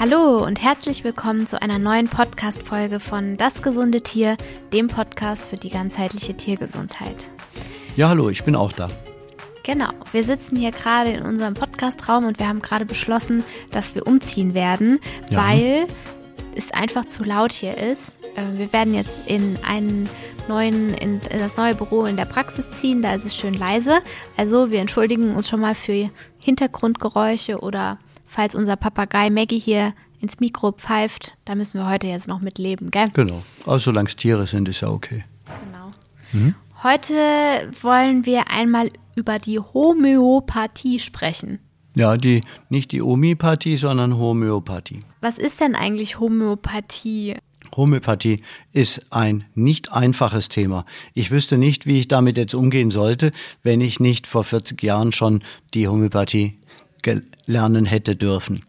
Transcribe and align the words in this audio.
Hallo 0.00 0.44
und 0.44 0.62
herzlich 0.62 1.02
willkommen 1.02 1.48
zu 1.48 1.60
einer 1.60 1.80
neuen 1.80 2.06
Podcast-Folge 2.06 3.00
von 3.00 3.36
Das 3.36 3.62
gesunde 3.62 4.00
Tier, 4.00 4.36
dem 4.72 4.86
Podcast 4.86 5.50
für 5.50 5.56
die 5.56 5.70
ganzheitliche 5.70 6.36
Tiergesundheit. 6.36 7.28
Ja, 7.96 8.08
hallo, 8.08 8.30
ich 8.30 8.44
bin 8.44 8.54
auch 8.54 8.70
da. 8.70 8.88
Genau, 9.64 9.90
wir 10.12 10.22
sitzen 10.22 10.54
hier 10.54 10.70
gerade 10.70 11.10
in 11.10 11.24
unserem 11.24 11.54
Podcastraum 11.54 12.26
und 12.26 12.38
wir 12.38 12.46
haben 12.46 12.62
gerade 12.62 12.86
beschlossen, 12.86 13.42
dass 13.72 13.96
wir 13.96 14.06
umziehen 14.06 14.54
werden, 14.54 15.00
ja. 15.30 15.44
weil 15.44 15.88
es 16.54 16.70
einfach 16.70 17.06
zu 17.06 17.24
laut 17.24 17.52
hier 17.52 17.76
ist. 17.76 18.16
Äh, 18.36 18.56
wir 18.56 18.72
werden 18.72 18.94
jetzt 18.94 19.26
in 19.26 19.58
einen 19.66 20.08
neuen, 20.46 20.94
in 20.94 21.20
das 21.28 21.56
neue 21.56 21.74
Büro 21.74 22.04
in 22.04 22.16
der 22.16 22.24
Praxis 22.24 22.70
ziehen. 22.76 23.02
Da 23.02 23.14
ist 23.14 23.26
es 23.26 23.34
schön 23.34 23.54
leise. 23.54 23.98
Also 24.36 24.70
wir 24.70 24.78
entschuldigen 24.78 25.34
uns 25.34 25.48
schon 25.48 25.58
mal 25.58 25.74
für 25.74 26.08
Hintergrundgeräusche 26.38 27.58
oder 27.58 27.98
falls 28.28 28.54
unser 28.54 28.76
Papagei 28.76 29.30
Maggie 29.30 29.58
hier 29.58 29.94
ins 30.20 30.40
Mikro 30.40 30.72
pfeift, 30.72 31.36
da 31.44 31.54
müssen 31.54 31.78
wir 31.78 31.88
heute 31.88 32.06
jetzt 32.06 32.28
noch 32.28 32.40
mit 32.40 32.58
leben, 32.58 32.90
gell? 32.90 33.06
Genau. 33.14 33.42
Also 33.66 33.78
solange 33.90 34.08
es 34.08 34.16
Tiere 34.16 34.46
sind, 34.46 34.68
ist 34.68 34.80
ja 34.80 34.88
okay. 34.88 35.22
Genau. 35.46 35.90
Mhm. 36.32 36.54
Heute 36.82 37.14
wollen 37.82 38.24
wir 38.24 38.50
einmal 38.50 38.90
über 39.16 39.38
die 39.38 39.58
Homöopathie 39.58 41.00
sprechen. 41.00 41.58
Ja, 41.96 42.16
die, 42.16 42.42
nicht 42.68 42.92
die 42.92 43.02
Homöopathie, 43.02 43.76
sondern 43.76 44.16
Homöopathie. 44.16 45.00
Was 45.20 45.38
ist 45.38 45.60
denn 45.60 45.74
eigentlich 45.74 46.20
Homöopathie? 46.20 47.36
Homöopathie 47.76 48.42
ist 48.72 49.12
ein 49.12 49.44
nicht 49.54 49.92
einfaches 49.92 50.48
Thema. 50.48 50.84
Ich 51.14 51.30
wüsste 51.30 51.58
nicht, 51.58 51.86
wie 51.86 51.98
ich 51.98 52.08
damit 52.08 52.36
jetzt 52.36 52.54
umgehen 52.54 52.90
sollte, 52.90 53.32
wenn 53.62 53.80
ich 53.80 53.98
nicht 53.98 54.26
vor 54.26 54.44
40 54.44 54.80
Jahren 54.82 55.12
schon 55.12 55.42
die 55.74 55.88
Homöopathie 55.88 56.60
lernen 57.46 57.86
hätte 57.86 58.16
dürfen. 58.16 58.62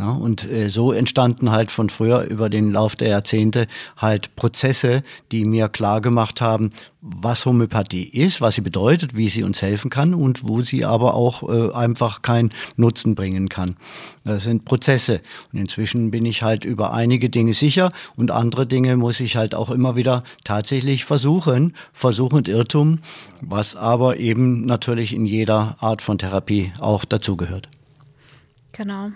Ja, 0.00 0.12
und 0.12 0.50
äh, 0.50 0.70
so 0.70 0.92
entstanden 0.92 1.50
halt 1.50 1.70
von 1.70 1.90
früher 1.90 2.22
über 2.22 2.48
den 2.48 2.70
Lauf 2.72 2.96
der 2.96 3.08
Jahrzehnte 3.08 3.66
halt 3.98 4.34
Prozesse, 4.34 5.02
die 5.30 5.44
mir 5.44 5.68
klar 5.68 6.00
gemacht 6.00 6.40
haben, 6.40 6.70
was 7.02 7.44
Homöopathie 7.44 8.04
ist, 8.04 8.40
was 8.40 8.54
sie 8.54 8.62
bedeutet, 8.62 9.14
wie 9.14 9.28
sie 9.28 9.42
uns 9.42 9.60
helfen 9.60 9.90
kann 9.90 10.14
und 10.14 10.48
wo 10.48 10.62
sie 10.62 10.86
aber 10.86 11.12
auch 11.12 11.42
äh, 11.42 11.70
einfach 11.74 12.22
keinen 12.22 12.48
Nutzen 12.76 13.14
bringen 13.14 13.50
kann. 13.50 13.76
Das 14.24 14.44
sind 14.44 14.64
Prozesse. 14.64 15.20
Und 15.52 15.58
inzwischen 15.58 16.10
bin 16.10 16.24
ich 16.24 16.42
halt 16.42 16.64
über 16.64 16.94
einige 16.94 17.28
Dinge 17.28 17.52
sicher 17.52 17.90
und 18.16 18.30
andere 18.30 18.66
Dinge 18.66 18.96
muss 18.96 19.20
ich 19.20 19.36
halt 19.36 19.54
auch 19.54 19.68
immer 19.68 19.96
wieder 19.96 20.24
tatsächlich 20.44 21.04
versuchen, 21.04 21.74
Versuch 21.92 22.32
und 22.32 22.48
Irrtum, 22.48 23.00
was 23.42 23.76
aber 23.76 24.16
eben 24.16 24.64
natürlich 24.64 25.14
in 25.14 25.26
jeder 25.26 25.76
Art 25.80 26.00
von 26.00 26.16
Therapie 26.16 26.72
auch 26.78 27.04
dazugehört. 27.04 27.68
Genau. 28.72 29.10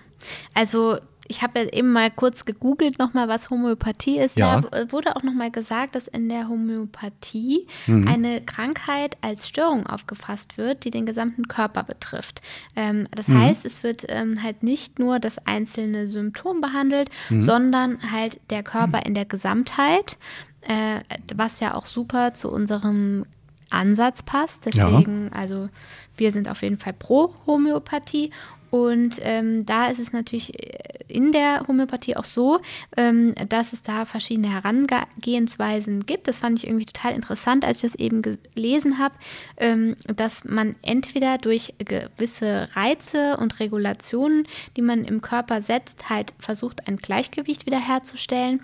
Also 0.55 0.99
ich 1.27 1.43
habe 1.43 1.61
ja 1.61 1.73
eben 1.73 1.93
mal 1.93 2.11
kurz 2.11 2.45
gegoogelt 2.45 2.99
nochmal, 2.99 3.29
was 3.29 3.51
Homöopathie 3.51 4.19
ist. 4.19 4.37
Ja. 4.37 4.61
Da 4.61 4.93
wurde 4.93 5.17
auch 5.17 5.23
nochmal 5.23 5.51
gesagt, 5.51 5.95
dass 5.95 6.07
in 6.07 6.29
der 6.29 6.49
Homöopathie 6.49 7.67
mhm. 7.87 8.07
eine 8.07 8.41
Krankheit 8.43 9.17
als 9.23 9.49
Störung 9.49 9.87
aufgefasst 9.87 10.59
wird, 10.59 10.85
die 10.85 10.91
den 10.91 11.07
gesamten 11.07 11.49
Körper 11.49 11.83
betrifft. 11.83 12.43
Ähm, 12.77 13.07
das 13.11 13.29
mhm. 13.29 13.41
heißt, 13.41 13.65
es 13.65 13.83
wird 13.83 14.05
ähm, 14.09 14.43
halt 14.43 14.63
nicht 14.63 14.99
nur 14.99 15.19
das 15.19 15.39
einzelne 15.47 16.07
Symptom 16.07 16.61
behandelt, 16.61 17.09
mhm. 17.31 17.43
sondern 17.43 18.13
halt 18.13 18.41
der 18.51 18.63
Körper 18.63 19.07
in 19.07 19.15
der 19.15 19.25
Gesamtheit, 19.25 20.19
äh, 20.63 21.01
was 21.35 21.61
ja 21.61 21.75
auch 21.75 21.87
super 21.87 22.35
zu 22.35 22.51
unserem 22.51 23.25
Ansatz 23.71 24.23
passt. 24.23 24.67
Deswegen, 24.67 25.31
ja. 25.33 25.39
also 25.39 25.69
wir 26.17 26.33
sind 26.33 26.49
auf 26.49 26.63
jeden 26.63 26.79
Fall 26.79 26.93
pro 26.93 27.35
Homöopathie 27.47 28.31
und 28.75 29.21
ähm, 29.23 29.65
da 29.67 29.87
ist 29.87 30.01
es 30.01 30.13
natürlich 30.13 30.53
äh, 30.61 31.05
in 31.07 31.31
der 31.31 31.65
Homöopathie 31.69 32.17
auch 32.17 32.25
so, 32.25 32.59
ähm, 32.97 33.33
dass 33.49 33.73
es 33.73 33.83
da 33.83 34.05
verschiedene 34.05 34.53
Herangehensweisen 34.53 36.07
gibt. 36.07 36.27
Das 36.27 36.41
fand 36.41 36.59
ich 36.59 36.67
irgendwie 36.67 36.87
total 36.87 37.13
interessant, 37.13 37.65
als 37.65 37.85
ich 37.85 37.93
das 37.93 37.95
eben 37.95 38.21
gelesen 38.21 38.99
habe, 38.99 39.15
ähm, 39.59 39.95
dass 40.17 40.45
man 40.45 40.75
entweder 40.83 41.39
durch 41.39 41.75
gewisse 41.79 42.67
Reize 42.75 43.37
und 43.37 43.61
Regulationen, 43.61 44.45
die 44.77 44.83
man 44.83 45.05
im 45.05 45.21
Körper 45.23 45.63
setzt, 45.63 46.11
halt 46.11 46.35
versucht, 46.41 46.89
ein 46.89 46.97
Gleichgewicht 46.97 47.67
wiederherzustellen 47.67 48.61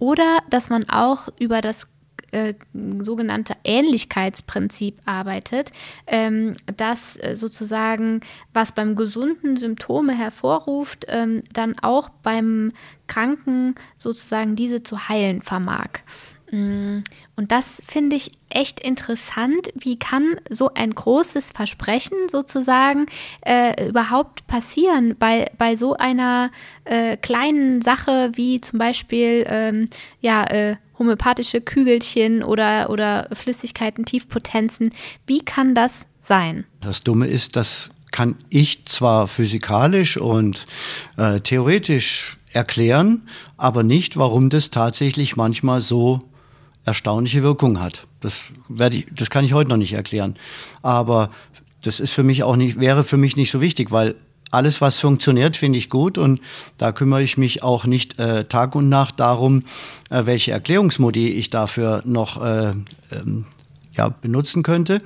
oder 0.00 0.40
dass 0.50 0.70
man 0.70 0.88
auch 0.88 1.28
über 1.38 1.60
das 1.60 1.86
äh, 2.32 2.54
sogenannte 3.00 3.54
Ähnlichkeitsprinzip 3.62 4.98
arbeitet, 5.04 5.70
ähm, 6.06 6.56
das 6.76 7.16
äh, 7.16 7.36
sozusagen, 7.36 8.20
was 8.52 8.72
beim 8.72 8.96
Gesunden 8.96 9.56
Symptome 9.56 10.16
hervorruft, 10.16 11.06
ähm, 11.08 11.42
dann 11.52 11.78
auch 11.80 12.08
beim 12.08 12.72
Kranken 13.06 13.74
sozusagen 13.96 14.56
diese 14.56 14.82
zu 14.82 15.08
heilen 15.08 15.42
vermag. 15.42 16.00
Mm, 16.52 16.98
und 17.34 17.50
das 17.50 17.82
finde 17.86 18.14
ich 18.14 18.30
echt 18.50 18.78
interessant. 18.80 19.72
Wie 19.74 19.98
kann 19.98 20.36
so 20.50 20.70
ein 20.74 20.94
großes 20.94 21.50
Versprechen 21.52 22.28
sozusagen 22.30 23.06
äh, 23.40 23.88
überhaupt 23.88 24.46
passieren 24.46 25.16
bei, 25.18 25.50
bei 25.56 25.76
so 25.76 25.94
einer 25.96 26.50
äh, 26.84 27.16
kleinen 27.16 27.80
Sache 27.80 28.32
wie 28.34 28.60
zum 28.60 28.78
Beispiel 28.78 29.44
ähm, 29.48 29.88
ja, 30.20 30.44
äh, 30.44 30.76
homöopathische 31.02 31.60
Kügelchen 31.60 32.42
oder, 32.42 32.88
oder 32.90 33.28
Flüssigkeiten, 33.32 34.04
Tiefpotenzen. 34.04 34.92
Wie 35.26 35.40
kann 35.40 35.74
das 35.74 36.06
sein? 36.20 36.64
Das 36.80 37.02
Dumme 37.02 37.26
ist, 37.26 37.56
das 37.56 37.90
kann 38.12 38.36
ich 38.50 38.84
zwar 38.84 39.26
physikalisch 39.26 40.16
und 40.16 40.66
äh, 41.16 41.40
theoretisch 41.40 42.36
erklären, 42.52 43.22
aber 43.56 43.82
nicht, 43.82 44.16
warum 44.16 44.48
das 44.48 44.70
tatsächlich 44.70 45.36
manchmal 45.36 45.80
so 45.80 46.20
erstaunliche 46.84 47.42
Wirkung 47.42 47.80
hat. 47.80 48.06
Das 48.20 48.40
werde 48.68 48.98
ich, 48.98 49.06
das 49.12 49.30
kann 49.30 49.44
ich 49.44 49.54
heute 49.54 49.70
noch 49.70 49.76
nicht 49.76 49.94
erklären. 49.94 50.36
Aber 50.82 51.30
das 51.82 51.98
ist 51.98 52.12
für 52.12 52.22
mich 52.22 52.44
auch 52.44 52.56
nicht, 52.56 52.78
wäre 52.78 53.02
für 53.02 53.16
mich 53.16 53.36
nicht 53.36 53.50
so 53.50 53.60
wichtig, 53.60 53.90
weil 53.90 54.14
alles, 54.52 54.80
was 54.80 55.00
funktioniert, 55.00 55.56
finde 55.56 55.78
ich 55.78 55.90
gut 55.90 56.18
und 56.18 56.40
da 56.78 56.92
kümmere 56.92 57.22
ich 57.22 57.36
mich 57.38 57.62
auch 57.62 57.84
nicht 57.84 58.18
äh, 58.18 58.44
Tag 58.44 58.74
und 58.74 58.88
Nacht 58.88 59.18
darum, 59.18 59.64
äh, 60.10 60.26
welche 60.26 60.52
Erklärungsmodi 60.52 61.30
ich 61.30 61.50
dafür 61.50 62.02
noch 62.04 62.42
äh, 62.42 62.72
ähm, 63.12 63.46
ja, 63.92 64.08
benutzen 64.08 64.62
könnte, 64.62 65.02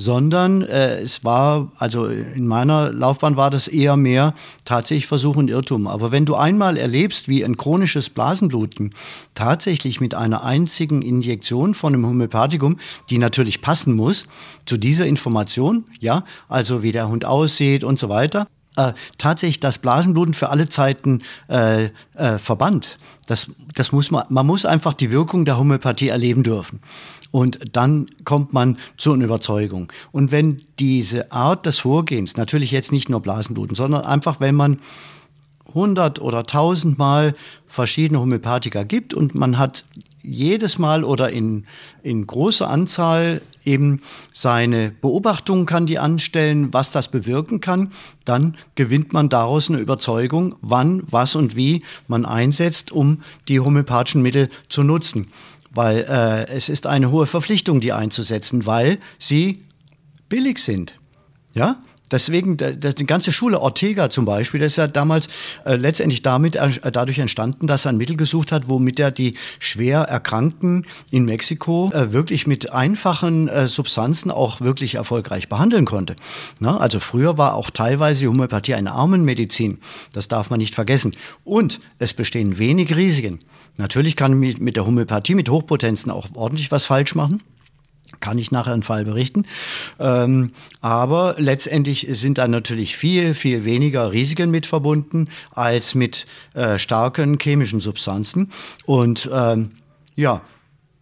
sondern 0.00 0.62
äh, 0.62 1.00
es 1.00 1.24
war, 1.24 1.70
also 1.78 2.06
in 2.06 2.46
meiner 2.46 2.90
Laufbahn 2.90 3.36
war 3.36 3.50
das 3.50 3.68
eher 3.68 3.96
mehr 3.96 4.34
tatsächlich 4.64 5.06
Versuch 5.06 5.36
und 5.36 5.50
Irrtum. 5.50 5.86
Aber 5.86 6.10
wenn 6.10 6.24
du 6.24 6.36
einmal 6.36 6.78
erlebst, 6.78 7.28
wie 7.28 7.44
ein 7.44 7.58
chronisches 7.58 8.08
Blasenbluten 8.08 8.94
tatsächlich 9.34 10.00
mit 10.00 10.14
einer 10.14 10.42
einzigen 10.42 11.02
Injektion 11.02 11.74
von 11.74 11.92
einem 11.92 12.06
Homöopathikum, 12.06 12.78
die 13.10 13.18
natürlich 13.18 13.60
passen 13.60 13.94
muss 13.94 14.24
zu 14.64 14.78
dieser 14.78 15.06
Information, 15.06 15.84
ja, 15.98 16.24
also 16.48 16.82
wie 16.82 16.92
der 16.92 17.08
Hund 17.08 17.26
aussieht 17.26 17.84
und 17.84 17.98
so 17.98 18.08
weiter, 18.08 18.46
äh, 18.76 18.92
tatsächlich 19.18 19.60
das 19.60 19.78
Blasenbluten 19.78 20.34
für 20.34 20.50
alle 20.50 20.68
Zeiten 20.68 21.20
äh, 21.48 21.90
äh, 22.14 22.38
verbannt. 22.38 22.98
Das, 23.26 23.50
das 23.74 23.92
muss 23.92 24.10
man, 24.10 24.24
man 24.28 24.46
muss 24.46 24.64
einfach 24.64 24.94
die 24.94 25.10
Wirkung 25.10 25.44
der 25.44 25.58
Homöopathie 25.58 26.08
erleben 26.08 26.42
dürfen. 26.42 26.80
Und 27.32 27.76
dann 27.76 28.06
kommt 28.24 28.52
man 28.52 28.76
zu 28.96 29.12
einer 29.12 29.24
Überzeugung. 29.24 29.90
Und 30.10 30.32
wenn 30.32 30.62
diese 30.78 31.30
Art 31.30 31.64
des 31.66 31.78
Vorgehens, 31.78 32.36
natürlich 32.36 32.72
jetzt 32.72 32.90
nicht 32.90 33.08
nur 33.08 33.20
Blasenbluten, 33.20 33.76
sondern 33.76 34.04
einfach, 34.04 34.40
wenn 34.40 34.56
man 34.56 34.80
100 35.68 36.20
oder 36.20 36.40
1000 36.40 36.98
Mal 36.98 37.34
verschiedene 37.66 38.20
Homöopathika 38.20 38.82
gibt 38.82 39.14
und 39.14 39.34
man 39.34 39.58
hat 39.58 39.84
jedes 40.22 40.78
Mal 40.78 41.04
oder 41.04 41.30
in, 41.30 41.66
in 42.02 42.26
großer 42.26 42.68
Anzahl 42.68 43.42
eben 43.64 44.00
seine 44.32 44.90
Beobachtungen 44.90 45.66
kann 45.66 45.86
die 45.86 45.98
anstellen, 45.98 46.72
was 46.72 46.90
das 46.90 47.08
bewirken 47.08 47.60
kann, 47.60 47.92
dann 48.24 48.56
gewinnt 48.74 49.12
man 49.12 49.28
daraus 49.28 49.68
eine 49.68 49.78
Überzeugung, 49.78 50.56
wann, 50.60 51.02
was 51.06 51.34
und 51.34 51.56
wie 51.56 51.82
man 52.06 52.24
einsetzt, 52.24 52.92
um 52.92 53.22
die 53.48 53.60
homöopathischen 53.60 54.22
Mittel 54.22 54.50
zu 54.68 54.82
nutzen. 54.82 55.28
Weil 55.72 56.00
äh, 56.08 56.46
es 56.50 56.68
ist 56.68 56.86
eine 56.86 57.10
hohe 57.10 57.26
Verpflichtung, 57.26 57.80
die 57.80 57.92
einzusetzen, 57.92 58.66
weil 58.66 58.98
sie 59.18 59.62
billig 60.28 60.58
sind. 60.58 60.94
Ja? 61.54 61.76
Deswegen, 62.10 62.56
die 62.56 63.06
ganze 63.06 63.32
Schule 63.32 63.60
Ortega 63.60 64.10
zum 64.10 64.24
Beispiel, 64.24 64.60
das 64.60 64.72
ist 64.72 64.76
ja 64.76 64.86
damals 64.86 65.28
äh, 65.64 65.76
letztendlich 65.76 66.22
damit, 66.22 66.56
äh, 66.56 66.92
dadurch 66.92 67.18
entstanden, 67.18 67.66
dass 67.66 67.84
er 67.84 67.90
ein 67.90 67.96
Mittel 67.96 68.16
gesucht 68.16 68.52
hat, 68.52 68.68
womit 68.68 68.98
er 68.98 69.10
die 69.10 69.34
schwer 69.58 70.00
Erkrankten 70.00 70.86
in 71.10 71.24
Mexiko 71.24 71.90
äh, 71.92 72.12
wirklich 72.12 72.46
mit 72.46 72.72
einfachen 72.72 73.48
äh, 73.48 73.68
Substanzen 73.68 74.30
auch 74.30 74.60
wirklich 74.60 74.96
erfolgreich 74.96 75.48
behandeln 75.48 75.84
konnte. 75.84 76.16
Na, 76.58 76.78
also 76.78 77.00
früher 77.00 77.38
war 77.38 77.54
auch 77.54 77.70
teilweise 77.70 78.20
die 78.20 78.28
Homöopathie 78.28 78.74
eine 78.74 78.92
Armenmedizin. 78.92 79.78
Das 80.12 80.28
darf 80.28 80.50
man 80.50 80.58
nicht 80.58 80.74
vergessen. 80.74 81.16
Und 81.44 81.80
es 81.98 82.14
bestehen 82.14 82.58
wenig 82.58 82.94
Risiken. 82.94 83.40
Natürlich 83.78 84.16
kann 84.16 84.38
mit 84.38 84.76
der 84.76 84.86
Homöopathie, 84.86 85.34
mit 85.34 85.48
Hochpotenzen 85.48 86.10
auch 86.10 86.26
ordentlich 86.34 86.70
was 86.70 86.84
falsch 86.86 87.14
machen. 87.14 87.42
Kann 88.20 88.38
ich 88.38 88.50
nachher 88.50 88.74
einen 88.74 88.82
Fall 88.82 89.04
berichten. 89.04 89.46
Ähm, 89.98 90.52
aber 90.80 91.36
letztendlich 91.38 92.06
sind 92.10 92.38
da 92.38 92.46
natürlich 92.48 92.96
viel, 92.96 93.34
viel 93.34 93.64
weniger 93.64 94.12
Risiken 94.12 94.50
mit 94.50 94.66
verbunden 94.66 95.28
als 95.52 95.94
mit 95.94 96.26
äh, 96.54 96.78
starken 96.78 97.38
chemischen 97.40 97.80
Substanzen. 97.80 98.52
Und 98.84 99.28
ähm, 99.32 99.70
ja, 100.16 100.42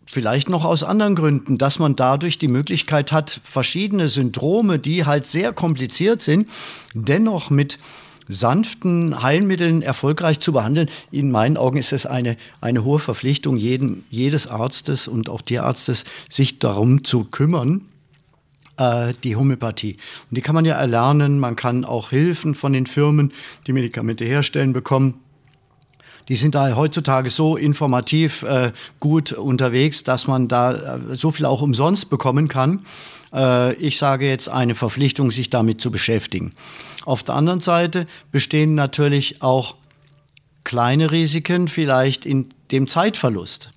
vielleicht 0.06 0.48
noch 0.48 0.64
aus 0.64 0.82
anderen 0.82 1.14
Gründen, 1.14 1.58
dass 1.58 1.78
man 1.78 1.96
dadurch 1.96 2.38
die 2.38 2.48
Möglichkeit 2.48 3.12
hat, 3.12 3.40
verschiedene 3.42 4.08
Syndrome, 4.08 4.78
die 4.78 5.04
halt 5.04 5.26
sehr 5.26 5.52
kompliziert 5.52 6.22
sind, 6.22 6.48
dennoch 6.94 7.50
mit 7.50 7.78
sanften 8.28 9.22
Heilmitteln 9.22 9.82
erfolgreich 9.82 10.40
zu 10.40 10.52
behandeln. 10.52 10.88
In 11.10 11.30
meinen 11.30 11.56
Augen 11.56 11.78
ist 11.78 11.92
es 11.92 12.06
eine, 12.06 12.36
eine 12.60 12.84
hohe 12.84 12.98
Verpflichtung 12.98 13.56
jeden, 13.56 14.04
jedes 14.10 14.46
Arztes 14.46 15.08
und 15.08 15.28
auch 15.28 15.42
Tierarztes, 15.42 16.04
sich 16.28 16.58
darum 16.58 17.04
zu 17.04 17.24
kümmern, 17.24 17.86
äh, 18.76 19.14
die 19.24 19.36
Homöopathie. 19.36 19.96
Und 20.30 20.36
die 20.36 20.42
kann 20.42 20.54
man 20.54 20.64
ja 20.64 20.74
erlernen. 20.74 21.38
Man 21.38 21.56
kann 21.56 21.84
auch 21.84 22.10
Hilfen 22.10 22.54
von 22.54 22.72
den 22.72 22.86
Firmen, 22.86 23.32
die 23.66 23.72
Medikamente 23.72 24.24
herstellen, 24.24 24.72
bekommen. 24.72 25.14
Die 26.28 26.36
sind 26.36 26.54
da 26.54 26.76
heutzutage 26.76 27.30
so 27.30 27.56
informativ 27.56 28.42
äh, 28.42 28.72
gut 29.00 29.32
unterwegs, 29.32 30.04
dass 30.04 30.26
man 30.26 30.46
da 30.46 30.72
äh, 30.74 31.16
so 31.16 31.30
viel 31.30 31.46
auch 31.46 31.62
umsonst 31.62 32.10
bekommen 32.10 32.48
kann. 32.48 32.80
Äh, 33.32 33.74
ich 33.74 33.98
sage 33.98 34.28
jetzt 34.28 34.48
eine 34.48 34.74
Verpflichtung, 34.74 35.30
sich 35.30 35.50
damit 35.50 35.80
zu 35.80 35.90
beschäftigen. 35.90 36.52
Auf 37.04 37.22
der 37.22 37.34
anderen 37.34 37.60
Seite 37.60 38.04
bestehen 38.32 38.74
natürlich 38.74 39.42
auch 39.42 39.76
kleine 40.64 41.10
Risiken, 41.10 41.68
vielleicht 41.68 42.26
in 42.26 42.48
dem 42.70 42.86
Zeitverlust. 42.86 43.70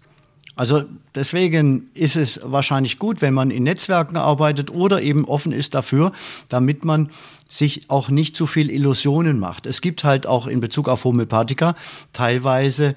Also 0.56 0.84
deswegen 1.16 1.90
ist 1.94 2.18
es 2.18 2.42
wahrscheinlich 2.44 3.00
gut, 3.00 3.22
wenn 3.22 3.34
man 3.34 3.52
in 3.52 3.64
Netzwerken 3.64 4.18
arbeitet 4.18 4.70
oder 4.70 5.02
eben 5.02 5.26
offen 5.26 5.54
ist 5.54 5.74
dafür, 5.74 6.12
damit 6.50 6.84
man 6.84 7.10
sich 7.48 7.90
auch 7.90 8.10
nicht 8.10 8.36
zu 8.36 8.46
viel 8.46 8.70
Illusionen 8.70 9.40
macht. 9.40 9.66
Es 9.66 9.82
gibt 9.82 10.04
halt 10.04 10.28
auch 10.28 10.48
in 10.48 10.60
Bezug 10.60 10.88
auf 10.88 11.04
Homöopathika 11.04 11.74
teilweise 12.14 12.96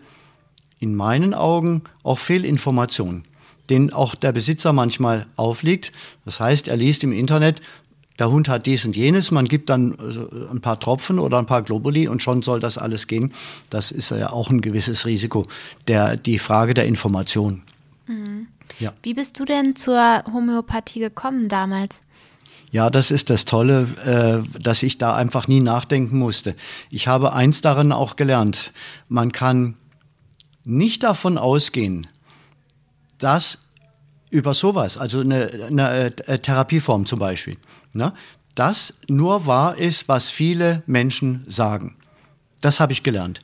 in 0.78 0.94
meinen 0.94 1.32
Augen 1.32 1.82
auch 2.02 2.18
Fehlinformationen, 2.18 3.24
denen 3.70 3.92
auch 3.92 4.14
der 4.14 4.32
Besitzer 4.32 4.72
manchmal 4.72 5.26
aufliegt. 5.36 5.92
Das 6.24 6.40
heißt, 6.40 6.68
er 6.68 6.76
liest 6.76 7.04
im 7.04 7.12
Internet, 7.12 7.60
der 8.18 8.30
Hund 8.30 8.48
hat 8.48 8.66
dies 8.66 8.84
und 8.84 8.94
jenes, 8.94 9.30
man 9.30 9.46
gibt 9.46 9.68
dann 9.70 9.92
äh, 9.92 10.52
ein 10.52 10.60
paar 10.60 10.78
Tropfen 10.78 11.18
oder 11.18 11.38
ein 11.38 11.46
paar 11.46 11.62
Globuli 11.62 12.06
und 12.06 12.22
schon 12.22 12.42
soll 12.42 12.60
das 12.60 12.78
alles 12.78 13.06
gehen. 13.06 13.32
Das 13.70 13.90
ist 13.90 14.10
ja 14.10 14.30
auch 14.30 14.50
ein 14.50 14.60
gewisses 14.60 15.06
Risiko, 15.06 15.46
der, 15.88 16.16
die 16.16 16.38
Frage 16.38 16.74
der 16.74 16.86
Information. 16.86 17.62
Mhm. 18.06 18.46
Ja. 18.78 18.92
Wie 19.02 19.14
bist 19.14 19.38
du 19.38 19.44
denn 19.44 19.76
zur 19.76 20.24
Homöopathie 20.32 21.00
gekommen 21.00 21.48
damals? 21.48 22.02
Ja, 22.70 22.90
das 22.90 23.10
ist 23.10 23.30
das 23.30 23.44
Tolle, 23.44 23.86
äh, 24.04 24.60
dass 24.60 24.82
ich 24.82 24.98
da 24.98 25.14
einfach 25.14 25.48
nie 25.48 25.60
nachdenken 25.60 26.18
musste. 26.18 26.56
Ich 26.90 27.06
habe 27.08 27.32
eins 27.32 27.60
darin 27.60 27.92
auch 27.92 28.16
gelernt. 28.16 28.72
Man 29.08 29.32
kann 29.32 29.74
nicht 30.64 31.02
davon 31.02 31.36
ausgehen, 31.38 32.06
dass 33.18 33.58
über 34.30 34.54
sowas, 34.54 34.98
also 34.98 35.20
eine, 35.20 35.50
eine 35.68 36.16
äh, 36.26 36.38
Therapieform 36.38 37.06
zum 37.06 37.18
Beispiel, 37.18 37.56
ne, 37.92 38.12
das 38.54 38.94
nur 39.08 39.46
wahr 39.46 39.76
ist, 39.78 40.08
was 40.08 40.30
viele 40.30 40.82
Menschen 40.86 41.44
sagen. 41.46 41.96
Das 42.60 42.80
habe 42.80 42.92
ich 42.92 43.02
gelernt. 43.02 43.40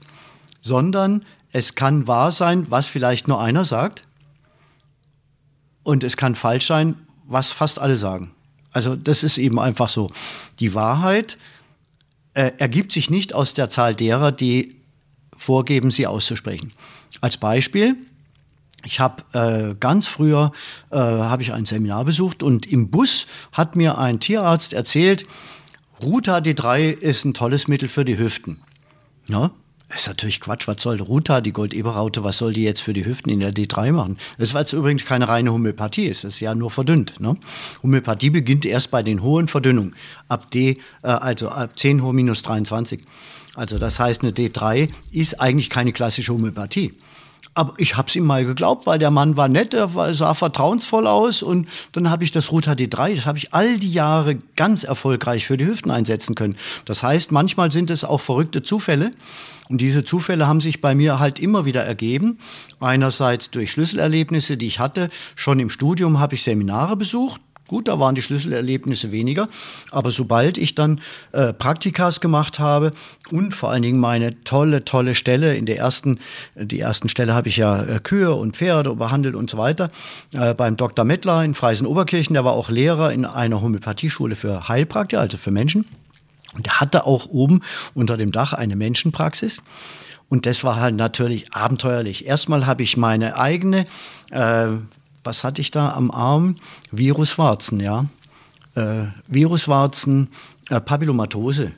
Sondern 0.61 1.25
es 1.53 1.75
kann 1.75 2.07
wahr 2.07 2.33
sein, 2.33 2.71
was 2.71 2.87
vielleicht 2.87 3.29
nur 3.29 3.41
einer 3.41 3.65
sagt. 3.65 4.03
Und 5.83 6.05
es 6.05 6.17
kann 6.17 6.35
falsch 6.35 6.67
sein, 6.67 6.95
was 7.27 7.51
fast 7.51 7.79
alle 7.79 7.97
sagen. 7.97 8.33
Also 8.73 8.95
das 8.95 9.25
ist 9.25 9.39
eben 9.39 9.59
einfach 9.59 9.89
so. 9.89 10.11
Die 10.61 10.75
Wahrheit 10.75 11.39
äh, 12.35 12.53
ergibt 12.59 12.93
sich 12.93 13.11
nicht 13.11 13.35
aus 13.35 13.55
der 13.55 13.69
Zahl 13.69 13.95
derer, 13.95 14.31
die 14.31 14.77
vorgeben, 15.35 15.91
sie 15.91 16.07
auszusprechen. 16.07 16.73
Als 17.21 17.37
Beispiel, 17.37 17.97
ich 18.85 19.01
habe 19.01 19.23
äh, 19.33 19.75
ganz 19.79 20.07
früher 20.07 20.53
äh, 20.91 20.97
habe 20.97 21.43
ich 21.43 21.53
ein 21.53 21.67
Seminar 21.67 22.05
besucht 22.05 22.43
und 22.43 22.67
im 22.67 22.91
Bus 22.91 23.27
hat 23.53 23.77
mir 23.77 23.99
ein 23.99 24.21
Tierarzt 24.21 24.73
erzählt, 24.73 25.25
Ruta 26.03 26.39
D3 26.39 26.93
ist 26.93 27.25
ein 27.25 27.35
tolles 27.35 27.69
Mittel 27.69 27.89
für 27.89 28.05
die 28.05 28.19
Hüften. 28.19 28.63
Ja, 29.29 29.51
das 29.91 30.03
ist 30.03 30.07
natürlich 30.07 30.41
Quatsch. 30.41 30.69
Was 30.69 30.83
soll 30.83 31.01
Ruta, 31.01 31.41
die 31.41 31.51
Goldeberraute, 31.51 32.23
was 32.23 32.39
soll 32.39 32.53
die 32.53 32.63
jetzt 32.63 32.81
für 32.81 32.93
die 32.93 33.05
Hüften 33.05 33.29
in 33.31 33.41
der 33.41 33.53
D3 33.53 33.93
machen? 33.93 34.19
Das 34.39 34.55
war 34.55 34.61
jetzt 34.61 34.73
übrigens 34.73 35.05
keine 35.05 35.29
reine 35.29 35.53
Homöopathie. 35.53 36.09
Das 36.09 36.23
ist 36.23 36.41
ja 36.41 36.55
nur 36.55 36.71
verdünnt. 36.71 37.21
Ne? 37.21 37.37
Homöopathie 37.83 38.31
beginnt 38.31 38.65
erst 38.65 38.91
bei 38.93 39.03
den 39.03 39.23
hohen 39.23 39.49
Verdünnungen. 39.49 39.97
Ab 40.29 40.51
D, 40.53 40.79
äh, 41.03 41.09
also 41.09 41.49
ab 41.49 41.79
10 41.79 42.03
hoch 42.03 42.13
minus 42.13 42.43
23. 42.43 43.03
Also 43.57 43.79
das 43.79 43.99
heißt, 43.99 44.23
eine 44.23 44.31
D3 44.31 44.89
ist 45.11 45.41
eigentlich 45.41 45.71
keine 45.71 45.93
klassische 45.93 46.33
Homöopathie. 46.33 46.95
Aber 47.55 47.75
ich 47.79 47.97
habe 47.97 48.09
es 48.09 48.15
ihm 48.15 48.25
mal 48.25 48.45
geglaubt, 48.45 48.87
weil 48.87 48.99
der 48.99 49.11
Mann 49.11 49.37
war 49.37 49.49
nett, 49.49 49.75
er 49.75 49.89
sah 50.15 50.35
vertrauensvoll 50.35 51.07
aus 51.07 51.43
und 51.43 51.69
dann 51.93 52.09
habe 52.09 52.23
ich 52.23 52.31
das 52.31 52.53
Ruta 52.53 52.73
D3, 52.73 53.17
das 53.17 53.27
habe 53.27 53.39
ich 53.39 53.53
all 53.53 53.79
die 53.79 53.93
Jahre 53.93 54.37
ganz 54.55 54.85
erfolgreich 54.85 55.47
für 55.47 55.57
die 55.57 55.67
Hüften 55.67 55.91
einsetzen 55.91 56.37
können. 56.37 56.57
Das 56.85 57.03
heißt, 57.03 57.33
manchmal 57.33 57.73
sind 57.73 57.91
es 57.91 58.05
auch 58.05 58.21
verrückte 58.21 58.63
Zufälle 58.63 59.11
und 59.69 59.81
diese 59.81 60.05
Zufälle 60.05 60.47
haben 60.47 60.61
sich 60.61 60.81
bei 60.81 60.95
mir 60.95 61.19
halt 61.19 61.41
immer 61.41 61.65
wieder 61.65 61.83
ergeben. 61.83 62.39
Einerseits 62.79 63.51
durch 63.51 63.73
Schlüsselerlebnisse, 63.73 64.57
die 64.57 64.67
ich 64.67 64.79
hatte. 64.79 65.11
Schon 65.35 65.59
im 65.61 65.71
Studium 65.71 66.21
habe 66.21 66.37
ich 66.37 66.43
Seminare 66.43 66.97
besucht 66.97 67.41
Gut, 67.71 67.87
da 67.87 68.01
waren 68.01 68.17
die 68.17 68.23
Schlüsselerlebnisse 68.23 69.13
weniger, 69.13 69.47
aber 69.93 70.11
sobald 70.11 70.59
ich 70.59 70.75
dann 70.75 71.01
äh, 71.31 71.53
Praktikas 71.53 72.21
gemacht 72.21 72.59
habe 72.59 72.91
und 73.31 73.55
vor 73.55 73.71
allen 73.71 73.83
Dingen 73.83 74.01
meine 74.01 74.43
tolle, 74.43 74.85
tolle 74.85 75.15
Stelle 75.15 75.55
in 75.55 75.67
der 75.67 75.79
ersten, 75.79 76.19
die 76.57 76.81
ersten 76.81 77.09
Stelle 77.09 77.33
habe 77.33 77.47
ich 77.47 77.59
ja 77.59 77.81
äh, 77.85 78.01
Kühe 78.03 78.35
und 78.35 78.57
Pferde 78.57 78.93
behandelt 78.97 79.37
und 79.37 79.51
so 79.51 79.57
weiter, 79.57 79.89
äh, 80.33 80.53
beim 80.53 80.77
Dr. 80.77 81.05
Mettler 81.05 81.45
in 81.45 81.55
Freisen-Oberkirchen, 81.55 82.35
der 82.35 82.45
war 82.45 82.55
auch 82.55 82.71
Lehrer 82.71 83.13
in 83.13 83.25
einer 83.25 83.63
Homöopathieschule 83.63 84.35
für 84.35 84.67
Heilpraktiker, 84.67 85.21
also 85.21 85.37
für 85.37 85.53
Menschen. 85.53 85.85
Und 86.57 86.67
der 86.67 86.81
hatte 86.81 87.07
auch 87.07 87.27
oben 87.27 87.61
unter 87.95 88.17
dem 88.17 88.33
Dach 88.33 88.53
eine 88.53 88.75
Menschenpraxis. 88.75 89.63
Und 90.29 90.45
das 90.45 90.65
war 90.65 90.81
halt 90.81 90.97
natürlich 90.97 91.55
abenteuerlich. 91.55 92.27
Erstmal 92.27 92.67
habe 92.67 92.83
ich 92.83 92.97
meine 92.97 93.37
eigene 93.37 93.87
äh, 94.33 94.71
was 95.25 95.45
hatte 95.45 95.61
ich 95.61 95.71
da 95.71 95.93
am 95.93 96.11
Arm? 96.11 96.57
Viruswarzen, 96.91 97.81
ja. 97.81 98.07
Äh, 98.75 99.07
Viruswarzen, 99.27 100.29
äh, 100.69 100.81
Papillomatose. 100.81 101.73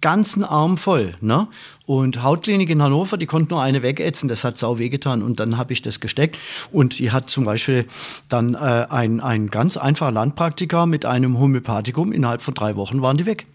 Ganzen 0.00 0.42
Arm 0.42 0.78
voll, 0.78 1.14
ne? 1.20 1.46
Und 1.86 2.24
Hautklinik 2.24 2.68
in 2.70 2.82
Hannover, 2.82 3.16
die 3.16 3.26
konnte 3.26 3.54
nur 3.54 3.62
eine 3.62 3.82
wegätzen, 3.82 4.28
das 4.28 4.42
hat 4.42 4.58
sau 4.58 4.78
wehgetan. 4.78 5.22
Und 5.22 5.38
dann 5.38 5.58
habe 5.58 5.72
ich 5.72 5.80
das 5.80 6.00
gesteckt. 6.00 6.38
Und 6.72 6.98
die 6.98 7.12
hat 7.12 7.30
zum 7.30 7.44
Beispiel 7.44 7.86
dann 8.28 8.54
äh, 8.54 8.86
ein, 8.90 9.20
ein 9.20 9.48
ganz 9.48 9.76
einfacher 9.76 10.10
Landpraktiker 10.10 10.86
mit 10.86 11.04
einem 11.04 11.38
Homöopathikum, 11.38 12.10
innerhalb 12.10 12.42
von 12.42 12.54
drei 12.54 12.74
Wochen 12.74 13.00
waren 13.00 13.16
die 13.16 13.26
weg. 13.26 13.46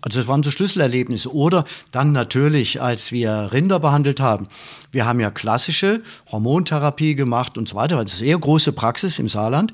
Also 0.00 0.20
das 0.20 0.28
waren 0.28 0.42
so 0.42 0.50
Schlüsselerlebnisse. 0.50 1.34
Oder 1.34 1.64
dann 1.90 2.12
natürlich, 2.12 2.80
als 2.80 3.10
wir 3.12 3.50
Rinder 3.52 3.80
behandelt 3.80 4.20
haben. 4.20 4.48
Wir 4.92 5.06
haben 5.06 5.20
ja 5.20 5.30
klassische 5.30 6.02
Hormontherapie 6.30 7.14
gemacht 7.14 7.58
und 7.58 7.68
so 7.68 7.76
weiter. 7.76 7.96
Das 8.02 8.14
ist 8.14 8.20
eine 8.20 8.28
sehr 8.28 8.38
große 8.38 8.72
Praxis 8.72 9.18
im 9.18 9.28
Saarland. 9.28 9.72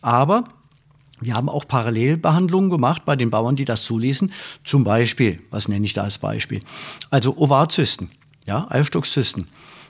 Aber 0.00 0.44
wir 1.20 1.34
haben 1.34 1.48
auch 1.48 1.66
Parallelbehandlungen 1.66 2.70
gemacht 2.70 3.04
bei 3.04 3.16
den 3.16 3.30
Bauern, 3.30 3.56
die 3.56 3.64
das 3.64 3.84
zuließen. 3.84 4.32
Zum 4.62 4.84
Beispiel, 4.84 5.40
was 5.50 5.68
nenne 5.68 5.86
ich 5.86 5.94
da 5.94 6.02
als 6.02 6.18
Beispiel? 6.18 6.60
Also 7.10 7.36
Ovarzysten, 7.36 8.10
ja, 8.46 8.66
Eierstockzysten. 8.70 9.46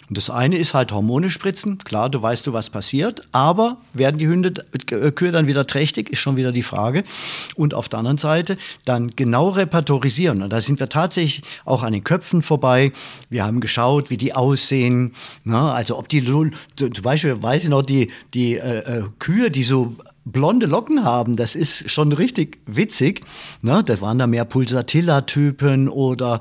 Und 0.08 0.18
das 0.18 0.30
eine 0.30 0.56
ist 0.56 0.74
halt 0.74 0.92
Hormone 0.92 1.30
spritzen. 1.30 1.78
Klar, 1.78 2.10
du 2.10 2.20
weißt 2.20 2.46
du, 2.46 2.52
was 2.52 2.70
passiert. 2.70 3.22
Aber 3.32 3.78
werden 3.92 4.18
die 4.18 4.28
Hunde, 4.28 4.64
äh, 4.90 5.10
Kühe 5.10 5.32
dann 5.32 5.46
wieder 5.46 5.66
trächtig, 5.66 6.10
ist 6.10 6.18
schon 6.18 6.36
wieder 6.36 6.52
die 6.52 6.62
Frage. 6.62 7.04
Und 7.54 7.74
auf 7.74 7.88
der 7.88 8.00
anderen 8.00 8.18
Seite 8.18 8.56
dann 8.84 9.12
genau 9.16 9.50
repertorisieren. 9.50 10.42
Und 10.42 10.50
da 10.50 10.60
sind 10.60 10.80
wir 10.80 10.88
tatsächlich 10.88 11.42
auch 11.64 11.82
an 11.82 11.92
den 11.92 12.04
Köpfen 12.04 12.42
vorbei. 12.42 12.92
Wir 13.30 13.44
haben 13.44 13.60
geschaut, 13.60 14.10
wie 14.10 14.16
die 14.16 14.34
aussehen. 14.34 15.14
Na, 15.44 15.72
also 15.72 15.98
ob 15.98 16.08
die, 16.08 16.24
zum 16.24 16.90
Beispiel 17.02 17.42
weiß 17.42 17.64
ich 17.64 17.70
noch, 17.70 17.82
die, 17.82 18.10
die 18.34 18.56
äh, 18.56 18.78
äh 18.78 19.04
Kühe, 19.18 19.50
die 19.50 19.62
so 19.62 19.96
blonde 20.24 20.66
Locken 20.66 21.04
haben, 21.04 21.36
das 21.36 21.54
ist 21.54 21.90
schon 21.90 22.12
richtig 22.12 22.58
witzig. 22.66 23.20
Ne? 23.60 23.82
Das 23.84 24.00
waren 24.00 24.18
da 24.18 24.26
mehr 24.26 24.44
Pulsatilla-Typen 24.44 25.88
oder 25.88 26.40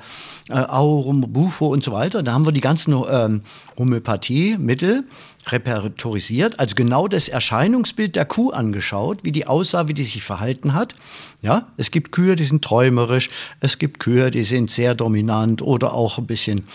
äh, 0.49 0.53
Aurum, 0.53 1.33
Bufo 1.33 1.67
und 1.67 1.83
so 1.83 1.91
weiter. 1.91 2.23
Da 2.23 2.33
haben 2.33 2.45
wir 2.45 2.51
die 2.51 2.61
ganzen 2.61 2.93
ähm, 3.09 3.41
Homöopathie-Mittel 3.77 5.03
repertorisiert, 5.47 6.59
also 6.59 6.73
genau 6.73 7.09
das 7.09 7.27
Erscheinungsbild 7.27 8.15
der 8.15 8.23
Kuh 8.23 8.51
angeschaut, 8.51 9.25
wie 9.25 9.33
die 9.33 9.45
aussah, 9.45 9.89
wie 9.89 9.93
die 9.93 10.05
sich 10.05 10.23
verhalten 10.23 10.73
hat. 10.73 10.95
Ja, 11.41 11.67
es 11.75 11.91
gibt 11.91 12.13
Kühe, 12.13 12.37
die 12.37 12.45
sind 12.45 12.63
träumerisch, 12.63 13.29
es 13.59 13.77
gibt 13.77 13.99
Kühe, 13.99 14.31
die 14.31 14.43
sind 14.43 14.71
sehr 14.71 14.95
dominant 14.95 15.61
oder 15.61 15.93
auch 15.93 16.17
ein 16.17 16.27
bisschen, 16.27 16.65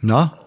na, 0.00 0.38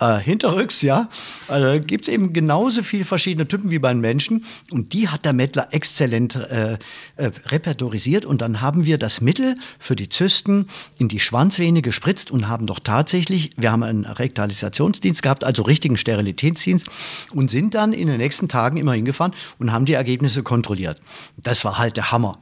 äh, 0.00 0.18
hinterrücks, 0.18 0.82
ja. 0.82 1.08
Also 1.48 1.80
gibt 1.84 2.06
es 2.06 2.12
eben 2.12 2.32
genauso 2.32 2.82
viele 2.82 3.04
verschiedene 3.04 3.48
Typen 3.48 3.70
wie 3.70 3.78
beim 3.78 4.00
Menschen. 4.00 4.44
Und 4.70 4.92
die 4.92 5.08
hat 5.08 5.24
der 5.24 5.32
Mettler 5.32 5.68
exzellent 5.72 6.36
äh, 6.36 6.78
äh, 7.16 7.30
repertorisiert. 7.46 8.24
Und 8.24 8.40
dann 8.40 8.60
haben 8.60 8.84
wir 8.84 8.98
das 8.98 9.20
Mittel 9.20 9.54
für 9.78 9.96
die 9.96 10.08
Zysten 10.08 10.68
in 10.98 11.08
die 11.08 11.20
Schwanzvene 11.20 11.82
gespritzt 11.82 12.30
und 12.30 12.48
haben 12.48 12.66
doch 12.66 12.78
tatsächlich, 12.78 13.50
wir 13.56 13.72
haben 13.72 13.82
einen 13.82 14.04
Rektalisationsdienst 14.04 15.22
gehabt, 15.22 15.44
also 15.44 15.62
richtigen 15.62 15.96
Sterilitätsdienst, 15.96 16.86
und 17.32 17.50
sind 17.50 17.74
dann 17.74 17.92
in 17.92 18.08
den 18.08 18.18
nächsten 18.18 18.48
Tagen 18.48 18.76
immer 18.76 18.92
hingefahren 18.92 19.34
und 19.58 19.72
haben 19.72 19.84
die 19.84 19.94
Ergebnisse 19.94 20.42
kontrolliert. 20.42 21.00
Das 21.36 21.64
war 21.64 21.78
halt 21.78 21.96
der 21.96 22.12
Hammer. 22.12 22.38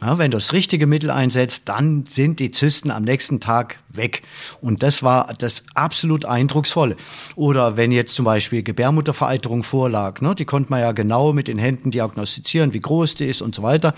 Ja, 0.00 0.16
wenn 0.16 0.30
du 0.30 0.36
das 0.36 0.52
richtige 0.52 0.86
Mittel 0.86 1.10
einsetzt, 1.10 1.68
dann 1.68 2.04
sind 2.06 2.38
die 2.38 2.52
Zysten 2.52 2.92
am 2.92 3.02
nächsten 3.02 3.40
Tag 3.40 3.82
weg. 3.88 4.22
Und 4.60 4.84
das 4.84 5.02
war 5.02 5.34
das 5.38 5.64
absolut 5.74 6.24
eindrucksvolle. 6.24 6.96
Oder 7.34 7.76
wenn 7.76 7.90
jetzt 7.90 8.14
zum 8.14 8.24
Beispiel 8.24 8.62
Gebärmuttervereiterung 8.62 9.64
vorlag, 9.64 10.20
ne, 10.20 10.36
die 10.36 10.44
konnte 10.44 10.70
man 10.70 10.80
ja 10.80 10.92
genau 10.92 11.32
mit 11.32 11.48
den 11.48 11.58
Händen 11.58 11.90
diagnostizieren, 11.90 12.74
wie 12.74 12.80
groß 12.80 13.16
die 13.16 13.24
ist 13.24 13.42
und 13.42 13.56
so 13.56 13.64
weiter. 13.64 13.92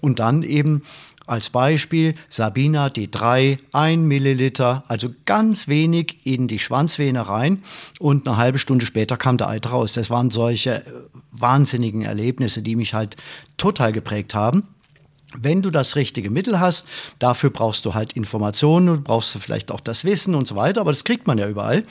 Und 0.00 0.20
dann 0.20 0.42
eben 0.42 0.84
als 1.26 1.50
Beispiel 1.50 2.14
Sabina 2.30 2.86
D3, 2.86 3.58
ein 3.72 4.06
Milliliter, 4.06 4.84
also 4.88 5.10
ganz 5.26 5.68
wenig 5.68 6.26
in 6.26 6.48
die 6.48 6.58
Schwanzvene 6.58 7.28
rein 7.28 7.62
und 7.98 8.26
eine 8.26 8.38
halbe 8.38 8.58
Stunde 8.58 8.86
später 8.86 9.18
kam 9.18 9.36
der 9.36 9.48
Eiter 9.48 9.70
raus. 9.70 9.92
Das 9.92 10.08
waren 10.08 10.30
solche 10.30 10.76
äh, 10.76 10.90
wahnsinnigen 11.30 12.02
Erlebnisse, 12.02 12.62
die 12.62 12.74
mich 12.74 12.94
halt 12.94 13.16
total 13.56 13.92
geprägt 13.92 14.34
haben. 14.34 14.64
Wenn 15.34 15.62
du 15.62 15.70
das 15.70 15.96
richtige 15.96 16.30
Mittel 16.30 16.60
hast, 16.60 16.86
dafür 17.18 17.50
brauchst 17.50 17.84
du 17.84 17.94
halt 17.94 18.12
Informationen, 18.12 19.02
brauchst 19.02 19.34
du 19.34 19.38
vielleicht 19.38 19.70
auch 19.70 19.80
das 19.80 20.04
Wissen 20.04 20.34
und 20.34 20.46
so 20.46 20.56
weiter, 20.56 20.80
aber 20.80 20.92
das 20.92 21.04
kriegt 21.04 21.26
man 21.26 21.38
ja 21.38 21.48
überall, 21.48 21.84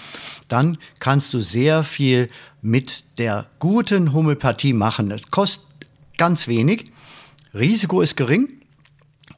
dann 0.47 0.77
kannst 0.99 1.33
du 1.33 1.41
sehr 1.41 1.83
viel 1.83 2.27
mit 2.61 3.03
der 3.17 3.47
guten 3.59 4.13
Homöopathie 4.13 4.73
machen. 4.73 5.09
Das 5.09 5.23
kostet 5.31 5.65
ganz 6.17 6.47
wenig, 6.47 6.85
Risiko 7.53 8.01
ist 8.01 8.15
gering 8.15 8.49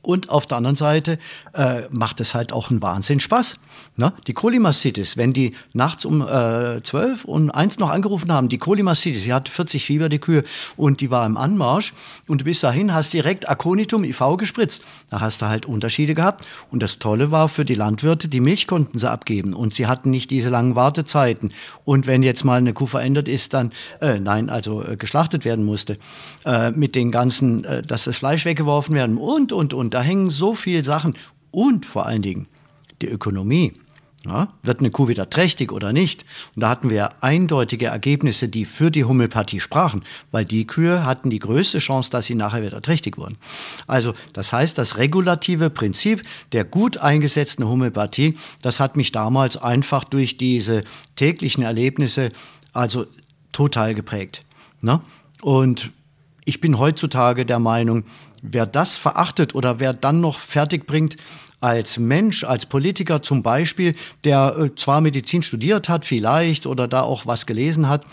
und 0.01 0.29
auf 0.29 0.45
der 0.45 0.57
anderen 0.57 0.75
Seite 0.75 1.17
äh, 1.53 1.83
macht 1.89 2.19
es 2.19 2.35
halt 2.35 2.51
auch 2.51 2.69
einen 2.69 2.81
Wahnsinn 2.81 3.19
Spaß. 3.19 3.59
Ne? 3.95 4.11
Die 4.25 4.33
Kolimastitis, 4.33 5.17
wenn 5.17 5.33
die 5.33 5.53
nachts 5.73 6.03
um 6.03 6.21
äh, 6.21 6.81
12 6.81 7.25
und 7.25 7.51
1 7.51 7.77
noch 7.77 7.91
angerufen 7.91 8.31
haben, 8.31 8.49
die 8.49 8.57
Kolimastitis, 8.57 9.23
die 9.23 9.33
hat 9.33 9.49
40 9.49 9.85
Fieber, 9.85 10.09
die 10.09 10.17
Kühe, 10.17 10.43
und 10.77 10.99
die 10.99 11.11
war 11.11 11.27
im 11.27 11.37
Anmarsch 11.37 11.93
und 12.27 12.43
bis 12.43 12.61
dahin 12.61 12.91
hast 12.91 13.13
direkt 13.13 13.47
Aconitum 13.47 14.03
IV 14.03 14.37
gespritzt. 14.37 14.81
Da 15.09 15.21
hast 15.21 15.43
du 15.43 15.45
halt 15.45 15.67
Unterschiede 15.67 16.15
gehabt. 16.15 16.43
Und 16.71 16.81
das 16.81 16.97
Tolle 16.97 17.29
war 17.29 17.49
für 17.49 17.65
die 17.65 17.75
Landwirte, 17.75 18.27
die 18.27 18.39
Milch 18.39 18.65
konnten 18.65 18.97
sie 18.97 19.09
abgeben 19.09 19.53
und 19.53 19.75
sie 19.75 19.85
hatten 19.85 20.09
nicht 20.09 20.31
diese 20.31 20.49
langen 20.49 20.75
Wartezeiten. 20.75 21.53
Und 21.85 22.07
wenn 22.07 22.23
jetzt 22.23 22.43
mal 22.43 22.57
eine 22.57 22.73
Kuh 22.73 22.87
verändert 22.87 23.27
ist, 23.27 23.53
dann, 23.53 23.71
äh, 24.01 24.19
nein, 24.19 24.49
also 24.49 24.83
äh, 24.83 24.97
geschlachtet 24.97 25.45
werden 25.45 25.65
musste, 25.65 25.99
äh, 26.45 26.71
mit 26.71 26.95
den 26.95 27.11
ganzen, 27.11 27.63
äh, 27.65 27.83
dass 27.83 28.05
das 28.05 28.17
Fleisch 28.17 28.45
weggeworfen 28.45 28.95
werden 28.95 29.17
und, 29.17 29.51
und, 29.51 29.75
und. 29.75 29.93
Da 29.93 30.01
hängen 30.01 30.31
so 30.31 30.55
viele 30.55 30.83
Sachen. 30.83 31.13
Und 31.51 31.85
vor 31.85 32.07
allen 32.07 32.23
Dingen 32.23 32.47
die 33.03 33.09
Ökonomie. 33.09 33.73
Ja, 34.25 34.53
wird 34.63 34.79
eine 34.79 34.89
Kuh 34.89 35.09
wieder 35.09 35.29
trächtig 35.29 35.73
oder 35.73 35.91
nicht? 35.91 36.23
Und 36.55 36.61
da 36.61 36.69
hatten 36.69 36.89
wir 36.89 37.21
eindeutige 37.21 37.87
Ergebnisse, 37.87 38.47
die 38.47 38.63
für 38.63 38.89
die 38.89 39.03
Homöopathie 39.03 39.59
sprachen, 39.59 40.05
weil 40.31 40.45
die 40.45 40.65
Kühe 40.65 41.05
hatten 41.05 41.29
die 41.29 41.39
größte 41.39 41.79
Chance, 41.79 42.09
dass 42.09 42.27
sie 42.27 42.35
nachher 42.35 42.63
wieder 42.63 42.81
trächtig 42.81 43.17
wurden. 43.17 43.37
Also 43.85 44.13
das 44.31 44.53
heißt, 44.53 44.77
das 44.77 44.97
regulative 44.97 45.69
Prinzip 45.69 46.23
der 46.53 46.63
gut 46.63 46.97
eingesetzten 46.97 47.67
Homöopathie, 47.67 48.37
das 48.61 48.79
hat 48.79 48.95
mich 48.95 49.11
damals 49.11 49.57
einfach 49.57 50.05
durch 50.05 50.37
diese 50.37 50.83
täglichen 51.17 51.63
Erlebnisse 51.63 52.29
also 52.71 53.05
total 53.51 53.93
geprägt. 53.93 54.43
Ne? 54.79 55.01
Und 55.41 55.91
ich 56.45 56.61
bin 56.61 56.79
heutzutage 56.79 57.45
der 57.45 57.59
Meinung, 57.59 58.05
wer 58.41 58.65
das 58.65 58.95
verachtet 58.95 59.53
oder 59.53 59.79
wer 59.79 59.93
dann 59.93 60.21
noch 60.21 60.37
fertig 60.37 60.85
bringt, 60.87 61.17
als 61.63 61.97
Mensch, 61.97 62.43
als 62.43 62.65
Politiker 62.65 63.21
zum 63.21 63.41
Beispiel, 63.41 63.95
der 64.25 64.55
äh, 64.57 64.75
zwar 64.75 64.99
Medizin 64.99 65.43
studiert 65.43 65.87
hat, 65.87 66.05
vielleicht 66.05 66.67
oder 66.67 66.89
da 66.89 67.01
auch 67.01 67.25
was 67.25 67.45
gelesen 67.45 67.87
hat, 67.87 68.03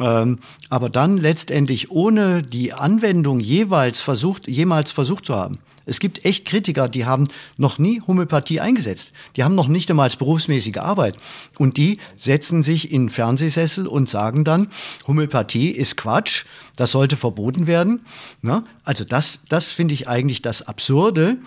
ähm, 0.00 0.38
aber 0.70 0.88
dann 0.88 1.18
letztendlich 1.18 1.90
ohne 1.90 2.42
die 2.42 2.72
Anwendung 2.72 3.38
jeweils 3.38 4.00
versucht, 4.00 4.48
jemals 4.48 4.92
versucht 4.92 5.26
zu 5.26 5.34
haben. 5.34 5.58
Es 5.88 6.00
gibt 6.00 6.24
echt 6.24 6.46
Kritiker, 6.46 6.88
die 6.88 7.04
haben 7.04 7.28
noch 7.58 7.78
nie 7.78 8.02
Homöopathie 8.06 8.60
eingesetzt. 8.60 9.12
Die 9.36 9.44
haben 9.44 9.54
noch 9.54 9.68
nicht 9.68 9.88
einmal 9.88 10.10
berufsmäßige 10.18 10.78
Arbeit. 10.78 11.16
Und 11.58 11.76
die 11.76 11.98
setzen 12.16 12.64
sich 12.64 12.92
in 12.92 13.08
Fernsehsessel 13.08 13.86
und 13.86 14.08
sagen 14.08 14.42
dann, 14.42 14.68
Homöopathie 15.06 15.70
ist 15.70 15.96
Quatsch, 15.96 16.44
das 16.74 16.90
sollte 16.90 17.16
verboten 17.16 17.68
werden. 17.68 18.04
Ja, 18.42 18.64
also 18.82 19.04
das, 19.04 19.38
das 19.48 19.66
finde 19.66 19.94
ich 19.94 20.08
eigentlich 20.08 20.42
das 20.42 20.66
Absurde, 20.66 21.38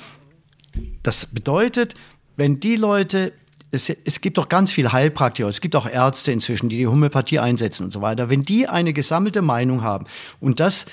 das 1.04 1.26
bedeutet, 1.28 1.96
wenn 2.36 2.60
die 2.60 2.76
Leute, 2.76 3.34
es, 3.72 3.90
es 3.90 4.22
gibt 4.22 4.38
doch 4.38 4.50
ganz 4.50 4.72
viele 4.72 4.92
Heilpraktiker, 4.92 5.50
es 5.50 5.62
gibt 5.62 5.76
auch 5.76 5.88
Ärzte 5.88 6.32
inzwischen, 6.32 6.70
die 6.70 6.78
die 6.78 6.88
Homöopathie 6.88 7.40
einsetzen 7.40 7.84
und 7.84 7.94
so 7.94 8.02
weiter, 8.02 8.30
wenn 8.30 8.44
die 8.44 8.68
eine 8.68 8.94
gesammelte 8.94 9.42
Meinung 9.42 9.84
haben 9.84 10.06
und 10.40 10.60
das 10.60 10.86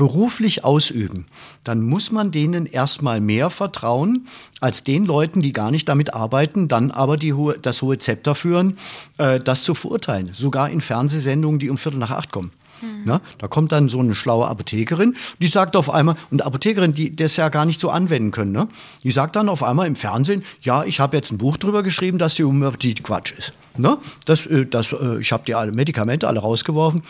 beruflich 0.00 0.64
ausüben, 0.64 1.26
dann 1.62 1.82
muss 1.82 2.10
man 2.10 2.30
denen 2.30 2.64
erstmal 2.64 3.20
mehr 3.20 3.50
vertrauen 3.50 4.28
als 4.58 4.82
den 4.82 5.04
Leuten, 5.04 5.42
die 5.42 5.52
gar 5.52 5.70
nicht 5.70 5.90
damit 5.90 6.14
arbeiten, 6.14 6.68
dann 6.68 6.90
aber 6.90 7.18
die 7.18 7.34
hohe, 7.34 7.58
das 7.58 7.82
hohe 7.82 7.98
Zepter 7.98 8.34
führen, 8.34 8.78
äh, 9.18 9.40
das 9.40 9.64
zu 9.64 9.74
verurteilen. 9.74 10.30
Sogar 10.32 10.70
in 10.70 10.80
Fernsehsendungen, 10.80 11.58
die 11.58 11.68
um 11.68 11.76
Viertel 11.76 11.98
nach 11.98 12.12
acht 12.12 12.32
kommen. 12.32 12.50
Mhm. 12.80 13.02
Na, 13.04 13.20
da 13.38 13.48
kommt 13.48 13.72
dann 13.72 13.88
so 13.88 14.00
eine 14.00 14.14
schlaue 14.14 14.46
Apothekerin, 14.48 15.16
die 15.38 15.46
sagt 15.46 15.76
auf 15.76 15.90
einmal, 15.90 16.16
und 16.30 16.44
Apothekerin, 16.44 16.92
die 16.92 17.14
das 17.14 17.36
ja 17.36 17.48
gar 17.48 17.64
nicht 17.64 17.80
so 17.80 17.90
anwenden 17.90 18.30
können, 18.30 18.52
ne? 18.52 18.68
die 19.02 19.10
sagt 19.10 19.36
dann 19.36 19.48
auf 19.48 19.62
einmal 19.62 19.86
im 19.86 19.96
Fernsehen, 19.96 20.44
ja, 20.62 20.84
ich 20.84 21.00
habe 21.00 21.16
jetzt 21.16 21.30
ein 21.32 21.38
Buch 21.38 21.56
drüber 21.56 21.82
geschrieben, 21.82 22.18
dass 22.18 22.34
die 22.34 22.44
Homöopathie 22.44 22.94
Quatsch 22.94 23.32
ist. 23.32 23.52
Ne? 23.76 23.98
Das, 24.26 24.46
äh, 24.46 24.66
das, 24.66 24.92
äh, 24.92 25.20
ich 25.20 25.32
habe 25.32 25.44
die 25.46 25.54
alle 25.54 25.72
Medikamente 25.72 26.28
alle 26.28 26.40
rausgeworfen. 26.40 27.02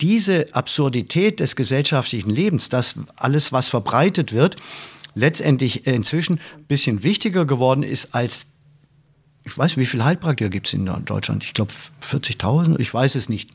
Diese 0.00 0.48
Absurdität 0.52 1.40
des 1.40 1.56
gesellschaftlichen 1.56 2.30
Lebens, 2.30 2.68
das 2.70 2.94
alles, 3.16 3.52
was 3.52 3.68
verbreitet 3.68 4.32
wird, 4.32 4.56
letztendlich 5.14 5.86
inzwischen 5.86 6.40
ein 6.56 6.64
bisschen 6.64 7.02
wichtiger 7.02 7.44
geworden 7.44 7.82
ist 7.82 8.14
als 8.14 8.46
ich 9.42 9.56
weiß, 9.56 9.78
wie 9.78 9.86
viele 9.86 10.04
Heilpraktiker 10.04 10.50
gibt 10.50 10.66
es 10.66 10.74
in 10.74 10.84
Deutschland? 11.04 11.44
Ich 11.44 11.54
glaube 11.54 11.72
40.000, 12.02 12.78
ich 12.78 12.92
weiß 12.92 13.14
es 13.14 13.28
nicht. 13.28 13.50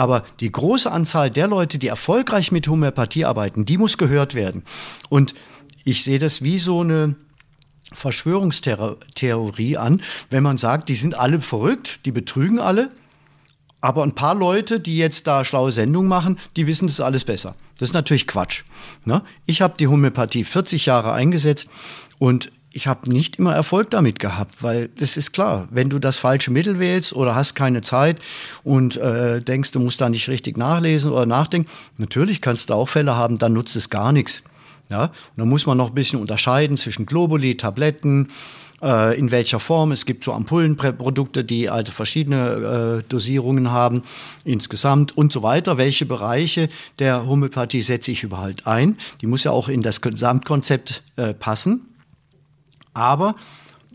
Aber 0.00 0.24
die 0.40 0.50
große 0.50 0.90
Anzahl 0.90 1.30
der 1.30 1.46
Leute, 1.46 1.76
die 1.76 1.88
erfolgreich 1.88 2.52
mit 2.52 2.66
Homöopathie 2.68 3.26
arbeiten, 3.26 3.66
die 3.66 3.76
muss 3.76 3.98
gehört 3.98 4.34
werden. 4.34 4.64
Und 5.10 5.34
ich 5.84 6.04
sehe 6.04 6.18
das 6.18 6.40
wie 6.40 6.58
so 6.58 6.80
eine 6.80 7.16
Verschwörungstheorie 7.92 9.76
an, 9.76 10.00
wenn 10.30 10.42
man 10.42 10.56
sagt, 10.56 10.88
die 10.88 10.94
sind 10.94 11.18
alle 11.18 11.42
verrückt, 11.42 12.00
die 12.06 12.12
betrügen 12.12 12.60
alle. 12.60 12.88
Aber 13.82 14.02
ein 14.02 14.14
paar 14.14 14.34
Leute, 14.34 14.80
die 14.80 14.96
jetzt 14.96 15.26
da 15.26 15.44
schlaue 15.44 15.70
Sendungen 15.70 16.08
machen, 16.08 16.38
die 16.56 16.66
wissen 16.66 16.86
das 16.86 17.02
alles 17.02 17.24
besser. 17.24 17.54
Das 17.78 17.90
ist 17.90 17.94
natürlich 17.94 18.26
Quatsch. 18.26 18.62
Ne? 19.04 19.20
Ich 19.44 19.60
habe 19.60 19.74
die 19.78 19.88
Homöopathie 19.88 20.44
40 20.44 20.86
Jahre 20.86 21.12
eingesetzt 21.12 21.68
und 22.18 22.50
ich 22.72 22.86
habe 22.86 23.10
nicht 23.10 23.36
immer 23.36 23.54
Erfolg 23.54 23.90
damit 23.90 24.18
gehabt, 24.18 24.62
weil 24.62 24.90
es 24.98 25.16
ist 25.16 25.32
klar, 25.32 25.66
wenn 25.70 25.90
du 25.90 25.98
das 25.98 26.18
falsche 26.18 26.50
Mittel 26.50 26.78
wählst 26.78 27.12
oder 27.12 27.34
hast 27.34 27.54
keine 27.54 27.80
Zeit 27.80 28.20
und 28.62 28.96
äh, 28.96 29.40
denkst, 29.40 29.72
du 29.72 29.80
musst 29.80 30.00
da 30.00 30.08
nicht 30.08 30.28
richtig 30.28 30.56
nachlesen 30.56 31.10
oder 31.10 31.26
nachdenken, 31.26 31.68
natürlich 31.96 32.40
kannst 32.40 32.70
du 32.70 32.74
auch 32.74 32.88
Fälle 32.88 33.16
haben, 33.16 33.38
dann 33.38 33.52
nutzt 33.52 33.74
es 33.76 33.90
gar 33.90 34.12
nichts. 34.12 34.42
Ja? 34.88 35.04
Und 35.04 35.10
dann 35.36 35.48
muss 35.48 35.66
man 35.66 35.78
noch 35.78 35.88
ein 35.88 35.94
bisschen 35.94 36.20
unterscheiden 36.20 36.76
zwischen 36.76 37.06
Globuli, 37.06 37.56
Tabletten, 37.56 38.28
äh, 38.82 39.18
in 39.18 39.30
welcher 39.30 39.60
Form. 39.60 39.92
Es 39.92 40.06
gibt 40.06 40.24
so 40.24 40.32
Ampullenprodukte, 40.32 41.44
die 41.44 41.68
also 41.68 41.92
verschiedene 41.92 43.00
äh, 43.00 43.08
Dosierungen 43.08 43.70
haben 43.70 44.02
insgesamt 44.44 45.16
und 45.16 45.32
so 45.32 45.42
weiter. 45.42 45.76
Welche 45.76 46.06
Bereiche 46.06 46.68
der 46.98 47.26
Homöopathie 47.26 47.82
setze 47.82 48.12
ich 48.12 48.22
überhaupt 48.22 48.66
ein? 48.66 48.96
Die 49.20 49.26
muss 49.26 49.44
ja 49.44 49.50
auch 49.50 49.68
in 49.68 49.82
das 49.82 50.00
Gesamtkonzept 50.00 51.02
äh, 51.16 51.34
passen. 51.34 51.89
Aber 52.94 53.36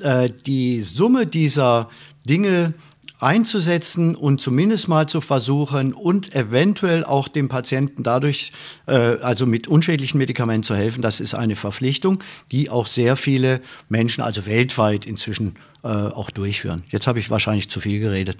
äh, 0.02 0.30
die 0.46 0.82
Summe 0.82 1.26
dieser 1.26 1.90
Dinge 2.28 2.74
einzusetzen 3.20 4.16
und 4.16 4.42
zumindest 4.42 4.88
mal 4.88 5.08
zu 5.08 5.22
versuchen 5.22 5.94
und 5.94 6.36
eventuell 6.36 7.06
auch 7.06 7.28
dem 7.28 7.48
Patienten 7.48 8.04
dadurch, 8.04 8.52
äh, 8.88 8.94
also 8.94 9.46
mit 9.46 9.68
unschädlichen 9.68 10.18
Medikamenten 10.18 10.64
zu 10.64 10.76
helfen, 10.76 11.02
das 11.02 11.22
ist 11.22 11.34
eine 11.34 11.56
Verpflichtung, 11.56 12.20
die 12.52 12.70
auch 12.70 12.88
sehr 12.88 13.16
viele 13.16 13.62
Menschen, 13.88 14.22
also 14.22 14.46
weltweit 14.46 15.06
inzwischen 15.06 15.54
äh, 15.84 15.88
auch 15.88 16.30
durchführen. 16.30 16.84
Jetzt 16.90 17.08
habe 17.08 17.20
ich 17.20 17.30
wahrscheinlich 17.30 17.70
zu 17.70 17.80
viel 17.80 18.00
geredet. 18.00 18.38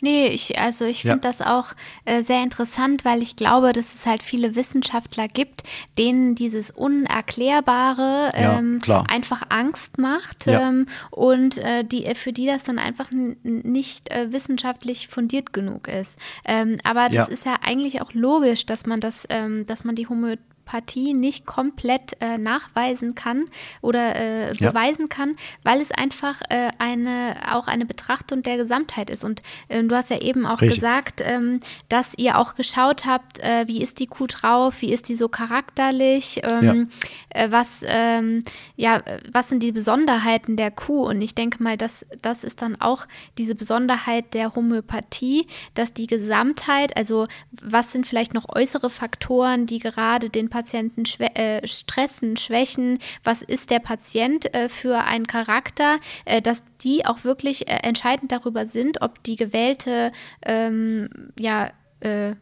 Nee, 0.00 0.28
ich, 0.28 0.58
also 0.58 0.84
ich 0.84 1.02
finde 1.02 1.16
ja. 1.16 1.20
das 1.20 1.40
auch 1.42 1.72
äh, 2.04 2.22
sehr 2.22 2.42
interessant, 2.42 3.04
weil 3.04 3.22
ich 3.22 3.36
glaube, 3.36 3.72
dass 3.72 3.94
es 3.94 4.06
halt 4.06 4.22
viele 4.22 4.54
Wissenschaftler 4.54 5.26
gibt, 5.26 5.62
denen 5.98 6.34
dieses 6.34 6.70
Unerklärbare 6.70 8.30
ähm, 8.34 8.80
ja, 8.86 9.04
einfach 9.08 9.42
Angst 9.48 9.98
macht 9.98 10.46
ja. 10.46 10.68
ähm, 10.68 10.86
und 11.10 11.58
äh, 11.58 11.84
die, 11.84 12.04
äh, 12.04 12.14
für 12.14 12.32
die 12.32 12.46
das 12.46 12.64
dann 12.64 12.78
einfach 12.78 13.10
nicht 13.12 14.10
äh, 14.10 14.32
wissenschaftlich 14.32 15.08
fundiert 15.08 15.52
genug 15.52 15.88
ist. 15.88 16.18
Ähm, 16.44 16.78
aber 16.84 17.08
das 17.08 17.28
ist 17.28 17.46
ja 17.46 17.56
eigentlich 17.62 18.02
auch 18.02 18.12
logisch, 18.12 18.66
dass 18.66 18.86
man 18.86 19.00
das, 19.00 19.26
ähm, 19.30 19.66
dass 19.66 19.84
man 19.84 19.94
die 19.94 20.08
Homö 20.08 20.36
Partie 20.66 21.14
nicht 21.14 21.46
komplett 21.46 22.20
äh, 22.20 22.36
nachweisen 22.36 23.14
kann 23.14 23.46
oder 23.80 24.16
äh, 24.16 24.52
ja. 24.54 24.70
beweisen 24.70 25.08
kann, 25.08 25.36
weil 25.62 25.80
es 25.80 25.92
einfach 25.92 26.42
äh, 26.50 26.70
eine 26.78 27.36
auch 27.50 27.68
eine 27.68 27.86
Betrachtung 27.86 28.42
der 28.42 28.56
Gesamtheit 28.58 29.08
ist. 29.08 29.24
Und 29.24 29.42
äh, 29.68 29.82
du 29.82 29.94
hast 29.94 30.10
ja 30.10 30.20
eben 30.20 30.44
auch 30.44 30.60
Richtig. 30.60 30.80
gesagt, 30.80 31.22
ähm, 31.24 31.60
dass 31.88 32.18
ihr 32.18 32.36
auch 32.36 32.56
geschaut 32.56 33.06
habt, 33.06 33.38
äh, 33.38 33.68
wie 33.68 33.80
ist 33.80 34.00
die 34.00 34.06
Kuh 34.06 34.26
drauf, 34.26 34.82
wie 34.82 34.92
ist 34.92 35.08
die 35.08 35.14
so 35.14 35.28
charakterlich, 35.28 36.40
ähm, 36.42 36.90
ja. 37.32 37.44
Äh, 37.44 37.50
was 37.52 37.82
ähm, 37.86 38.42
ja 38.74 39.02
was 39.32 39.48
sind 39.48 39.62
die 39.62 39.72
Besonderheiten 39.72 40.56
der 40.56 40.72
Kuh? 40.72 41.06
Und 41.06 41.22
ich 41.22 41.36
denke 41.36 41.62
mal, 41.62 41.76
dass 41.76 42.04
das 42.20 42.42
ist 42.42 42.60
dann 42.60 42.80
auch 42.80 43.06
diese 43.38 43.54
Besonderheit 43.54 44.34
der 44.34 44.56
Homöopathie, 44.56 45.46
dass 45.74 45.94
die 45.94 46.08
Gesamtheit, 46.08 46.96
also 46.96 47.28
was 47.52 47.92
sind 47.92 48.04
vielleicht 48.04 48.34
noch 48.34 48.46
äußere 48.48 48.90
Faktoren, 48.90 49.66
die 49.66 49.78
gerade 49.78 50.28
den 50.28 50.48
Patienten 50.56 51.04
schwä 51.04 51.26
äh, 51.34 51.66
stressen, 51.66 52.38
schwächen, 52.38 52.98
was 53.22 53.42
ist 53.42 53.68
der 53.68 53.78
Patient 53.78 54.54
äh, 54.54 54.70
für 54.70 55.04
ein 55.04 55.26
Charakter, 55.26 55.98
äh, 56.24 56.40
dass 56.40 56.64
die 56.82 57.04
auch 57.04 57.24
wirklich 57.24 57.68
äh, 57.68 57.80
entscheidend 57.82 58.32
darüber 58.32 58.64
sind, 58.64 59.02
ob 59.02 59.22
die 59.22 59.36
gewählte 59.36 60.12
ähm, 60.46 61.10
ja, 61.38 61.72
äh, 62.00 62.36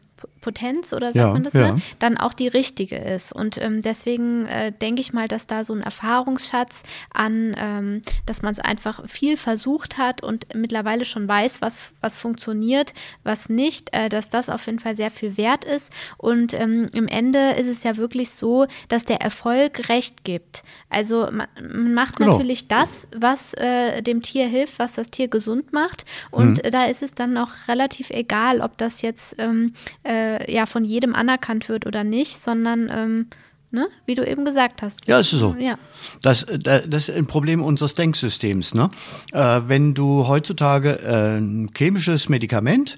Potenz 0.45 0.93
oder 0.93 1.07
sagt 1.07 1.15
ja, 1.15 1.33
man 1.33 1.43
das, 1.43 1.53
ja. 1.53 1.71
ne? 1.71 1.81
dann 1.97 2.17
auch 2.17 2.33
die 2.33 2.47
richtige 2.47 2.97
ist. 2.97 3.33
Und 3.33 3.59
ähm, 3.59 3.81
deswegen 3.81 4.45
äh, 4.45 4.71
denke 4.71 5.01
ich 5.01 5.11
mal, 5.11 5.27
dass 5.27 5.47
da 5.47 5.63
so 5.63 5.73
ein 5.73 5.81
Erfahrungsschatz 5.81 6.83
an, 7.11 7.55
ähm, 7.57 8.03
dass 8.27 8.43
man 8.43 8.51
es 8.51 8.59
einfach 8.59 9.09
viel 9.09 9.37
versucht 9.37 9.97
hat 9.97 10.21
und 10.21 10.53
mittlerweile 10.53 11.03
schon 11.03 11.27
weiß, 11.27 11.61
was, 11.61 11.79
was 11.99 12.19
funktioniert, 12.19 12.93
was 13.23 13.49
nicht, 13.49 13.89
äh, 13.91 14.07
dass 14.07 14.29
das 14.29 14.49
auf 14.49 14.63
jeden 14.67 14.77
Fall 14.77 14.95
sehr 14.95 15.09
viel 15.09 15.35
wert 15.35 15.65
ist. 15.65 15.91
Und 16.17 16.53
ähm, 16.53 16.89
im 16.93 17.07
Ende 17.07 17.53
ist 17.53 17.67
es 17.67 17.81
ja 17.81 17.97
wirklich 17.97 18.29
so, 18.29 18.67
dass 18.87 19.05
der 19.05 19.21
Erfolg 19.21 19.89
Recht 19.89 20.23
gibt. 20.23 20.61
Also 20.91 21.27
man, 21.31 21.47
man 21.59 21.93
macht 21.95 22.17
genau. 22.17 22.33
natürlich 22.33 22.67
das, 22.67 23.07
was 23.17 23.55
äh, 23.55 24.03
dem 24.03 24.21
Tier 24.21 24.45
hilft, 24.45 24.77
was 24.77 24.93
das 24.93 25.09
Tier 25.09 25.27
gesund 25.27 25.73
macht. 25.73 26.05
Und 26.29 26.63
mhm. 26.63 26.69
da 26.69 26.85
ist 26.85 27.01
es 27.01 27.15
dann 27.15 27.35
auch 27.39 27.49
relativ 27.67 28.11
egal, 28.11 28.61
ob 28.61 28.77
das 28.77 29.01
jetzt 29.01 29.35
ähm, 29.39 29.73
äh, 30.03 30.34
ja 30.47 30.65
von 30.65 30.83
jedem 30.83 31.15
anerkannt 31.15 31.69
wird 31.69 31.85
oder 31.85 32.03
nicht, 32.03 32.41
sondern 32.41 32.89
ähm, 32.89 33.27
Ne? 33.75 33.89
Wie 34.05 34.15
du 34.15 34.25
eben 34.25 34.45
gesagt 34.45 34.81
hast. 34.81 35.05
Ja, 35.05 35.19
ist 35.19 35.31
so. 35.31 35.53
Ja. 35.59 35.77
Das, 36.21 36.45
das 36.45 37.09
ist 37.09 37.11
ein 37.11 37.25
Problem 37.25 37.61
unseres 37.61 37.93
Denksystems. 37.93 38.73
Ne? 38.73 38.89
Äh, 39.33 39.61
wenn 39.67 39.93
du 39.93 40.29
heutzutage 40.29 40.99
äh, 41.01 41.37
ein 41.37 41.69
chemisches 41.75 42.29
Medikament, 42.29 42.97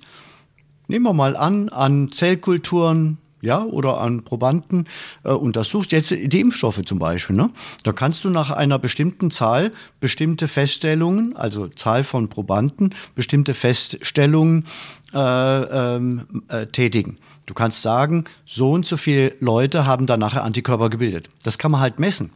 nehmen 0.88 1.04
wir 1.04 1.14
mal 1.14 1.36
an, 1.36 1.70
an 1.70 2.12
Zellkulturen 2.12 3.18
ja, 3.42 3.64
oder 3.64 4.02
an 4.02 4.24
Probanden 4.24 4.88
äh, 5.24 5.32
untersuchst, 5.32 5.92
jetzt 5.92 6.12
die 6.12 6.40
Impfstoffe 6.40 6.82
zum 6.86 7.00
Beispiel, 7.00 7.36
ne? 7.36 7.52
da 7.84 7.92
kannst 7.92 8.26
du 8.26 8.30
nach 8.30 8.52
einer 8.52 8.80
bestimmten 8.80 9.32
Zahl 9.32 9.72
bestimmte 10.00 10.48
Feststellungen, 10.48 11.36
also 11.36 11.68
Zahl 11.68 12.04
von 12.04 12.30
Probanden, 12.30 12.96
bestimmte 13.16 13.54
Feststellungen 13.54 14.66
äh, 15.14 15.18
ähm, 15.18 16.26
äh, 16.48 16.66
tätigen. 16.68 17.18
Du 17.46 17.54
kannst 17.54 17.82
sagen, 17.82 18.26
so 18.46 18.72
und 18.72 18.86
so 18.86 18.98
viele 18.98 19.34
Leute 19.40 19.86
haben 19.86 20.06
dann 20.06 20.20
nachher 20.20 20.44
Antikörper 20.44 20.90
gebildet. 20.90 21.30
Das 21.44 21.58
kann 21.58 21.72
man 21.72 21.80
halt 21.80 22.00
messen. 22.00 22.32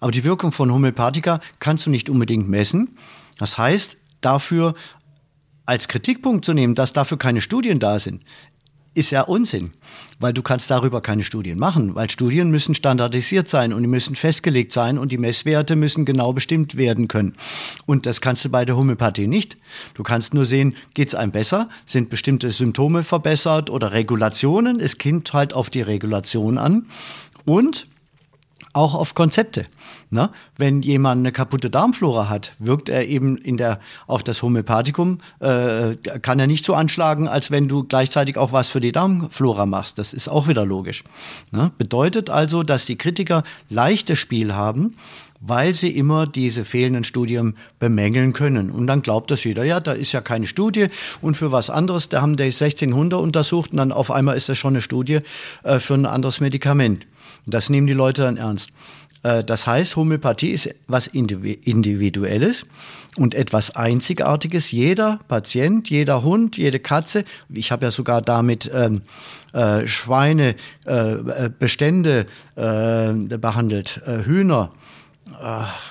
Aber 0.00 0.12
die 0.12 0.24
Wirkung 0.24 0.50
von 0.50 0.72
Homöopathika 0.72 1.40
kannst 1.58 1.86
du 1.86 1.90
nicht 1.90 2.08
unbedingt 2.08 2.48
messen. 2.48 2.96
Das 3.36 3.58
heißt, 3.58 3.96
dafür 4.22 4.74
als 5.66 5.88
Kritikpunkt 5.88 6.44
zu 6.44 6.54
nehmen, 6.54 6.74
dass 6.74 6.92
dafür 6.92 7.18
keine 7.18 7.42
Studien 7.42 7.78
da 7.78 7.98
sind, 7.98 8.24
ist 8.92 9.10
ja 9.10 9.22
Unsinn, 9.22 9.70
weil 10.18 10.32
du 10.32 10.42
kannst 10.42 10.70
darüber 10.70 11.00
keine 11.00 11.22
Studien 11.22 11.58
machen, 11.58 11.94
weil 11.94 12.10
Studien 12.10 12.50
müssen 12.50 12.74
standardisiert 12.74 13.48
sein 13.48 13.72
und 13.72 13.82
die 13.82 13.88
müssen 13.88 14.16
festgelegt 14.16 14.72
sein 14.72 14.98
und 14.98 15.12
die 15.12 15.18
Messwerte 15.18 15.76
müssen 15.76 16.04
genau 16.04 16.32
bestimmt 16.32 16.76
werden 16.76 17.06
können. 17.06 17.36
Und 17.86 18.06
das 18.06 18.20
kannst 18.20 18.44
du 18.44 18.48
bei 18.48 18.64
der 18.64 18.76
Homöopathie 18.76 19.28
nicht. 19.28 19.56
Du 19.94 20.02
kannst 20.02 20.34
nur 20.34 20.44
sehen, 20.44 20.74
geht 20.94 21.08
es 21.08 21.14
einem 21.14 21.30
besser, 21.30 21.68
sind 21.86 22.10
bestimmte 22.10 22.50
Symptome 22.50 23.04
verbessert 23.04 23.70
oder 23.70 23.92
Regulationen. 23.92 24.80
Es 24.80 24.98
kommt 24.98 25.32
halt 25.32 25.52
auf 25.52 25.70
die 25.70 25.82
Regulation 25.82 26.58
an 26.58 26.86
und 27.44 27.86
auch 28.72 28.94
auf 28.94 29.14
Konzepte. 29.14 29.66
Ne? 30.10 30.30
Wenn 30.56 30.82
jemand 30.82 31.20
eine 31.20 31.32
kaputte 31.32 31.70
Darmflora 31.70 32.28
hat, 32.28 32.52
wirkt 32.58 32.88
er 32.88 33.06
eben 33.08 33.36
in 33.36 33.56
der, 33.56 33.80
auf 34.06 34.22
das 34.22 34.42
Homöopathikum, 34.42 35.18
äh, 35.40 35.96
kann 36.22 36.38
er 36.38 36.46
nicht 36.46 36.64
so 36.64 36.74
anschlagen, 36.74 37.26
als 37.26 37.50
wenn 37.50 37.68
du 37.68 37.82
gleichzeitig 37.82 38.36
auch 38.36 38.52
was 38.52 38.68
für 38.68 38.80
die 38.80 38.92
Darmflora 38.92 39.66
machst. 39.66 39.98
Das 39.98 40.12
ist 40.12 40.28
auch 40.28 40.46
wieder 40.46 40.64
logisch. 40.64 41.02
Ne? 41.50 41.72
Bedeutet 41.78 42.30
also, 42.30 42.62
dass 42.62 42.84
die 42.84 42.96
Kritiker 42.96 43.42
leichtes 43.68 44.18
Spiel 44.18 44.54
haben, 44.54 44.94
weil 45.40 45.74
sie 45.74 45.90
immer 45.90 46.26
diese 46.26 46.64
fehlenden 46.64 47.04
Studien 47.04 47.56
bemängeln 47.78 48.32
können. 48.32 48.70
Und 48.70 48.86
dann 48.86 49.02
glaubt 49.02 49.30
das 49.30 49.42
jeder, 49.42 49.64
ja, 49.64 49.80
da 49.80 49.92
ist 49.92 50.12
ja 50.12 50.20
keine 50.20 50.46
Studie 50.46 50.88
und 51.20 51.36
für 51.36 51.50
was 51.50 51.70
anderes, 51.70 52.08
da 52.08 52.20
haben 52.20 52.36
die 52.36 52.44
1600 52.44 53.18
untersucht 53.20 53.72
und 53.72 53.78
dann 53.78 53.90
auf 53.90 54.10
einmal 54.10 54.36
ist 54.36 54.48
das 54.48 54.58
schon 54.58 54.74
eine 54.74 54.82
Studie 54.82 55.20
äh, 55.64 55.78
für 55.78 55.94
ein 55.94 56.06
anderes 56.06 56.40
Medikament. 56.40 57.06
Das 57.46 57.70
nehmen 57.70 57.86
die 57.86 57.92
Leute 57.92 58.22
dann 58.22 58.36
ernst. 58.36 58.70
Äh, 59.22 59.44
das 59.44 59.66
heißt, 59.66 59.96
Homöopathie 59.96 60.50
ist 60.50 60.74
was 60.86 61.06
Individuelles 61.06 62.64
und 63.16 63.34
etwas 63.34 63.76
Einzigartiges. 63.76 64.70
Jeder 64.70 65.18
Patient, 65.28 65.88
jeder 65.90 66.22
Hund, 66.22 66.56
jede 66.56 66.78
Katze, 66.78 67.24
ich 67.48 67.72
habe 67.72 67.86
ja 67.86 67.90
sogar 67.90 68.22
damit 68.22 68.70
ähm, 68.72 69.02
äh, 69.52 69.86
Schweine, 69.86 70.54
äh, 70.86 71.12
äh 71.12 71.50
Bestände 71.56 72.26
äh, 72.56 73.12
behandelt, 73.38 74.00
äh, 74.06 74.24
Hühner, 74.24 74.72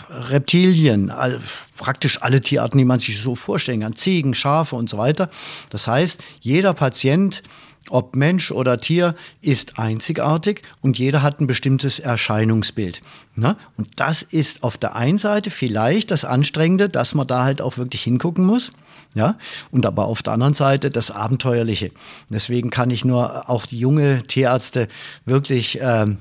Reptilien, 0.09 1.11
all, 1.11 1.39
praktisch 1.77 2.21
alle 2.21 2.41
Tierarten, 2.41 2.77
die 2.77 2.83
man 2.83 2.99
sich 2.99 3.19
so 3.19 3.35
vorstellen 3.35 3.79
kann, 3.79 3.95
Ziegen, 3.95 4.35
Schafe 4.35 4.75
und 4.75 4.89
so 4.89 4.97
weiter. 4.97 5.29
Das 5.69 5.87
heißt, 5.87 6.21
jeder 6.41 6.73
Patient 6.73 7.41
ob 7.89 8.15
Mensch 8.15 8.51
oder 8.51 8.79
Tier, 8.79 9.15
ist 9.41 9.79
einzigartig 9.79 10.61
und 10.81 10.99
jeder 10.99 11.21
hat 11.21 11.39
ein 11.39 11.47
bestimmtes 11.47 11.99
Erscheinungsbild. 11.99 13.01
Ne? 13.35 13.55
Und 13.77 13.87
das 13.95 14.21
ist 14.21 14.63
auf 14.63 14.77
der 14.77 14.95
einen 14.95 15.17
Seite 15.17 15.49
vielleicht 15.49 16.11
das 16.11 16.25
Anstrengende, 16.25 16.89
dass 16.89 17.15
man 17.15 17.27
da 17.27 17.43
halt 17.43 17.61
auch 17.61 17.77
wirklich 17.77 18.03
hingucken 18.03 18.45
muss. 18.45 18.71
Ja, 19.15 19.37
und 19.71 19.87
aber 19.87 20.05
auf 20.05 20.21
der 20.21 20.33
anderen 20.33 20.53
Seite 20.53 20.91
das 20.91 21.09
Abenteuerliche. 21.09 21.89
Deswegen 22.29 22.69
kann 22.69 22.91
ich 22.91 23.03
nur 23.03 23.49
auch 23.49 23.65
die 23.65 23.79
junge 23.79 24.21
Tierärzte 24.27 24.87
wirklich 25.25 25.79
ähm, 25.81 26.19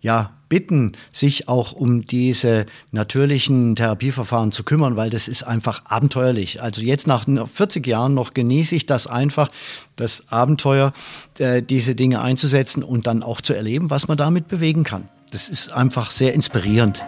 ja, 0.00 0.32
bitten, 0.48 0.92
sich 1.12 1.48
auch 1.48 1.72
um 1.72 2.04
diese 2.04 2.66
natürlichen 2.90 3.76
Therapieverfahren 3.76 4.52
zu 4.52 4.64
kümmern, 4.64 4.96
weil 4.96 5.10
das 5.10 5.28
ist 5.28 5.42
einfach 5.42 5.84
abenteuerlich. 5.84 6.62
Also 6.62 6.80
jetzt 6.80 7.06
nach 7.06 7.26
40 7.26 7.86
Jahren 7.86 8.14
noch 8.14 8.34
genieße 8.34 8.74
ich 8.74 8.86
das 8.86 9.06
einfach, 9.06 9.48
das 9.96 10.24
Abenteuer, 10.28 10.92
äh, 11.38 11.62
diese 11.62 11.94
Dinge 11.94 12.20
einzusetzen 12.20 12.82
und 12.82 13.06
dann 13.06 13.22
auch 13.22 13.40
zu 13.40 13.52
erleben, 13.52 13.90
was 13.90 14.08
man 14.08 14.16
damit 14.16 14.48
bewegen 14.48 14.84
kann. 14.84 15.08
Das 15.30 15.48
ist 15.48 15.72
einfach 15.72 16.10
sehr 16.10 16.32
inspirierend. 16.32 17.02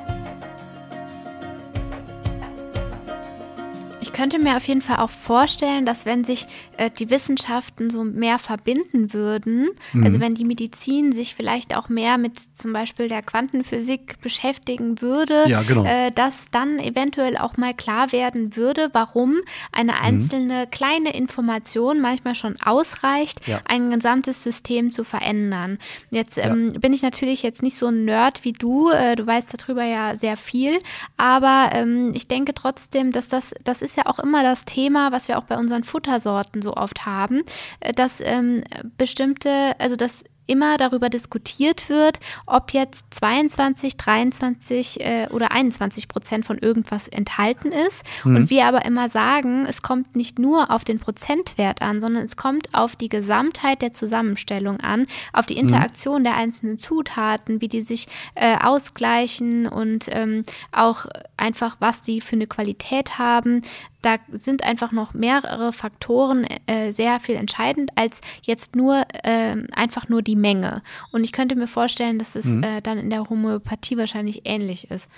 Könnte 4.21 4.39
mir 4.39 4.59
auf 4.59 4.69
jeden 4.69 4.83
Fall 4.83 4.99
auch 4.99 5.09
vorstellen, 5.09 5.87
dass 5.87 6.05
wenn 6.05 6.25
sich 6.25 6.47
äh, 6.77 6.91
die 6.91 7.09
Wissenschaften 7.09 7.89
so 7.89 8.05
mehr 8.05 8.39
verbinden 8.39 9.15
würden, 9.15 9.71
mhm. 9.95 10.05
also 10.05 10.21
wenn 10.21 10.35
die 10.35 10.45
Medizin 10.45 11.13
sich 11.13 11.35
vielleicht 11.35 11.75
auch 11.75 11.89
mehr 11.89 12.19
mit 12.19 12.39
zum 12.39 12.75
Beispiel 12.75 13.09
der 13.09 13.23
Quantenphysik 13.23 14.21
beschäftigen 14.21 15.01
würde, 15.01 15.45
ja, 15.49 15.63
genau. 15.63 15.87
äh, 15.87 16.11
dass 16.11 16.51
dann 16.51 16.79
eventuell 16.81 17.39
auch 17.39 17.57
mal 17.57 17.73
klar 17.73 18.13
werden 18.13 18.57
würde, 18.57 18.91
warum 18.93 19.37
eine 19.73 19.93
mhm. 19.93 19.99
einzelne 20.03 20.67
mhm. 20.67 20.71
kleine 20.71 21.15
Information 21.15 22.03
manchmal 22.03 22.35
schon 22.35 22.57
ausreicht, 22.63 23.49
ja. 23.49 23.59
ein 23.65 23.91
gesamtes 23.91 24.43
System 24.43 24.91
zu 24.91 25.03
verändern. 25.03 25.79
Jetzt 26.11 26.37
ähm, 26.37 26.73
ja. 26.75 26.79
bin 26.79 26.93
ich 26.93 27.01
natürlich 27.01 27.43
jetzt 27.43 27.63
nicht 27.63 27.79
so 27.79 27.87
ein 27.87 28.05
Nerd 28.05 28.45
wie 28.45 28.53
du, 28.53 28.91
äh, 28.91 29.17
du 29.17 29.27
weißt 29.27 29.49
darüber 29.57 29.85
ja 29.85 30.15
sehr 30.15 30.37
viel, 30.37 30.79
aber 31.17 31.71
ähm, 31.73 32.13
ich 32.15 32.29
denke 32.29 32.53
trotzdem, 32.53 33.13
dass 33.13 33.31
das, 33.31 33.55
das 33.65 33.81
ist 33.81 33.97
ja 33.97 34.05
auch 34.10 34.10
immer 34.19 34.43
das 34.43 34.65
Thema, 34.65 35.13
was 35.13 35.29
wir 35.29 35.39
auch 35.39 35.45
bei 35.45 35.57
unseren 35.57 35.85
Futtersorten 35.85 36.63
so 36.63 36.75
oft 36.75 37.07
haben, 37.07 37.43
äh, 37.81 37.93
dass 37.93 38.21
ähm, 38.21 38.63
bestimmte, 38.97 39.75
also 39.79 39.97
dass 39.97 40.25
immer 40.51 40.77
darüber 40.77 41.09
diskutiert 41.09 41.89
wird, 41.89 42.19
ob 42.45 42.73
jetzt 42.73 43.05
22, 43.11 43.97
23 43.97 45.01
äh, 45.01 45.29
oder 45.31 45.53
21 45.53 46.09
Prozent 46.09 46.45
von 46.45 46.59
irgendwas 46.59 47.07
enthalten 47.07 47.71
ist. 47.71 48.05
Mhm. 48.25 48.37
Und 48.37 48.51
wir 48.51 48.67
aber 48.67 48.85
immer 48.85 49.09
sagen, 49.09 49.65
es 49.67 49.81
kommt 49.81 50.17
nicht 50.17 50.41
nur 50.41 50.73
auf 50.73 50.85
den 50.85 50.99
Prozentwert 50.99 51.83
an, 51.83 52.01
sondern 52.01 52.25
es 52.25 52.37
kommt 52.37 52.75
auf 52.75 52.97
die 52.97 53.09
Gesamtheit 53.09 53.81
der 53.81 53.93
Zusammenstellung 53.93 54.81
an, 54.81 55.07
auf 55.33 55.47
die 55.47 55.55
mhm. 55.55 55.69
Interaktion 55.69 56.23
mhm. 56.23 56.25
der 56.25 56.37
einzelnen 56.37 56.79
Zutaten, 56.79 57.61
wie 57.61 57.69
die 57.69 57.83
sich 57.83 58.09
äh, 58.35 58.57
ausgleichen 58.59 59.69
und 59.69 60.07
ähm, 60.11 60.43
auch 60.73 61.07
einfach, 61.37 61.77
was 61.79 62.05
sie 62.05 62.21
für 62.21 62.35
eine 62.35 62.49
Qualität 62.49 63.19
haben 63.19 63.63
da 64.03 64.17
sind 64.39 64.65
einfach 64.65 64.93
noch 64.93 65.15
mehrere 65.15 65.73
Faktoren 65.73 66.47
äh, 66.67 66.93
sehr 66.93 67.21
viel 67.21 67.37
entscheidend 67.37 67.91
als 67.97 68.21
jetzt 68.43 68.75
nur 68.75 69.05
äh, 69.25 69.57
einfach 69.73 70.09
nur 70.09 70.23
die 70.23 70.37
Menge. 70.37 70.83
Und 71.13 71.25
ich 71.25 71.33
könnte 71.33 71.57
mir 71.57 71.67
vorstellen, 71.67 72.19
dass 72.19 72.35
es 72.35 72.47
mhm. 72.47 72.63
äh, 72.63 72.81
dann 72.81 72.99
in 72.99 73.11
der 73.11 73.29
Homöopathie 73.29 73.97
wahrscheinlich 73.97 74.43
ähnlich 74.45 74.91
ist. 74.91 75.09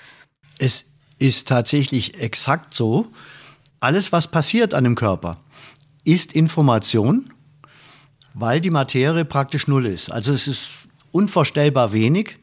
Es 0.59 0.85
ist 1.19 1.49
tatsächlich 1.49 2.21
exakt 2.21 2.75
so. 2.75 3.07
Alles, 3.81 4.13
was 4.13 4.29
passiert 4.29 4.75
an 4.75 4.85
dem 4.85 4.95
Körper, 4.95 5.37
ist 6.05 6.33
Information, 6.33 7.33
weil 8.35 8.61
die 8.61 8.71
Materie 8.71 9.25
praktisch 9.25 9.69
null 9.69 9.87
ist. 9.87 10.11
Also 10.11 10.33
es 10.33 10.49
ist 10.49 10.71
unvorstellbar 11.13 11.93
wenig 11.93 12.37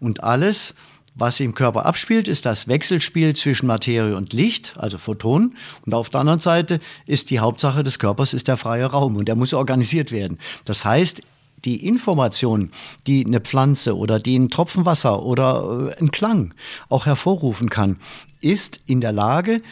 und 0.00 0.22
alles, 0.24 0.74
was 1.16 1.40
im 1.40 1.54
Körper 1.54 1.86
abspielt, 1.86 2.28
ist 2.28 2.44
das 2.46 2.68
Wechselspiel 2.68 3.34
zwischen 3.34 3.66
Materie 3.66 4.16
und 4.16 4.32
Licht, 4.32 4.74
also 4.76 4.98
Photonen. 4.98 5.56
Und 5.84 5.94
auf 5.94 6.10
der 6.10 6.20
anderen 6.20 6.40
Seite 6.40 6.78
ist 7.06 7.30
die 7.30 7.40
Hauptsache 7.40 7.82
des 7.82 7.98
Körpers 7.98 8.34
ist 8.34 8.48
der 8.48 8.58
freie 8.58 8.84
Raum 8.86 9.16
und 9.16 9.26
der 9.26 9.34
muss 9.34 9.54
organisiert 9.54 10.12
werden. 10.12 10.38
Das 10.66 10.84
heißt, 10.84 11.22
die 11.64 11.86
Information, 11.86 12.70
die 13.06 13.24
eine 13.24 13.40
Pflanze 13.40 13.96
oder 13.96 14.20
die 14.20 14.38
ein 14.38 14.50
Tropfen 14.50 14.84
Wasser 14.84 15.22
oder 15.22 15.90
äh, 15.96 16.00
ein 16.02 16.10
Klang 16.10 16.52
auch 16.90 17.06
hervorrufen 17.06 17.70
kann, 17.70 17.96
ist 18.42 18.80
in 18.86 19.00
der 19.00 19.12
Lage, 19.12 19.62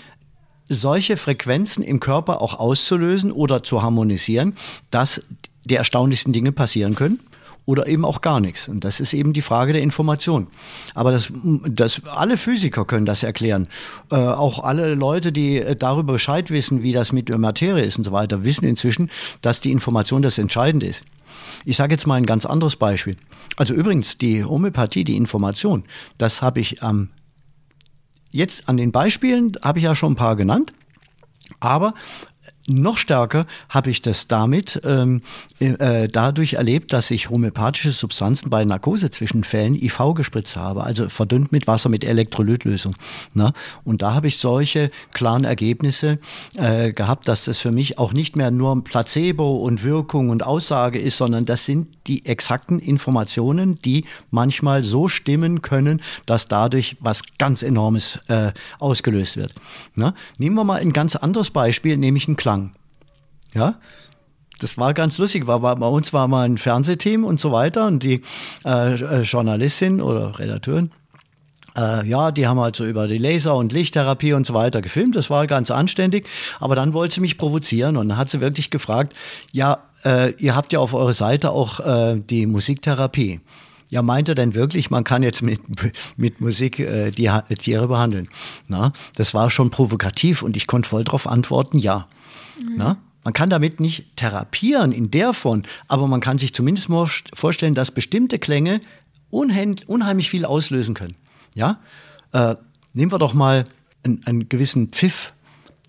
solche 0.67 1.19
Frequenzen 1.19 1.85
im 1.85 2.01
Körper 2.01 2.41
auch 2.41 2.59
auszulösen 2.59 3.31
oder 3.31 3.63
zu 3.63 3.83
harmonisieren, 3.83 4.57
dass 4.91 5.21
die 5.65 5.75
erstaunlichsten 5.75 6.33
Dinge 6.33 6.53
passieren 6.53 6.95
können 6.95 7.21
oder 7.67 7.87
eben 7.87 8.05
auch 8.05 8.21
gar 8.21 8.41
nichts. 8.41 8.69
Und 8.69 8.85
das 8.85 9.01
ist 9.01 9.15
eben 9.15 9.33
die 9.33 9.43
Frage 9.43 9.73
der 9.73 9.83
Information. 9.83 10.49
Aber 10.95 11.13
das, 11.13 11.33
das, 11.69 12.03
alle 12.05 12.37
Physiker 12.37 12.85
können 12.85 13.07
das 13.07 13.23
erklären. 13.23 13.69
Äh, 14.11 14.17
auch 14.17 14.63
alle 14.63 14.95
Leute, 14.95 15.33
die 15.33 15.59
äh, 15.59 15.77
darüber 15.77 16.13
Bescheid 16.15 16.51
wissen, 16.51 16.83
wie 16.83 16.93
das 16.93 17.13
mit 17.13 17.29
der 17.29 17.39
Materie 17.39 17.85
ist 17.85 17.97
und 17.97 18.05
so 18.05 18.13
weiter, 18.13 18.45
wissen 18.45 18.67
inzwischen, 18.67 19.11
dass 19.41 19.61
die 19.61 19.73
Information 19.73 20.23
das 20.23 20.39
Entscheidende 20.39 20.87
ist. 20.87 21.03
Ich 21.65 21.77
sage 21.77 21.95
jetzt 21.95 22.07
mal 22.07 22.17
ein 22.17 22.27
ganz 22.27 22.47
anderes 22.47 22.77
Beispiel. 22.77 23.17
Also 23.57 23.75
übrigens, 23.75 24.19
die 24.19 24.45
Homöopathie, 24.45 25.05
die 25.05 25.17
Information, 25.17 25.85
das 26.19 26.43
habe 26.43 26.61
ich 26.61 26.83
ähm, 26.83 27.11
jetzt 28.31 28.69
an 28.69 28.77
den 28.77 28.93
Beispielen, 28.93 29.53
habe 29.63 29.79
ich 29.79 29.85
ja 29.85 29.95
schon 29.95 30.13
ein 30.13 30.17
paar 30.17 30.37
genannt. 30.37 30.73
Aber 31.61 31.95
noch 32.69 32.97
stärker 32.97 33.45
habe 33.69 33.91
ich 33.91 34.03
das 34.03 34.27
damit 34.27 34.81
ähm, 34.85 35.21
äh, 35.59 36.09
dadurch 36.09 36.55
erlebt, 36.55 36.93
dass 36.93 37.11
ich 37.11 37.31
homöopathische 37.31 37.91
Substanzen 37.91 38.51
bei 38.51 38.65
Narkosezwischenfällen 38.65 39.75
IV 39.75 40.15
gespritzt 40.15 40.57
habe, 40.57 40.85
also 40.85 41.09
verdünnt 41.09 41.53
mit 41.53 41.67
Wasser 41.67 41.89
mit 41.89 42.05
Elektrolytlösung. 42.05 42.95
Ne? 43.35 43.53
Und 43.85 44.03
da 44.03 44.15
habe 44.15 44.29
ich 44.29 44.39
solche 44.39 44.89
klaren 45.13 45.45
Ergebnisse 45.45 46.19
äh, 46.57 46.93
gehabt, 46.93 47.29
dass 47.29 47.45
das 47.45 47.59
für 47.59 47.71
mich 47.71 47.99
auch 47.99 48.13
nicht 48.13 48.37
mehr 48.37 48.51
nur 48.51 48.75
ein 48.75 48.85
Placebo 48.85 49.59
und 49.59 49.85
Wirkung 49.85 50.31
und 50.31 50.45
Aussage 50.45 50.99
ist, 50.99 51.19
sondern 51.19 51.45
das 51.45 51.67
sind 51.67 51.89
die 52.07 52.25
exakten 52.27 52.79
Informationen, 52.79 53.79
die 53.83 54.05
manchmal 54.31 54.85
so 54.85 55.09
stimmen 55.09 55.63
können, 55.63 56.03
dass 56.27 56.49
dadurch 56.49 56.97
was 57.01 57.23
ganz 57.39 57.63
Enormes 57.63 58.19
äh, 58.29 58.53
ausgelöst 58.79 59.37
wird. 59.37 59.55
Ne? 59.95 60.15
Nehmen 60.39 60.57
wir 60.57 60.65
mal 60.65 60.81
ein 60.81 60.93
ganz 60.93 61.17
anderes 61.17 61.51
Beispiel, 61.51 61.97
nämlich 61.97 62.29
einen 62.29 62.37
Klang. 62.37 62.54
Ja, 63.55 63.73
das 64.59 64.79
war 64.79 64.95
ganz 64.95 65.19
lustig. 65.19 65.47
War, 65.47 65.61
bei 65.61 65.87
uns 65.87 66.13
war 66.13 66.29
mal 66.29 66.47
ein 66.49 66.59
Fernsehteam 66.59 67.25
und 67.25 67.41
so 67.41 67.53
weiter 67.53 67.87
und 67.87 68.03
die 68.03 68.23
äh, 68.65 68.95
äh, 68.95 69.23
Journalistin 69.23 70.01
oder 70.01 70.39
Redakteurin, 70.39 70.91
äh, 71.77 72.07
ja, 72.07 72.31
die 72.31 72.47
haben 72.47 72.61
halt 72.61 72.77
so 72.77 72.85
über 72.85 73.09
die 73.09 73.19
Laser- 73.19 73.57
und 73.57 73.73
Lichttherapie 73.73 74.33
und 74.33 74.47
so 74.47 74.55
weiter 74.55 74.81
gefilmt. 74.81 75.17
Das 75.17 75.29
war 75.29 75.47
ganz 75.47 75.71
anständig. 75.71 76.29
Aber 76.61 76.77
dann 76.77 76.95
wollte 76.95 77.17
sie 77.17 77.21
mich 77.21 77.37
provozieren 77.37 77.97
und 77.97 78.09
dann 78.09 78.19
hat 78.19 78.31
sie 78.31 78.41
wirklich 78.41 78.71
gefragt, 78.71 79.15
ja, 79.53 79.79
äh, 80.05 80.33
ihr 80.35 80.55
habt 80.55 80.73
ja 80.73 80.79
auf 80.79 80.95
eurer 80.95 81.15
Seite 81.15 81.51
auch 81.51 81.81
äh, 81.81 82.21
die 82.21 82.47
Musiktherapie. 82.47 83.41
Ja, 83.91 84.03
meint 84.03 84.29
er 84.29 84.35
denn 84.35 84.55
wirklich, 84.55 84.91
man 84.91 85.05
kann 85.05 85.23
jetzt 85.23 85.43
mit, 85.43 85.61
mit 86.17 86.41
Musik 86.41 86.79
äh, 86.79 87.11
die 87.11 87.31
Tiere 87.59 87.89
behandeln? 87.89 88.29
Na, 88.69 88.93
das 89.17 89.35
war 89.35 89.51
schon 89.51 89.71
provokativ 89.71 90.43
und 90.43 90.57
ich 90.57 90.67
konnte 90.67 90.89
voll 90.89 91.05
darauf 91.05 91.27
antworten, 91.27 91.79
ja. 91.79 92.07
Mhm. 92.59 92.75
Na? 92.77 92.97
Man 93.25 93.33
kann 93.33 93.51
damit 93.51 93.81
nicht 93.81 94.17
therapieren 94.17 94.93
in 94.93 95.11
der 95.11 95.33
Form, 95.33 95.63
aber 95.89 96.07
man 96.07 96.21
kann 96.21 96.39
sich 96.39 96.55
zumindest 96.55 96.89
vorstellen, 97.35 97.75
dass 97.75 97.91
bestimmte 97.91 98.39
Klänge 98.39 98.81
unheimlich 99.31 100.31
viel 100.31 100.45
auslösen 100.45 100.95
können. 100.95 101.17
Ja? 101.55 101.81
Äh, 102.33 102.55
nehmen 102.93 103.11
wir 103.11 103.19
doch 103.19 103.35
mal 103.35 103.65
einen, 104.05 104.21
einen 104.27 104.49
gewissen 104.49 104.89
Pfiff, 104.89 105.33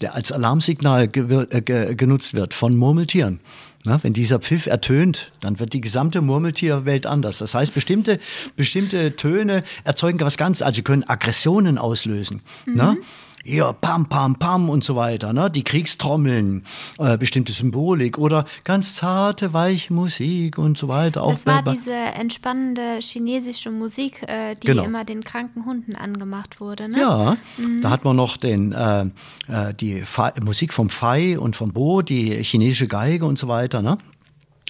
der 0.01 0.15
als 0.15 0.31
Alarmsignal 0.31 1.07
ge 1.07 1.45
äh, 1.49 1.95
genutzt 1.95 2.33
wird 2.33 2.53
von 2.53 2.75
Murmeltieren. 2.75 3.39
Na, 3.85 4.03
wenn 4.03 4.13
dieser 4.13 4.39
Pfiff 4.39 4.65
ertönt, 4.65 5.31
dann 5.41 5.59
wird 5.59 5.73
die 5.73 5.81
gesamte 5.81 6.21
Murmeltierwelt 6.21 7.05
anders. 7.05 7.37
Das 7.37 7.53
heißt, 7.53 7.73
bestimmte, 7.75 8.19
bestimmte 8.55 9.15
Töne 9.15 9.63
erzeugen 9.83 10.19
was 10.21 10.37
ganz, 10.37 10.63
also 10.63 10.81
können 10.81 11.03
Aggressionen 11.07 11.77
auslösen. 11.77 12.41
Mhm. 12.65 12.97
Hier 13.47 13.73
pam, 13.79 14.09
pam, 14.09 14.37
pam 14.37 14.69
und 14.69 14.83
so 14.83 14.95
weiter, 14.95 15.31
ne? 15.31 15.51
die 15.51 15.63
Kriegstrommeln, 15.63 16.63
äh, 16.97 17.15
bestimmte 17.15 17.53
Symbolik 17.53 18.17
oder 18.17 18.43
ganz 18.63 18.95
zarte, 18.95 19.53
weiche 19.53 19.93
Musik 19.93 20.57
und 20.57 20.79
so 20.79 20.87
weiter. 20.87 21.21
Auch 21.21 21.29
das 21.29 21.45
war 21.45 21.61
diese 21.61 21.93
entspannende 21.93 22.97
chinesische 23.01 23.69
Musik, 23.69 24.23
äh, 24.27 24.55
die 24.55 24.65
genau. 24.65 24.83
immer 24.83 25.05
den 25.05 25.23
kranken 25.23 25.63
Hunden 25.65 25.95
angemacht 25.95 26.59
wurde. 26.59 26.89
Ne? 26.89 26.99
Ja, 26.99 27.37
mhm. 27.57 27.81
da 27.81 27.91
hat 27.91 28.03
man 28.03 28.15
noch 28.15 28.37
den, 28.37 28.71
äh, 28.71 29.01
äh 29.47 29.75
die 29.79 30.01
Fa 30.01 30.33
Musik 30.43 30.73
vom 30.73 30.89
Fei 30.89 31.37
und 31.37 31.55
vom 31.55 31.71
Bo, 31.71 32.01
die 32.01 32.43
chinesische 32.43 32.87
Geige 32.87 33.27
und 33.27 33.37
so 33.37 33.47
weiter. 33.47 33.83
Ne? 33.83 33.99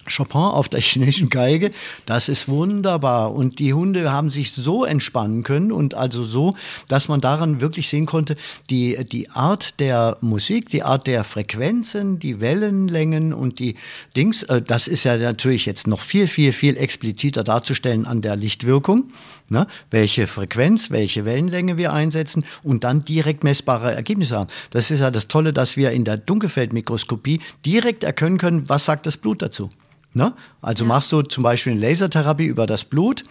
Chopin 0.08 0.40
auf 0.40 0.68
der 0.68 0.80
chinesischen 0.86 1.30
Geige, 1.30 1.70
das 2.04 2.28
ist 2.28 2.48
wunderbar. 2.48 3.34
Und 3.34 3.58
die 3.58 3.74
Hunde 3.74 4.12
haben 4.12 4.30
sich 4.30 4.52
so 4.52 4.84
entspannen 4.84 5.42
können 5.42 5.72
und 5.72 5.94
also 5.94 6.24
so, 6.24 6.54
dass 6.88 7.08
man 7.08 7.20
daran 7.20 7.60
wirklich 7.60 7.88
sehen 7.88 8.06
konnte, 8.06 8.36
die, 8.70 8.98
die 9.04 9.30
Art 9.30 9.80
der 9.80 10.16
Musik, 10.20 10.68
die 10.70 10.82
Art 10.82 11.06
der 11.06 11.24
Frequenzen, 11.24 12.18
die 12.18 12.40
Wellenlängen 12.40 13.32
und 13.32 13.58
die 13.58 13.74
Dings, 14.16 14.42
äh, 14.44 14.62
das 14.62 14.88
ist 14.88 15.04
ja 15.04 15.16
natürlich 15.16 15.66
jetzt 15.66 15.86
noch 15.86 16.00
viel, 16.00 16.26
viel, 16.26 16.52
viel 16.52 16.76
expliziter 16.76 17.44
darzustellen 17.44 18.06
an 18.06 18.22
der 18.22 18.36
Lichtwirkung. 18.36 19.10
Ne? 19.48 19.66
Welche 19.90 20.26
Frequenz, 20.26 20.90
welche 20.90 21.24
Wellenlänge 21.24 21.76
wir 21.76 21.92
einsetzen 21.92 22.44
und 22.62 22.84
dann 22.84 23.04
direkt 23.04 23.44
messbare 23.44 23.94
Ergebnisse 23.94 24.36
haben. 24.36 24.50
Das 24.70 24.90
ist 24.90 25.00
ja 25.00 25.10
das 25.10 25.28
Tolle, 25.28 25.52
dass 25.52 25.76
wir 25.76 25.92
in 25.92 26.04
der 26.04 26.18
Dunkelfeldmikroskopie 26.18 27.40
direkt 27.64 28.04
erkennen 28.04 28.38
können, 28.38 28.68
was 28.68 28.84
sagt 28.84 29.06
das 29.06 29.16
Blut 29.16 29.42
dazu. 29.42 29.70
Ne? 30.16 30.34
Also 30.62 30.84
ja. 30.84 30.88
machst 30.88 31.12
du 31.12 31.22
zum 31.22 31.44
Beispiel 31.44 31.72
eine 31.72 31.82
Lasertherapie 31.82 32.46
über 32.46 32.66
das 32.66 32.84
Blut 32.84 33.22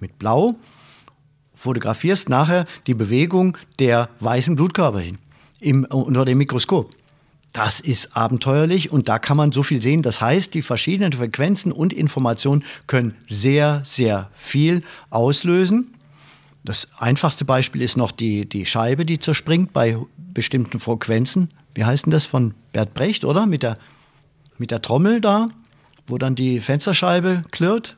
mit 0.00 0.18
Blau, 0.18 0.56
fotografierst 1.54 2.28
nachher 2.28 2.64
die 2.86 2.94
Bewegung 2.94 3.56
der 3.78 4.08
weißen 4.18 4.56
Blutkörper 4.56 4.98
hin 4.98 5.18
im, 5.60 5.84
unter 5.84 6.24
dem 6.24 6.38
Mikroskop. 6.38 6.90
Das 7.52 7.80
ist 7.80 8.16
abenteuerlich 8.16 8.90
und 8.90 9.08
da 9.08 9.18
kann 9.18 9.36
man 9.36 9.52
so 9.52 9.62
viel 9.62 9.80
sehen. 9.80 10.02
Das 10.02 10.20
heißt, 10.20 10.54
die 10.54 10.62
verschiedenen 10.62 11.12
Frequenzen 11.12 11.70
und 11.70 11.92
Informationen 11.92 12.64
können 12.86 13.14
sehr, 13.28 13.82
sehr 13.84 14.30
viel 14.32 14.80
auslösen. 15.10 15.94
Das 16.64 16.88
einfachste 16.98 17.44
Beispiel 17.44 17.82
ist 17.82 17.96
noch 17.96 18.10
die, 18.10 18.48
die 18.48 18.66
Scheibe, 18.66 19.04
die 19.04 19.18
zerspringt 19.18 19.72
bei 19.72 19.98
bestimmten 20.16 20.80
Frequenzen. 20.80 21.50
Wie 21.74 21.84
heißt 21.84 22.06
denn 22.06 22.10
das 22.12 22.24
von 22.24 22.54
Bert 22.72 22.94
Brecht, 22.94 23.24
oder? 23.24 23.46
Mit 23.46 23.62
der, 23.62 23.76
mit 24.58 24.70
der 24.70 24.80
Trommel 24.80 25.20
da 25.20 25.48
wo 26.06 26.18
dann 26.18 26.34
die 26.34 26.60
Fensterscheibe 26.60 27.42
klirrt. 27.50 27.96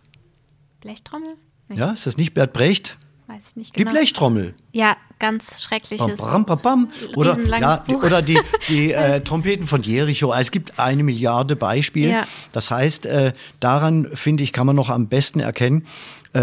Blechtrommel? 0.80 1.36
Nee. 1.68 1.78
Ja, 1.78 1.92
ist 1.92 2.06
das 2.06 2.16
nicht 2.16 2.34
Bert 2.34 2.52
Brecht? 2.52 2.96
Weiß 3.26 3.50
ich 3.50 3.56
nicht 3.56 3.74
genau. 3.74 3.90
Die 3.90 3.96
Blechtrommel. 3.96 4.54
Ja, 4.72 4.96
ganz 5.18 5.62
schreckliches. 5.62 6.18
Bam, 6.18 6.44
bam, 6.44 6.58
bam. 6.60 6.88
Oder, 7.16 7.38
ja, 7.58 7.78
die, 7.78 7.94
oder 7.94 8.20
die, 8.20 8.38
die 8.68 8.92
äh, 8.92 9.20
Trompeten 9.22 9.66
von 9.66 9.82
Jericho. 9.82 10.32
Es 10.34 10.50
gibt 10.50 10.78
eine 10.78 11.02
Milliarde 11.02 11.56
Beispiele. 11.56 12.10
Ja. 12.10 12.26
Das 12.52 12.70
heißt, 12.70 13.06
äh, 13.06 13.32
daran, 13.60 14.08
finde 14.12 14.42
ich, 14.42 14.52
kann 14.52 14.66
man 14.66 14.76
noch 14.76 14.90
am 14.90 15.08
besten 15.08 15.40
erkennen, 15.40 15.86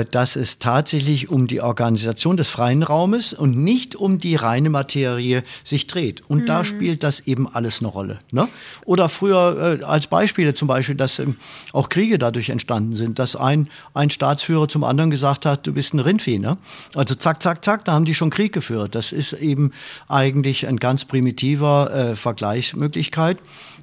dass 0.09 0.37
es 0.37 0.57
tatsächlich 0.57 1.29
um 1.29 1.47
die 1.47 1.61
Organisation 1.61 2.37
des 2.37 2.49
freien 2.49 2.81
Raumes 2.81 3.33
und 3.33 3.57
nicht 3.57 3.95
um 3.95 4.19
die 4.19 4.35
reine 4.35 4.69
Materie 4.69 5.43
sich 5.63 5.87
dreht. 5.87 6.21
Und 6.29 6.41
mhm. 6.41 6.45
da 6.45 6.63
spielt 6.63 7.03
das 7.03 7.21
eben 7.21 7.47
alles 7.47 7.79
eine 7.79 7.89
Rolle. 7.89 8.19
Ne? 8.31 8.47
Oder 8.85 9.09
früher 9.09 9.79
äh, 9.81 9.83
als 9.83 10.07
Beispiele 10.07 10.53
zum 10.53 10.67
Beispiel, 10.67 10.95
dass 10.95 11.19
ähm, 11.19 11.35
auch 11.73 11.89
Kriege 11.89 12.17
dadurch 12.17 12.49
entstanden 12.49 12.95
sind, 12.95 13.19
dass 13.19 13.35
ein, 13.35 13.67
ein 13.93 14.09
Staatsführer 14.09 14.67
zum 14.67 14.83
anderen 14.83 15.11
gesagt 15.11 15.45
hat, 15.45 15.67
du 15.67 15.73
bist 15.73 15.93
ein 15.93 15.99
Rindvieh. 15.99 16.39
Ne? 16.39 16.57
Also 16.95 17.15
zack, 17.15 17.43
zack, 17.43 17.63
zack, 17.65 17.85
da 17.85 17.91
haben 17.91 18.05
die 18.05 18.15
schon 18.15 18.29
Krieg 18.29 18.53
geführt. 18.53 18.95
Das 18.95 19.11
ist 19.11 19.33
eben 19.33 19.71
eigentlich 20.07 20.67
ein 20.67 20.77
ganz 20.77 21.05
primitiver 21.05 21.93
äh, 21.93 22.15
Vergleichsmöglichkeit. 22.15 23.39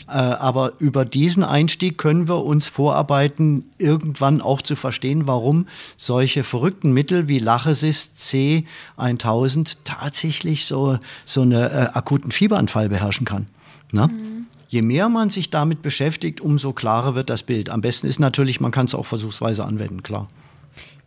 Äh, 0.09 0.12
aber 0.12 0.73
über 0.79 1.05
diesen 1.05 1.44
Einstieg 1.44 1.99
können 1.99 2.29
wir 2.29 2.44
uns 2.44 2.66
vorarbeiten, 2.66 3.71
irgendwann 3.77 4.40
auch 4.40 4.62
zu 4.62 4.75
verstehen, 4.75 5.27
warum 5.27 5.66
solche 5.97 6.44
verrückten 6.44 6.92
Mittel 6.92 7.29
wie 7.29 7.38
Lachesis 7.38 8.12
C1000 8.18 9.77
tatsächlich 9.85 10.64
so, 10.64 10.99
so 11.27 11.42
einen 11.42 11.53
äh, 11.53 11.88
akuten 11.92 12.33
Fieberanfall 12.33 12.88
beherrschen 12.88 13.27
kann. 13.27 13.47
Ne? 13.92 14.09
Mhm. 14.09 14.47
Je 14.68 14.83
mehr 14.83 15.09
man 15.09 15.31
sich 15.31 15.51
damit 15.51 15.83
beschäftigt, 15.83 16.40
umso 16.40 16.73
klarer 16.73 17.14
wird 17.14 17.29
das 17.31 17.42
Bild. 17.42 17.71
Am 17.71 17.81
besten 17.81 18.07
ist 18.07 18.18
natürlich, 18.18 18.61
man 18.61 18.71
kann 18.71 18.87
es 18.87 18.94
auch 18.94 19.07
versuchsweise 19.07 19.64
anwenden, 19.64 20.03
klar. 20.03 20.29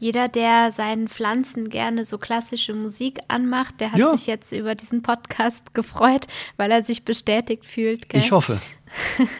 Jeder, 0.01 0.27
der 0.27 0.71
seinen 0.71 1.07
Pflanzen 1.07 1.69
gerne 1.69 2.05
so 2.05 2.17
klassische 2.17 2.73
Musik 2.73 3.19
anmacht, 3.27 3.79
der 3.79 3.91
hat 3.91 3.99
ja. 3.99 4.17
sich 4.17 4.25
jetzt 4.25 4.51
über 4.51 4.73
diesen 4.73 5.03
Podcast 5.03 5.75
gefreut, 5.75 6.25
weil 6.57 6.71
er 6.71 6.81
sich 6.81 7.05
bestätigt 7.05 7.67
fühlt. 7.67 8.09
Gell? 8.09 8.19
Ich 8.19 8.31
hoffe. 8.31 8.59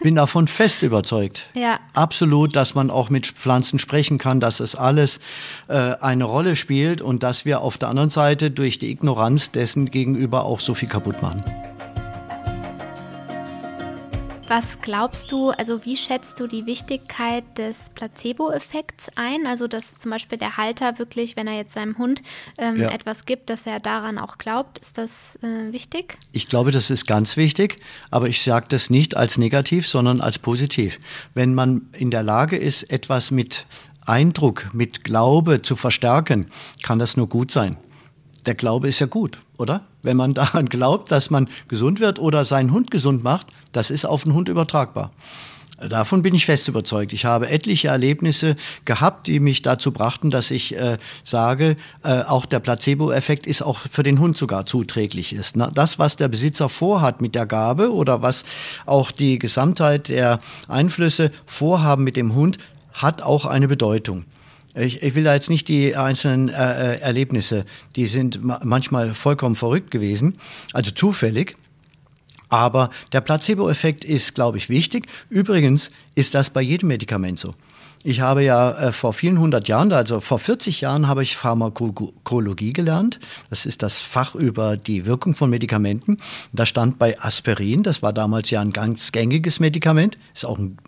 Bin 0.02 0.14
davon 0.14 0.48
fest 0.48 0.82
überzeugt. 0.82 1.48
Ja. 1.54 1.80
Absolut, 1.94 2.56
dass 2.56 2.74
man 2.74 2.90
auch 2.90 3.10
mit 3.10 3.26
Pflanzen 3.26 3.78
sprechen 3.78 4.18
kann, 4.18 4.40
dass 4.40 4.60
es 4.60 4.74
alles 4.76 5.20
äh, 5.68 5.94
eine 6.00 6.24
Rolle 6.24 6.56
spielt 6.56 7.02
und 7.02 7.22
dass 7.22 7.44
wir 7.44 7.60
auf 7.60 7.78
der 7.78 7.88
anderen 7.88 8.10
Seite 8.10 8.50
durch 8.50 8.78
die 8.78 8.90
Ignoranz 8.90 9.50
dessen 9.50 9.90
gegenüber 9.90 10.44
auch 10.44 10.60
so 10.60 10.74
viel 10.74 10.88
kaputt 10.88 11.22
machen. 11.22 11.44
Was 14.54 14.82
glaubst 14.82 15.32
du, 15.32 15.48
also 15.48 15.86
wie 15.86 15.96
schätzt 15.96 16.38
du 16.38 16.46
die 16.46 16.66
Wichtigkeit 16.66 17.42
des 17.56 17.88
Placebo-Effekts 17.88 19.08
ein? 19.14 19.46
Also, 19.46 19.66
dass 19.66 19.96
zum 19.96 20.10
Beispiel 20.10 20.36
der 20.36 20.58
Halter 20.58 20.98
wirklich, 20.98 21.36
wenn 21.36 21.46
er 21.46 21.56
jetzt 21.56 21.72
seinem 21.72 21.96
Hund 21.96 22.20
ähm, 22.58 22.76
ja. 22.76 22.90
etwas 22.90 23.24
gibt, 23.24 23.48
dass 23.48 23.66
er 23.66 23.80
daran 23.80 24.18
auch 24.18 24.36
glaubt, 24.36 24.76
ist 24.76 24.98
das 24.98 25.36
äh, 25.36 25.72
wichtig? 25.72 26.18
Ich 26.32 26.48
glaube, 26.48 26.70
das 26.70 26.90
ist 26.90 27.06
ganz 27.06 27.38
wichtig, 27.38 27.76
aber 28.10 28.28
ich 28.28 28.42
sage 28.42 28.66
das 28.68 28.90
nicht 28.90 29.16
als 29.16 29.38
negativ, 29.38 29.88
sondern 29.88 30.20
als 30.20 30.38
positiv. 30.38 31.00
Wenn 31.32 31.54
man 31.54 31.88
in 31.96 32.10
der 32.10 32.22
Lage 32.22 32.58
ist, 32.58 32.92
etwas 32.92 33.30
mit 33.30 33.64
Eindruck, 34.04 34.74
mit 34.74 35.02
Glaube 35.02 35.62
zu 35.62 35.76
verstärken, 35.76 36.50
kann 36.82 36.98
das 36.98 37.16
nur 37.16 37.26
gut 37.26 37.50
sein. 37.50 37.78
Der 38.44 38.54
Glaube 38.54 38.88
ist 38.88 38.98
ja 38.98 39.06
gut, 39.06 39.38
oder? 39.56 39.86
Wenn 40.02 40.16
man 40.16 40.34
daran 40.34 40.66
glaubt, 40.66 41.10
dass 41.10 41.30
man 41.30 41.48
gesund 41.68 42.00
wird 42.00 42.18
oder 42.18 42.44
seinen 42.44 42.72
Hund 42.72 42.90
gesund 42.90 43.22
macht, 43.24 43.46
das 43.72 43.90
ist 43.90 44.04
auf 44.04 44.24
den 44.24 44.34
Hund 44.34 44.48
übertragbar. 44.48 45.10
Davon 45.88 46.22
bin 46.22 46.34
ich 46.34 46.46
fest 46.46 46.68
überzeugt. 46.68 47.12
Ich 47.12 47.24
habe 47.24 47.48
etliche 47.48 47.88
Erlebnisse 47.88 48.56
gehabt, 48.84 49.26
die 49.26 49.40
mich 49.40 49.62
dazu 49.62 49.90
brachten, 49.90 50.30
dass 50.30 50.50
ich 50.50 50.78
äh, 50.78 50.98
sage, 51.24 51.76
äh, 52.04 52.22
auch 52.22 52.46
der 52.46 52.60
Placebo-Effekt 52.60 53.46
ist 53.46 53.62
auch 53.62 53.78
für 53.78 54.02
den 54.02 54.20
Hund 54.20 54.36
sogar 54.36 54.66
zuträglich 54.66 55.32
ist. 55.32 55.56
Na, 55.56 55.70
das, 55.72 55.98
was 55.98 56.16
der 56.16 56.28
Besitzer 56.28 56.68
vorhat 56.68 57.20
mit 57.20 57.34
der 57.34 57.46
Gabe 57.46 57.92
oder 57.92 58.22
was 58.22 58.44
auch 58.86 59.10
die 59.10 59.38
Gesamtheit 59.38 60.08
der 60.08 60.38
Einflüsse 60.68 61.32
vorhaben 61.46 62.04
mit 62.04 62.16
dem 62.16 62.34
Hund, 62.34 62.58
hat 62.92 63.22
auch 63.22 63.46
eine 63.46 63.66
Bedeutung. 63.66 64.24
Ich, 64.74 65.02
ich 65.02 65.14
will 65.14 65.24
da 65.24 65.34
jetzt 65.34 65.50
nicht 65.50 65.68
die 65.68 65.96
einzelnen 65.96 66.48
äh, 66.48 66.94
äh 66.94 67.00
Erlebnisse, 67.00 67.64
die 67.96 68.06
sind 68.06 68.40
manchmal 68.42 69.12
vollkommen 69.14 69.54
verrückt 69.54 69.90
gewesen, 69.90 70.38
also 70.72 70.90
zufällig. 70.90 71.56
Aber 72.48 72.90
der 73.12 73.22
Placebo-Effekt 73.22 74.04
ist, 74.04 74.34
glaube 74.34 74.58
ich, 74.58 74.68
wichtig. 74.68 75.06
Übrigens 75.30 75.90
ist 76.14 76.34
das 76.34 76.50
bei 76.50 76.60
jedem 76.60 76.88
Medikament 76.88 77.38
so. 77.38 77.54
Ich 78.04 78.20
habe 78.20 78.42
ja 78.42 78.72
äh, 78.72 78.92
vor 78.92 79.12
vielen 79.12 79.38
hundert 79.38 79.68
Jahren, 79.68 79.92
also 79.92 80.20
vor 80.20 80.38
40 80.38 80.80
Jahren, 80.80 81.06
habe 81.06 81.22
ich 81.22 81.36
Pharmakologie 81.36 82.72
gelernt. 82.72 83.20
Das 83.48 83.64
ist 83.64 83.82
das 83.82 84.00
Fach 84.00 84.34
über 84.34 84.76
die 84.76 85.06
Wirkung 85.06 85.34
von 85.34 85.50
Medikamenten. 85.50 86.18
Da 86.52 86.66
stand 86.66 86.98
bei 86.98 87.18
Aspirin, 87.20 87.84
das 87.84 88.02
war 88.02 88.12
damals 88.12 88.50
ja 88.50 88.60
ein 88.60 88.72
ganz 88.72 89.12
gängiges 89.12 89.60
Medikament, 89.60 90.18
ist 90.34 90.44
auch 90.44 90.58
ein 90.58 90.78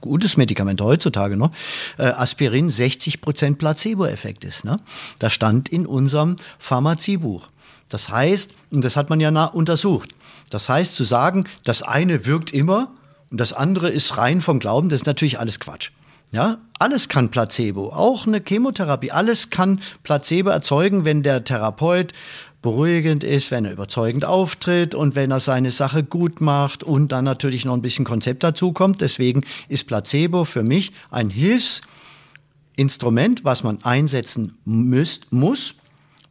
gutes 0.00 0.36
Medikament 0.36 0.80
heutzutage 0.80 1.36
noch, 1.36 1.50
äh, 1.98 2.04
Aspirin 2.04 2.70
60 2.70 3.20
Prozent 3.20 3.58
Placebo-Effekt 3.58 4.44
ist. 4.44 4.64
Ne? 4.64 4.78
Das 5.18 5.32
stand 5.32 5.68
in 5.68 5.86
unserem 5.86 6.36
Pharmaziebuch. 6.58 7.48
Das 7.88 8.08
heißt, 8.08 8.52
und 8.72 8.84
das 8.84 8.96
hat 8.96 9.10
man 9.10 9.20
ja 9.20 9.44
untersucht, 9.46 10.14
das 10.50 10.68
heißt 10.68 10.94
zu 10.94 11.04
sagen, 11.04 11.44
das 11.64 11.82
eine 11.82 12.26
wirkt 12.26 12.52
immer 12.52 12.92
und 13.30 13.40
das 13.40 13.52
andere 13.52 13.88
ist 13.88 14.16
rein 14.16 14.40
vom 14.40 14.58
Glauben, 14.58 14.88
das 14.88 15.00
ist 15.00 15.06
natürlich 15.06 15.38
alles 15.38 15.60
Quatsch. 15.60 15.90
Ja, 16.30 16.58
alles 16.78 17.08
kann 17.08 17.30
Placebo, 17.30 17.88
auch 17.88 18.26
eine 18.26 18.42
Chemotherapie, 18.46 19.10
alles 19.10 19.48
kann 19.48 19.80
Placebo 20.02 20.50
erzeugen, 20.50 21.06
wenn 21.06 21.22
der 21.22 21.42
Therapeut 21.42 22.12
beruhigend 22.62 23.24
ist, 23.24 23.50
wenn 23.50 23.64
er 23.64 23.72
überzeugend 23.72 24.24
auftritt 24.24 24.94
und 24.94 25.14
wenn 25.14 25.30
er 25.30 25.40
seine 25.40 25.70
Sache 25.70 26.02
gut 26.02 26.40
macht 26.40 26.82
und 26.82 27.12
dann 27.12 27.24
natürlich 27.24 27.64
noch 27.64 27.74
ein 27.74 27.82
bisschen 27.82 28.04
Konzept 28.04 28.42
dazu 28.42 28.72
kommt. 28.72 29.00
Deswegen 29.00 29.44
ist 29.68 29.86
Placebo 29.86 30.44
für 30.44 30.62
mich 30.62 30.92
ein 31.10 31.30
Hilfsinstrument, 31.30 33.44
was 33.44 33.62
man 33.62 33.84
einsetzen 33.84 34.56
müsst, 34.64 35.32
muss, 35.32 35.74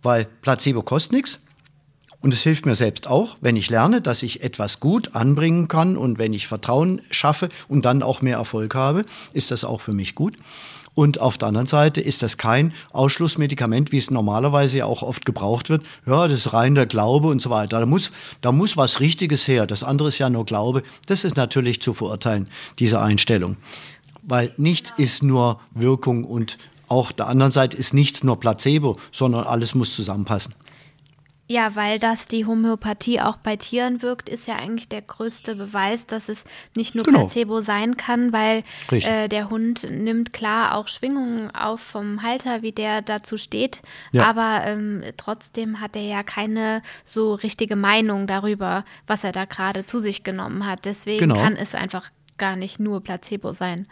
weil 0.01 0.27
Placebo 0.41 0.81
kostet 0.81 1.13
nichts. 1.13 1.39
Und 2.19 2.33
es 2.33 2.41
hilft 2.41 2.65
mir 2.65 2.75
selbst 2.75 3.07
auch, 3.07 3.37
wenn 3.41 3.55
ich 3.55 3.69
lerne, 3.69 4.01
dass 4.01 4.23
ich 4.23 4.43
etwas 4.43 4.79
gut 4.79 5.15
anbringen 5.15 5.67
kann 5.67 5.95
und 5.95 6.17
wenn 6.17 6.33
ich 6.33 6.47
Vertrauen 6.47 7.01
schaffe 7.11 7.47
und 7.67 7.85
dann 7.85 8.03
auch 8.03 8.21
mehr 8.21 8.37
Erfolg 8.37 8.75
habe, 8.75 9.03
ist 9.33 9.51
das 9.51 9.63
auch 9.63 9.81
für 9.81 9.93
mich 9.93 10.15
gut. 10.15 10.35
Und 10.97 11.21
auf 11.21 11.37
der 11.37 11.49
anderen 11.49 11.67
Seite 11.67 12.01
ist 12.01 12.23
das 12.23 12.37
kein 12.39 12.73
Ausschlussmedikament, 12.91 13.91
wie 13.91 13.99
es 13.99 14.09
normalerweise 14.09 14.79
ja 14.79 14.85
auch 14.85 15.03
oft 15.03 15.25
gebraucht 15.25 15.69
wird. 15.69 15.85
Ja, 16.07 16.27
das 16.27 16.39
ist 16.39 16.53
rein 16.53 16.73
der 16.73 16.87
Glaube 16.87 17.27
und 17.27 17.39
so 17.39 17.51
weiter. 17.51 17.79
Da 17.79 17.85
muss, 17.85 18.09
da 18.41 18.51
muss 18.51 18.77
was 18.77 18.99
Richtiges 18.99 19.47
her. 19.47 19.67
Das 19.67 19.83
andere 19.83 20.07
ist 20.07 20.17
ja 20.17 20.27
nur 20.31 20.43
Glaube. 20.43 20.81
Das 21.05 21.23
ist 21.23 21.37
natürlich 21.37 21.83
zu 21.83 21.93
verurteilen, 21.93 22.49
diese 22.79 22.99
Einstellung. 22.99 23.57
Weil 24.23 24.51
nichts 24.57 24.91
ist 24.97 25.21
nur 25.21 25.59
Wirkung 25.75 26.23
und 26.23 26.57
auch 26.87 27.11
der 27.11 27.27
anderen 27.27 27.51
Seite 27.51 27.77
ist 27.77 27.93
nichts 27.93 28.23
nur 28.23 28.39
Placebo, 28.39 28.97
sondern 29.11 29.43
alles 29.43 29.75
muss 29.75 29.95
zusammenpassen. 29.95 30.55
Ja, 31.49 31.75
weil 31.75 31.97
das 31.97 32.27
die 32.27 32.45
Homöopathie 32.45 33.21
auch 33.21 33.37
bei 33.37 33.55
Tieren 33.55 34.01
wirkt, 34.01 34.27
ist 34.27 34.47
ja 34.47 34.57
eigentlich 34.57 34.89
der 34.89 35.01
größte 35.01 35.55
Beweis, 35.55 36.05
dass 36.05 36.27
es 36.27 36.43
nicht 36.75 36.93
nur 36.93 37.05
genau. 37.05 37.19
Placebo 37.19 37.61
sein 37.61 37.95
kann, 37.95 38.33
weil 38.33 38.63
äh, 38.91 39.29
der 39.29 39.49
Hund 39.49 39.89
nimmt 39.89 40.33
klar 40.33 40.75
auch 40.75 40.89
Schwingungen 40.89 41.49
auf 41.55 41.79
vom 41.79 42.21
Halter, 42.21 42.63
wie 42.63 42.73
der 42.73 43.01
dazu 43.01 43.37
steht, 43.37 43.81
ja. 44.11 44.25
aber 44.25 44.65
ähm, 44.65 45.03
trotzdem 45.15 45.79
hat 45.79 45.95
er 45.95 46.01
ja 46.01 46.21
keine 46.21 46.81
so 47.05 47.33
richtige 47.33 47.77
Meinung 47.77 48.27
darüber, 48.27 48.83
was 49.05 49.23
er 49.23 49.31
da 49.31 49.45
gerade 49.45 49.85
zu 49.85 49.99
sich 49.99 50.23
genommen 50.25 50.65
hat. 50.65 50.83
Deswegen 50.83 51.29
genau. 51.29 51.35
kann 51.41 51.55
es 51.55 51.75
einfach 51.75 52.11
gar 52.37 52.57
nicht 52.57 52.79
nur 52.79 53.01
Placebo 53.01 53.53
sein. 53.53 53.87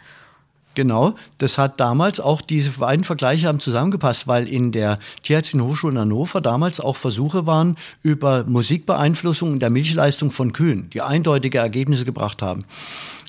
Genau, 0.76 1.14
das 1.38 1.56
hat 1.56 1.80
damals 1.80 2.20
auch 2.20 2.42
diese 2.42 2.70
beiden 2.72 3.02
Vergleiche 3.02 3.48
haben 3.48 3.60
zusammengepasst, 3.60 4.28
weil 4.28 4.46
in 4.46 4.72
der 4.72 4.98
Tierärztlichen 5.22 5.66
Hochschule 5.66 5.94
in 5.94 5.98
Hannover 5.98 6.42
damals 6.42 6.80
auch 6.80 6.96
Versuche 6.96 7.46
waren 7.46 7.76
über 8.02 8.44
Musikbeeinflussung 8.46 9.54
in 9.54 9.58
der 9.58 9.70
Milchleistung 9.70 10.30
von 10.30 10.52
Kühen, 10.52 10.90
die 10.90 11.00
eindeutige 11.00 11.56
Ergebnisse 11.56 12.04
gebracht 12.04 12.42
haben. 12.42 12.64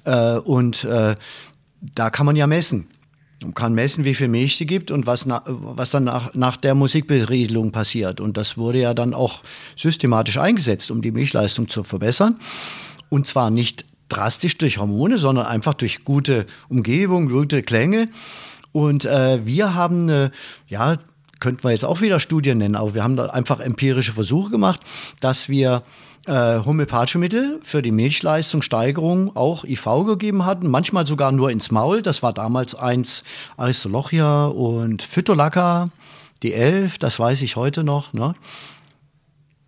Äh, 0.04 0.40
und 0.40 0.84
äh, 0.84 1.16
da 1.96 2.10
kann 2.10 2.26
man 2.26 2.36
ja 2.36 2.48
messen. 2.48 2.90
Man 3.42 3.54
kann 3.54 3.74
messen, 3.74 4.04
wie 4.04 4.16
viel 4.16 4.28
Milch 4.28 4.58
sie 4.58 4.66
gibt 4.66 4.92
und 4.92 5.06
was, 5.06 5.26
na, 5.26 5.42
was 5.46 5.92
dann 5.92 6.04
nach, 6.04 6.34
nach 6.34 6.58
der 6.58 6.76
Musikberieselung 6.76 7.72
passiert. 7.72 8.20
Und 8.20 8.36
das 8.36 8.58
wurde 8.58 8.82
ja 8.82 8.94
dann 8.94 9.14
auch 9.14 9.42
systematisch 9.78 10.38
eingesetzt, 10.38 10.92
um 10.92 11.02
die 11.02 11.12
Milchleistung 11.12 11.70
zu 11.70 11.86
verbessern. 11.86 12.36
Und 13.08 13.26
zwar 13.26 13.52
nicht 13.52 13.86
drastisch 14.10 14.58
durch 14.58 14.78
Hormone, 14.78 15.18
sondern 15.18 15.46
einfach 15.46 15.74
durch 15.74 16.06
gute 16.06 16.46
Umgebung, 16.70 17.30
gute 17.30 17.64
Klänge. 17.64 18.10
Und 18.72 19.06
äh, 19.06 19.46
wir 19.46 19.74
haben, 19.74 20.10
äh, 20.10 20.30
ja, 20.68 20.98
könnten 21.40 21.64
wir 21.64 21.72
jetzt 21.72 21.86
auch 21.86 22.02
wieder 22.02 22.20
Studien 22.20 22.58
nennen, 22.58 22.76
aber 22.76 22.96
wir 22.96 23.04
haben 23.04 23.16
da 23.16 23.28
einfach 23.28 23.60
empirische 23.60 24.14
Versuche 24.14 24.50
gemacht, 24.50 24.82
dass 25.22 25.50
wir 25.50 25.84
äh, 26.26 26.60
homöopathische 26.66 27.20
Mittel 27.20 27.60
für 27.62 27.82
die 27.82 27.92
Milchleistungssteigerung 27.92 29.36
auch 29.36 29.64
IV 29.64 29.86
gegeben 30.06 30.46
hatten, 30.46 30.70
manchmal 30.70 31.06
sogar 31.06 31.32
nur 31.32 31.52
ins 31.52 31.72
Maul. 31.72 32.02
Das 32.02 32.24
war 32.24 32.34
damals 32.34 32.76
eins 32.76 33.24
Aristolochia 33.56 34.46
und 34.48 35.04
Phytolacca, 35.04 35.90
die 36.44 36.54
elf, 36.54 36.98
das 36.98 37.20
weiß 37.20 37.42
ich 37.44 37.56
heute 37.56 37.84
noch. 37.84 38.14
Ne? 38.14 38.36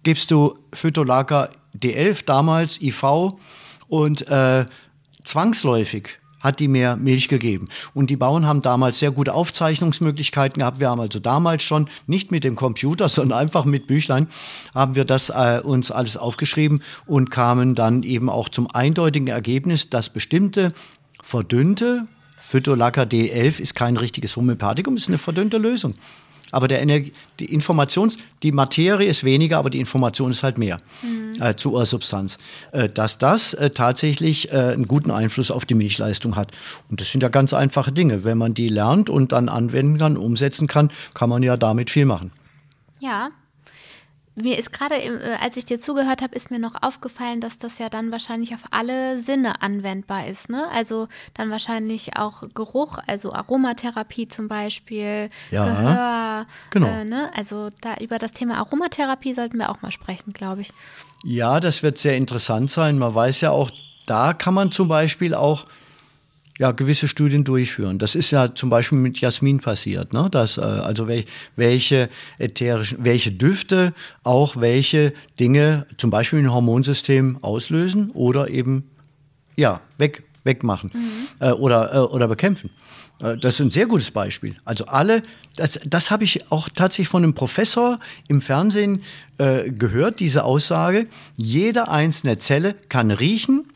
gibst 0.03 0.31
du 0.31 0.57
Phytolaca 0.73 1.49
D11 1.77 2.25
damals, 2.25 2.81
IV, 2.81 3.03
und 3.89 4.27
äh, 4.27 4.65
zwangsläufig 5.23 6.17
hat 6.39 6.59
die 6.59 6.67
mehr 6.67 6.95
Milch 6.95 7.27
gegeben. 7.27 7.67
Und 7.93 8.09
die 8.09 8.15
Bauern 8.15 8.45
haben 8.45 8.61
damals 8.61 8.99
sehr 8.99 9.11
gute 9.11 9.33
Aufzeichnungsmöglichkeiten 9.33 10.59
gehabt. 10.61 10.79
Wir 10.79 10.89
haben 10.89 11.01
also 11.01 11.19
damals 11.19 11.63
schon, 11.63 11.89
nicht 12.07 12.31
mit 12.31 12.43
dem 12.43 12.55
Computer, 12.55 13.09
sondern 13.09 13.39
einfach 13.39 13.65
mit 13.65 13.87
Büchlein, 13.87 14.27
haben 14.73 14.95
wir 14.95 15.05
das 15.05 15.29
äh, 15.29 15.61
uns 15.63 15.91
alles 15.91 16.17
aufgeschrieben 16.17 16.81
und 17.05 17.29
kamen 17.29 17.75
dann 17.75 18.03
eben 18.03 18.29
auch 18.29 18.49
zum 18.49 18.69
eindeutigen 18.71 19.27
Ergebnis, 19.27 19.89
dass 19.89 20.09
bestimmte 20.09 20.71
verdünnte 21.21 22.07
Phytolacca 22.37 23.01
D11 23.01 23.59
ist 23.59 23.75
kein 23.75 23.97
richtiges 23.97 24.35
Homöopathikum, 24.37 24.95
ist 24.95 25.09
eine 25.09 25.17
verdünnte 25.17 25.57
Lösung. 25.57 25.95
Aber 26.51 26.67
der 26.67 26.81
Energie, 26.81 27.13
die 27.39 27.45
Informations, 27.45 28.17
die 28.43 28.51
Materie 28.51 29.07
ist 29.07 29.23
weniger, 29.23 29.57
aber 29.57 29.69
die 29.69 29.79
Information 29.79 30.31
ist 30.31 30.43
halt 30.43 30.57
mehr 30.57 30.77
mhm. 31.01 31.41
äh, 31.41 31.55
zur 31.55 31.73
Ursubstanz. 31.73 32.37
Äh, 32.71 32.89
dass 32.89 33.17
das 33.17 33.53
äh, 33.53 33.69
tatsächlich 33.69 34.51
äh, 34.51 34.57
einen 34.57 34.85
guten 34.85 35.11
Einfluss 35.11 35.51
auf 35.51 35.65
die 35.65 35.75
Milchleistung 35.75 36.35
hat. 36.35 36.51
Und 36.89 37.01
das 37.01 37.11
sind 37.11 37.21
ja 37.21 37.29
ganz 37.29 37.53
einfache 37.53 37.91
Dinge. 37.91 38.23
Wenn 38.23 38.37
man 38.37 38.53
die 38.53 38.69
lernt 38.69 39.09
und 39.09 39.31
dann 39.31 39.49
anwenden 39.49 39.97
kann, 39.97 40.17
umsetzen 40.17 40.67
kann, 40.67 40.89
kann 41.13 41.29
man 41.29 41.43
ja 41.43 41.57
damit 41.57 41.89
viel 41.89 42.05
machen. 42.05 42.31
Ja, 42.99 43.29
mir 44.41 44.57
ist 44.57 44.71
gerade, 44.71 44.95
äh, 44.95 45.37
als 45.41 45.57
ich 45.57 45.65
dir 45.65 45.79
zugehört 45.79 46.21
habe, 46.21 46.35
ist 46.35 46.51
mir 46.51 46.59
noch 46.59 46.81
aufgefallen, 46.81 47.41
dass 47.41 47.57
das 47.57 47.79
ja 47.79 47.89
dann 47.89 48.11
wahrscheinlich 48.11 48.53
auf 48.53 48.61
alle 48.71 49.21
Sinne 49.21 49.61
anwendbar 49.61 50.27
ist. 50.27 50.49
Ne? 50.49 50.67
Also 50.73 51.07
dann 51.33 51.49
wahrscheinlich 51.49 52.17
auch 52.17 52.43
Geruch, 52.53 52.97
also 53.07 53.33
Aromatherapie 53.33 54.27
zum 54.27 54.47
Beispiel, 54.47 55.29
ja, 55.51 55.65
Gehör. 55.65 56.45
Genau. 56.71 56.87
Äh, 56.87 57.05
ne? 57.05 57.31
Also 57.35 57.69
da 57.81 57.95
über 57.99 58.19
das 58.19 58.31
Thema 58.31 58.57
Aromatherapie 58.57 59.33
sollten 59.33 59.57
wir 59.57 59.69
auch 59.69 59.81
mal 59.81 59.91
sprechen, 59.91 60.33
glaube 60.33 60.61
ich. 60.61 60.71
Ja, 61.23 61.59
das 61.59 61.83
wird 61.83 61.97
sehr 61.97 62.15
interessant 62.17 62.71
sein. 62.71 62.97
Man 62.97 63.13
weiß 63.13 63.41
ja 63.41 63.51
auch, 63.51 63.71
da 64.05 64.33
kann 64.33 64.53
man 64.53 64.71
zum 64.71 64.87
Beispiel 64.87 65.33
auch 65.33 65.65
ja, 66.59 66.71
gewisse 66.71 67.07
Studien 67.07 67.45
durchführen. 67.45 67.99
Das 67.99 68.15
ist 68.15 68.31
ja 68.31 68.53
zum 68.53 68.69
Beispiel 68.69 68.99
mit 68.99 69.19
Jasmin 69.19 69.61
passiert, 69.61 70.11
ne? 70.13 70.27
Dass, 70.29 70.57
äh, 70.57 70.61
also 70.61 71.07
wel, 71.07 71.23
welche 71.55 72.09
ätherischen, 72.37 73.03
welche 73.03 73.31
Düfte 73.31 73.93
auch 74.23 74.57
welche 74.57 75.13
Dinge 75.39 75.87
zum 75.97 76.11
Beispiel 76.11 76.39
im 76.39 76.53
Hormonsystem 76.53 77.39
auslösen 77.41 78.11
oder 78.11 78.49
eben 78.49 78.83
ja, 79.55 79.79
weg, 79.97 80.23
wegmachen 80.43 80.91
mhm. 80.93 81.27
äh, 81.39 81.51
oder, 81.51 81.93
äh, 81.93 81.97
oder 81.99 82.27
bekämpfen. 82.27 82.71
Äh, 83.21 83.37
das 83.37 83.55
ist 83.55 83.61
ein 83.61 83.71
sehr 83.71 83.85
gutes 83.85 84.11
Beispiel. 84.11 84.57
Also 84.65 84.85
alle, 84.85 85.23
das, 85.55 85.79
das 85.85 86.11
habe 86.11 86.25
ich 86.25 86.51
auch 86.51 86.67
tatsächlich 86.67 87.07
von 87.07 87.23
einem 87.23 87.35
Professor 87.35 87.99
im 88.27 88.41
Fernsehen 88.41 89.01
äh, 89.37 89.71
gehört, 89.71 90.19
diese 90.19 90.43
Aussage. 90.43 91.07
Jede 91.37 91.87
einzelne 91.87 92.37
Zelle 92.37 92.75
kann 92.89 93.11
riechen, 93.11 93.71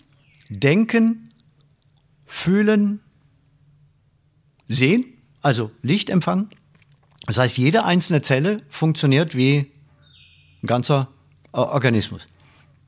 denken, 0.50 1.23
fühlen, 2.34 3.00
sehen, 4.68 5.06
also 5.44 5.70
Lichtempfang. 5.84 6.50
Das 7.28 7.38
heißt, 7.38 7.60
jede 7.60 7.86
einzelne 7.86 8.24
Zelle 8.24 8.64
funktioniert 8.70 9.36
wie 9.36 9.72
ein 10.64 10.68
ganzer 10.68 11.10
äh, 11.54 11.58
Organismus. 11.60 12.28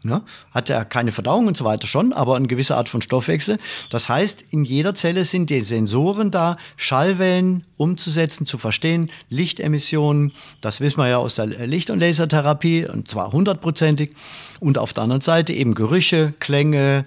Ne? 0.02 0.24
Hat 0.52 0.72
er 0.72 0.84
keine 0.84 1.12
Verdauung 1.12 1.46
und 1.46 1.56
so 1.56 1.64
weiter 1.64 1.86
schon, 1.86 2.12
aber 2.12 2.36
eine 2.36 2.48
gewisse 2.48 2.76
Art 2.76 2.90
von 2.90 3.04
Stoffwechsel. 3.04 3.60
Das 3.92 4.10
heißt, 4.10 4.46
in 4.50 4.66
jeder 4.66 4.96
Zelle 4.96 5.26
sind 5.26 5.52
die 5.52 5.62
Sensoren 5.62 6.32
da, 6.32 6.58
Schallwellen 6.76 7.66
umzusetzen, 7.78 8.48
zu 8.48 8.58
verstehen, 8.58 9.12
Lichtemissionen, 9.30 10.34
das 10.60 10.82
wissen 10.82 10.98
wir 10.98 11.08
ja 11.08 11.18
aus 11.18 11.36
der 11.36 11.46
Licht- 11.46 11.92
und 11.92 12.00
Lasertherapie, 12.00 12.88
und 12.88 13.12
zwar 13.12 13.32
hundertprozentig. 13.32 14.16
Und 14.60 14.80
auf 14.80 14.92
der 14.94 15.04
anderen 15.04 15.22
Seite 15.22 15.54
eben 15.54 15.76
Gerüche, 15.76 16.34
Klänge, 16.40 17.06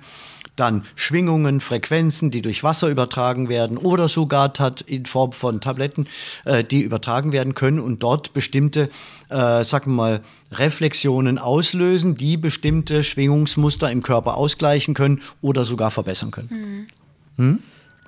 dann 0.59 0.85
Schwingungen, 0.97 1.61
Frequenzen, 1.61 2.31
die 2.31 2.43
durch 2.43 2.63
Wasser 2.63 2.89
übertragen 2.89 3.49
werden 3.49 3.77
oder 3.77 4.09
sogar 4.09 4.53
in 4.87 5.07
Form 5.07 5.33
von 5.33 5.61
Tabletten, 5.61 6.09
äh, 6.45 6.65
die 6.65 6.83
übertragen 6.83 7.33
werden 7.33 7.55
können 7.55 7.81
und 7.81 8.03
dort 8.03 8.35
bestimmte, 8.35 8.89
äh, 9.29 9.65
sagen 9.65 9.93
wir 9.93 9.97
mal, 9.97 10.21
Reflexionen 10.53 11.39
auslösen, 11.39 12.15
die 12.15 12.37
bestimmte 12.37 13.05
Schwingungsmuster 13.05 13.91
im 13.91 14.03
Körper 14.03 14.37
ausgleichen 14.37 14.95
können 14.95 15.21
oder 15.43 15.65
sogar 15.65 15.91
verbessern 15.91 16.31
können. 16.31 16.89
Mhm. 17.37 17.45
Hm? 17.45 17.63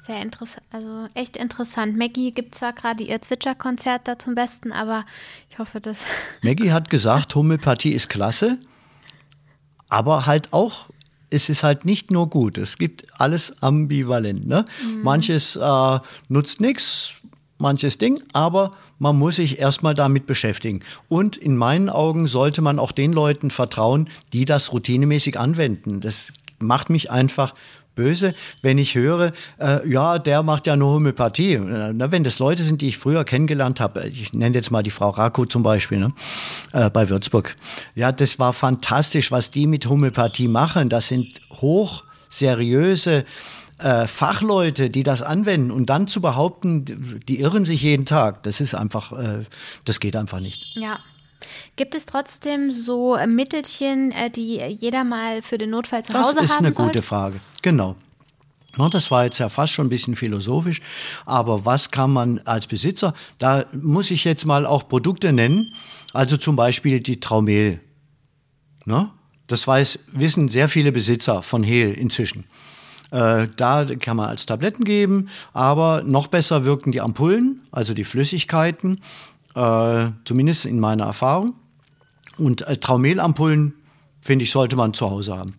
Sehr 0.07 0.23
interessant, 0.23 0.63
also 0.73 1.09
echt 1.15 1.37
interessant. 1.37 1.97
Maggie 1.97 2.33
gibt 2.33 2.55
zwar 2.55 2.73
gerade 2.73 3.05
ihr 3.05 3.21
Zwitscher-Konzert 3.21 4.09
da 4.09 4.19
zum 4.19 4.35
Besten, 4.35 4.73
aber 4.73 5.05
ich 5.51 5.59
hoffe, 5.59 5.81
dass. 5.81 6.05
Maggie 6.43 6.73
hat 6.73 6.91
gesagt, 6.91 7.35
Homöopathie 7.35 7.93
ist 7.93 8.09
klasse, 8.09 8.59
aber 9.89 10.27
halt 10.27 10.53
auch 10.53 10.89
es 11.31 11.49
ist 11.49 11.63
halt 11.63 11.85
nicht 11.85 12.11
nur 12.11 12.29
gut. 12.29 12.59
Es 12.59 12.77
gibt 12.79 13.07
alles 13.19 13.63
ambivalent. 13.63 14.47
Ne? 14.47 14.65
Mhm. 14.85 15.03
Manches 15.03 15.57
äh, 15.57 15.99
nutzt 16.29 16.61
nichts, 16.61 17.15
manches 17.59 17.99
Ding, 17.99 18.23
aber 18.33 18.73
man 18.99 19.19
muss 19.19 19.37
sich 19.37 19.59
erstmal 19.59 19.95
damit 19.95 20.27
beschäftigen. 20.27 20.81
Und 21.09 21.37
in 21.37 21.57
meinen 21.57 21.89
Augen 21.89 22.27
sollte 22.27 22.63
man 22.63 22.79
auch 22.79 22.93
den 22.93 23.13
Leuten 23.13 23.51
vertrauen, 23.51 24.09
die 24.33 24.45
das 24.45 24.73
routinemäßig 24.73 25.39
anwenden. 25.39 26.01
Das 26.01 26.33
macht 26.59 26.91
mich 26.91 27.11
einfach 27.11 27.55
böse, 27.95 28.35
wenn 28.63 28.79
ich 28.79 28.95
höre, 28.95 29.33
äh, 29.59 29.89
ja, 29.89 30.19
der 30.19 30.43
macht 30.43 30.67
ja 30.67 30.77
nur 30.77 30.95
Homöopathie. 30.95 31.55
Äh, 31.55 31.93
na, 31.93 32.11
wenn 32.11 32.25
das 32.25 32.39
Leute 32.39 32.63
sind, 32.63 32.81
die 32.81 32.89
ich 32.89 32.99
früher 32.99 33.25
kennengelernt 33.25 33.81
habe, 33.81 34.07
ich 34.09 34.33
nenne 34.33 34.55
jetzt 34.55 34.71
mal 34.71 34.83
die 34.83 34.91
Frau 34.91 35.11
Raku 35.11 35.45
zum 35.45 35.63
Beispiel, 35.63 35.99
ne, 35.99 36.13
äh, 36.73 36.91
bei 36.91 37.09
Würzburg. 37.09 37.55
Ja, 37.95 38.13
das 38.13 38.39
war 38.39 38.53
fantastisch, 38.53 39.31
was 39.33 39.51
die 39.51 39.67
mit 39.67 39.87
Homöopathie 39.87 40.49
machen. 40.49 40.89
Das 40.89 41.09
sind 41.09 41.41
hoch 41.61 42.05
seriöse 42.29 43.25
äh, 43.79 44.07
Fachleute, 44.07 44.91
die 44.91 45.03
das 45.03 45.23
anwenden 45.23 45.71
und 45.71 45.87
dann 45.87 46.07
zu 46.07 46.21
behaupten, 46.21 47.23
die 47.27 47.41
irren 47.41 47.65
sich 47.65 47.83
jeden 47.83 48.07
Tag, 48.07 48.43
das 48.43 48.61
ist 48.61 48.75
einfach, 48.75 49.13
äh, 49.13 49.45
das 49.85 50.01
geht 50.01 50.17
einfach 50.17 50.41
nicht. 50.41 50.77
Ja. 50.77 50.99
Gibt 51.77 51.95
es 51.95 52.07
trotzdem 52.07 52.71
so 52.71 53.17
äh, 53.17 53.27
Mittelchen, 53.27 54.13
äh, 54.13 54.31
die 54.31 54.57
jeder 54.57 55.05
mal 55.05 55.43
für 55.43 55.59
den 55.59 55.71
Notfall 55.71 56.05
zu 56.05 56.13
das 56.13 56.29
Hause 56.29 56.37
haben 56.37 56.43
Das 56.43 56.51
ist 56.51 56.59
eine 56.59 56.73
sollte? 56.73 56.93
gute 56.93 57.03
Frage. 57.03 57.41
Genau. 57.63 57.97
Das 58.93 59.11
war 59.11 59.25
jetzt 59.25 59.39
ja 59.39 59.49
fast 59.49 59.73
schon 59.73 59.87
ein 59.87 59.91
bisschen 59.91 60.15
philosophisch, 60.15 60.81
aber 61.27 61.65
was 61.65 61.91
kann 61.91 62.13
man 62.13 62.39
als 62.45 62.67
Besitzer, 62.69 63.15
da 63.39 63.65
muss 63.73 64.11
ich 64.13 64.25
jetzt 64.25 64.45
mal 64.47 64.65
auch 64.65 64.89
Produkte 64.89 65.33
nennen, 65.33 65.75
also 66.13 66.37
zum 66.37 66.55
Beispiel 66.57 67.01
die 67.01 67.19
Traumel. 67.19 67.81
Ne? 68.85 69.11
Das 69.49 69.67
weiß, 69.67 69.99
wissen 70.13 70.49
sehr 70.49 70.69
viele 70.69 70.93
Besitzer 70.93 71.43
von 71.43 71.65
Hehl 71.65 71.93
inzwischen. 71.93 72.45
Äh, 73.11 73.49
da 73.57 73.85
kann 73.85 74.17
man 74.17 74.29
als 74.29 74.47
Tabletten 74.47 74.85
geben, 74.85 75.29
aber 75.53 76.03
noch 76.05 76.29
besser 76.29 76.65
wirken 76.65 76.93
die 76.93 77.01
Ampullen, 77.01 77.63
also 77.73 77.93
die 77.93 78.05
Flüssigkeiten 78.05 79.01
äh, 79.55 80.09
zumindest 80.25 80.67
in 80.67 80.81
meiner 80.81 81.05
Erfahrung. 81.05 81.55
Und 82.39 82.63
äh, 82.63 82.77
Traumelampullen, 82.77 83.75
finde 84.21 84.45
ich, 84.45 84.51
sollte 84.51 84.77
man 84.77 84.95
zu 84.95 85.11
Hause 85.11 85.37
haben. 85.37 85.53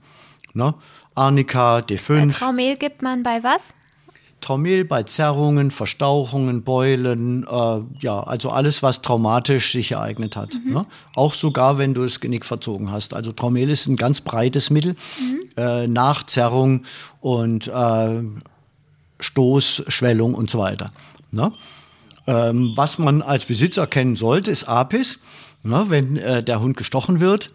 Ne? 0.54 0.73
Arnika, 1.15 1.77
D5. 1.80 2.23
Äh, 2.23 2.27
Traumel 2.27 2.75
gibt 2.77 3.01
man 3.01 3.23
bei 3.23 3.43
was? 3.43 3.75
Traumel 4.41 4.86
bei 4.86 5.04
Zerrungen, 5.04 5.69
Verstauchungen, 5.69 6.63
Beulen, 6.63 7.43
äh, 7.43 7.80
ja, 7.99 8.19
also 8.21 8.49
alles, 8.49 8.82
was 8.82 9.01
traumatisch 9.01 9.71
sich 9.71 9.91
ereignet 9.91 10.36
hat. 10.36 10.56
Mhm. 10.56 10.73
Ne? 10.73 10.82
Auch 11.15 11.36
sogar, 11.36 11.77
wenn 11.77 11.93
du 11.93 12.04
das 12.04 12.19
Genick 12.19 12.43
verzogen 12.43 12.91
hast. 12.91 13.13
Also 13.13 13.32
Traumel 13.32 13.69
ist 13.69 13.88
ein 13.88 13.97
ganz 13.97 14.19
breites 14.21 14.71
Mittel 14.71 14.95
mhm. 15.19 15.49
äh, 15.58 15.88
nach 15.88 16.23
Zerrung 16.25 16.84
und 17.19 17.67
äh, 17.67 18.23
Stoß, 19.19 19.84
Schwellung 19.88 20.34
und 20.34 20.49
so 20.49 20.58
weiter. 20.58 20.89
Ne? 21.30 21.54
Ähm, 22.27 22.73
was 22.75 22.97
man 22.97 23.21
als 23.21 23.45
Besitzer 23.45 23.88
kennen 23.88 24.15
sollte, 24.15 24.51
ist 24.51 24.65
Apis. 24.65 25.19
Ne, 25.63 25.86
wenn 25.89 26.17
äh, 26.17 26.43
der 26.43 26.60
Hund 26.60 26.75
gestochen 26.75 27.19
wird, 27.19 27.49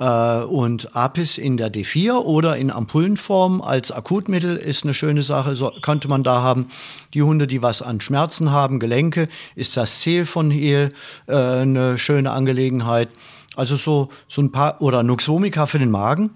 äh, 0.00 0.42
und 0.44 0.96
Apis 0.96 1.38
in 1.38 1.56
der 1.56 1.70
D4 1.72 2.14
oder 2.14 2.56
in 2.56 2.70
Ampullenform 2.70 3.60
als 3.60 3.92
Akutmittel 3.92 4.56
ist 4.56 4.84
eine 4.84 4.94
schöne 4.94 5.22
Sache, 5.22 5.54
so, 5.54 5.70
könnte 5.82 6.08
man 6.08 6.24
da 6.24 6.42
haben. 6.42 6.68
Die 7.14 7.22
Hunde, 7.22 7.46
die 7.46 7.62
was 7.62 7.82
an 7.82 8.00
Schmerzen 8.00 8.50
haben, 8.50 8.80
Gelenke, 8.80 9.28
ist 9.54 9.76
das 9.76 10.00
Ziel 10.00 10.26
von 10.26 10.50
Hehl 10.50 10.92
äh, 11.26 11.34
eine 11.34 11.98
schöne 11.98 12.32
Angelegenheit. 12.32 13.10
Also 13.56 13.76
so, 13.76 14.08
so 14.26 14.40
ein 14.40 14.50
paar, 14.50 14.80
oder 14.80 15.02
Nuxvomica 15.02 15.66
für 15.66 15.78
den 15.78 15.90
Magen. 15.90 16.30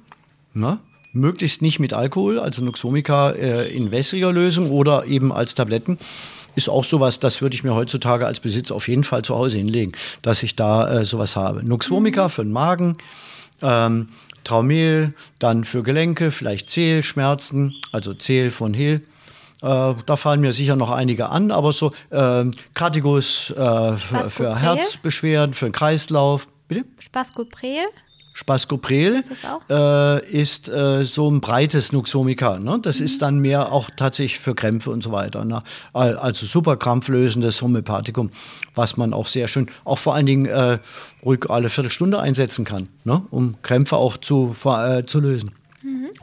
Ne? 0.53 0.79
Möglichst 1.12 1.62
nicht 1.62 1.79
mit 1.79 1.94
Alkohol, 1.94 2.38
also 2.38 2.62
Nuxvomica 2.62 3.31
äh, 3.31 3.74
in 3.74 3.90
wässriger 3.92 4.33
Lösung 4.33 4.70
oder 4.70 5.07
eben 5.07 5.33
als 5.33 5.55
Tabletten 5.55 5.98
ist 6.55 6.69
auch 6.69 6.85
sowas, 6.85 7.21
das 7.21 7.43
würde 7.43 7.55
ich 7.55 7.64
mir 7.64 7.75
heutzutage 7.75 8.27
als 8.27 8.40
Besitz 8.40 8.71
auf 8.71 8.88
jeden 8.88 9.05
Fall 9.05 9.23
zu 9.23 9.35
Hause 9.35 9.59
hinlegen, 9.59 9.93
dass 10.23 10.43
ich 10.43 10.57
da 10.57 11.01
äh, 11.01 11.05
sowas 11.05 11.37
habe. 11.37 11.67
Nux 11.67 11.90
vomica 11.90 12.25
mhm. 12.25 12.31
für 12.31 12.43
den 12.43 12.53
Magen, 12.53 12.97
ähm, 13.62 14.09
Traumel, 14.45 15.14
dann 15.38 15.64
für 15.64 15.83
Gelenke, 15.83 16.31
vielleicht 16.31 16.69
Zählschmerzen, 16.69 17.75
also 17.93 18.14
Zähl 18.14 18.51
von 18.51 18.75
Hill. 18.75 19.03
Äh, 19.62 19.95
da 20.05 20.17
fallen 20.17 20.40
mir 20.40 20.53
sicher 20.53 20.77
noch 20.77 20.90
einige 20.90 21.31
an, 21.31 21.51
aber 21.51 21.73
so 21.73 21.93
äh, 22.11 22.45
Kratigus 22.75 23.51
äh, 23.51 23.97
für, 23.97 24.31
für 24.31 24.57
Herzbeschwerden, 24.57 25.55
für 25.55 25.67
den 25.67 25.73
Kreislauf. 25.73 26.49
Bitte? 26.69 26.85
Spascoprel. 28.35 29.25
Spascoprel 29.25 30.23
äh, 30.27 30.31
ist 30.31 30.68
äh, 30.68 31.05
so 31.05 31.31
ein 31.31 31.40
breites 31.40 31.92
Nuxomica. 31.92 32.59
Ne? 32.59 32.79
Das 32.83 32.99
mhm. 32.99 33.07
ist 33.07 33.23
dann 33.23 33.38
mehr 33.38 33.73
auch 33.73 33.88
tatsächlich 33.97 34.40
für 34.40 34.55
Krämpfe 34.55 34.90
und 34.90 35.03
so 35.03 35.12
weiter. 35.12 35.44
Ne? 35.44 35.62
Also 35.92 36.44
super 36.44 36.77
krampflösendes 36.77 37.62
Homöopathikum, 37.62 38.31
was 38.75 38.97
man 38.97 39.14
auch 39.14 39.29
sehr 39.29 39.49
schön, 39.49 39.70
auch 39.85 39.99
vor 39.99 40.14
allen 40.14 40.26
Dingen 40.26 40.47
äh, 40.47 40.78
ruhig 41.24 41.49
alle 41.49 41.70
Viertelstunde 41.70 42.20
einsetzen 42.20 42.64
kann, 42.64 42.89
ne? 43.05 43.22
um 43.30 43.55
Krämpfe 43.62 43.97
auch 43.97 44.16
zu, 44.16 44.55
äh, 44.64 45.05
zu 45.07 45.20
lösen 45.20 45.53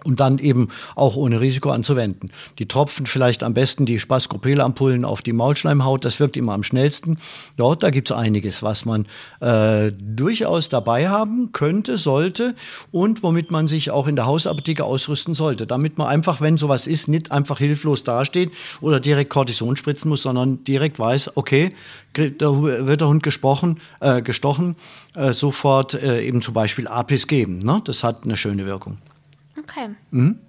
und 0.06 0.20
dann 0.20 0.40
eben 0.40 0.70
auch 0.96 1.16
ohne 1.16 1.42
Risiko 1.42 1.70
anzuwenden. 1.70 2.32
Die 2.60 2.68
Tropfen 2.68 3.06
vielleicht 3.06 3.44
am 3.44 3.54
besten 3.54 3.86
die 3.86 4.00
Spaskopelampullen 4.00 5.06
auf 5.06 5.22
die 5.22 5.34
Maulschleimhaut, 5.34 6.06
das 6.06 6.20
wirkt 6.20 6.38
immer 6.38 6.54
am 6.54 6.64
schnellsten. 6.64 7.18
Dort, 7.58 7.84
da 7.84 7.90
gibt 7.90 8.10
es 8.10 8.18
einiges, 8.18 8.64
was 8.64 8.86
man 8.86 9.06
äh, 9.40 9.92
durchaus 9.92 10.70
dabei 10.70 11.10
haben 11.10 11.52
könnte, 11.52 11.98
sollte 11.98 12.56
und 12.92 13.24
womit 13.24 13.52
man 13.52 13.68
sich 13.68 13.92
auch 13.92 14.08
in 14.08 14.16
der 14.16 14.26
Hausapotheke 14.26 14.84
ausrüsten 14.84 15.36
sollte, 15.36 15.68
damit 15.68 15.98
man 15.98 16.08
einfach, 16.08 16.42
wenn 16.42 16.58
sowas 16.58 16.88
ist, 16.88 17.08
nicht 17.08 17.32
einfach 17.32 17.60
hilflos 17.60 18.04
dasteht 18.04 18.52
oder 18.82 19.00
direkt 19.00 19.30
Cortison 19.30 19.78
spritzen 19.78 20.10
muss, 20.10 20.24
sondern 20.24 20.64
direkt 20.64 21.00
weiß, 21.00 21.38
okay, 21.38 21.74
da 22.14 22.62
wird 22.62 23.02
der 23.02 23.08
Hund 23.08 23.24
gesprochen, 23.24 23.80
äh, 24.02 24.22
gestochen, 24.22 24.76
äh, 25.16 25.34
sofort 25.34 25.94
äh, 25.94 26.24
eben 26.24 26.42
zum 26.42 26.54
Beispiel 26.54 26.88
Apis 26.88 27.28
geben. 27.28 27.60
Ne? 27.60 27.82
Das 27.86 28.04
hat 28.04 28.24
eine 28.24 28.38
schöne 28.38 28.66
Wirkung. 28.66 28.98
Okay. 29.64 29.90
Mhm. 30.12 30.40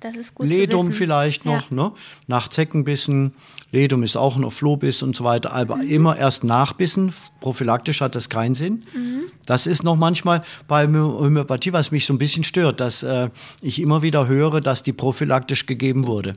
Das 0.00 0.16
ist 0.16 0.34
gut. 0.34 0.46
Ledum 0.46 0.92
vielleicht 0.92 1.46
noch, 1.46 1.70
ja. 1.70 1.76
ne? 1.76 1.92
Nach 2.26 2.48
Zeckenbissen. 2.48 3.32
Ledum 3.72 4.02
ist 4.02 4.16
auch 4.16 4.36
noch 4.36 4.52
Flohbiss 4.52 5.02
und 5.02 5.16
so 5.16 5.24
weiter, 5.24 5.54
aber 5.54 5.76
mhm. 5.76 5.88
immer 5.88 6.18
erst 6.18 6.44
nachbissen. 6.44 7.14
Prophylaktisch 7.40 8.02
hat 8.02 8.14
das 8.14 8.28
keinen 8.28 8.54
Sinn. 8.54 8.84
Mhm. 8.94 9.22
Das 9.46 9.66
ist 9.66 9.82
noch 9.82 9.96
manchmal 9.96 10.42
bei 10.68 10.86
Homöopathie, 10.86 11.72
was 11.72 11.90
mich 11.90 12.04
so 12.04 12.12
ein 12.12 12.18
bisschen 12.18 12.44
stört, 12.44 12.80
dass 12.80 13.02
äh, 13.02 13.30
ich 13.62 13.80
immer 13.80 14.02
wieder 14.02 14.28
höre, 14.28 14.60
dass 14.60 14.82
die 14.82 14.92
prophylaktisch 14.92 15.64
gegeben 15.64 16.06
wurde. 16.06 16.34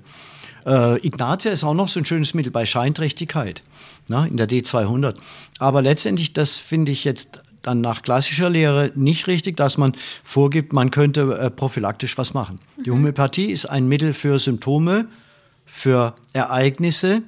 Äh, 0.65 1.05
Ignatia 1.05 1.51
ist 1.51 1.63
auch 1.63 1.74
noch 1.74 1.89
so 1.89 1.99
ein 1.99 2.05
schönes 2.05 2.34
Mittel 2.34 2.51
bei 2.51 2.65
Scheinträchtigkeit 2.65 3.63
na, 4.09 4.22
ne, 4.22 4.30
in 4.30 4.38
der 4.38 4.47
D200. 4.47 5.15
Aber 5.59 5.82
letztendlich, 5.82 6.34
das 6.34 6.57
finde 6.57 6.91
ich 6.91 7.03
jetzt 7.03 7.41
dann 7.68 7.82
nach 7.82 8.01
klassischer 8.01 8.49
Lehre 8.49 8.91
nicht 8.95 9.28
richtig, 9.28 9.57
dass 9.57 9.78
man 9.78 9.93
vorgibt, 10.24 10.74
man 10.74 10.89
könnte 10.89 11.38
äh, 11.38 11.51
prophylaktisch 11.51 12.18
was 12.18 12.34
machen. 12.34 12.59
Mhm. 12.78 12.84
Die 12.84 12.91
Homöopathie 12.91 13.51
ist 13.51 13.65
ein 13.65 13.88
Mittel 13.88 14.13
für 14.13 14.39
Symptome, 14.39 15.07
für 15.65 16.15
Ereignisse 16.34 17.24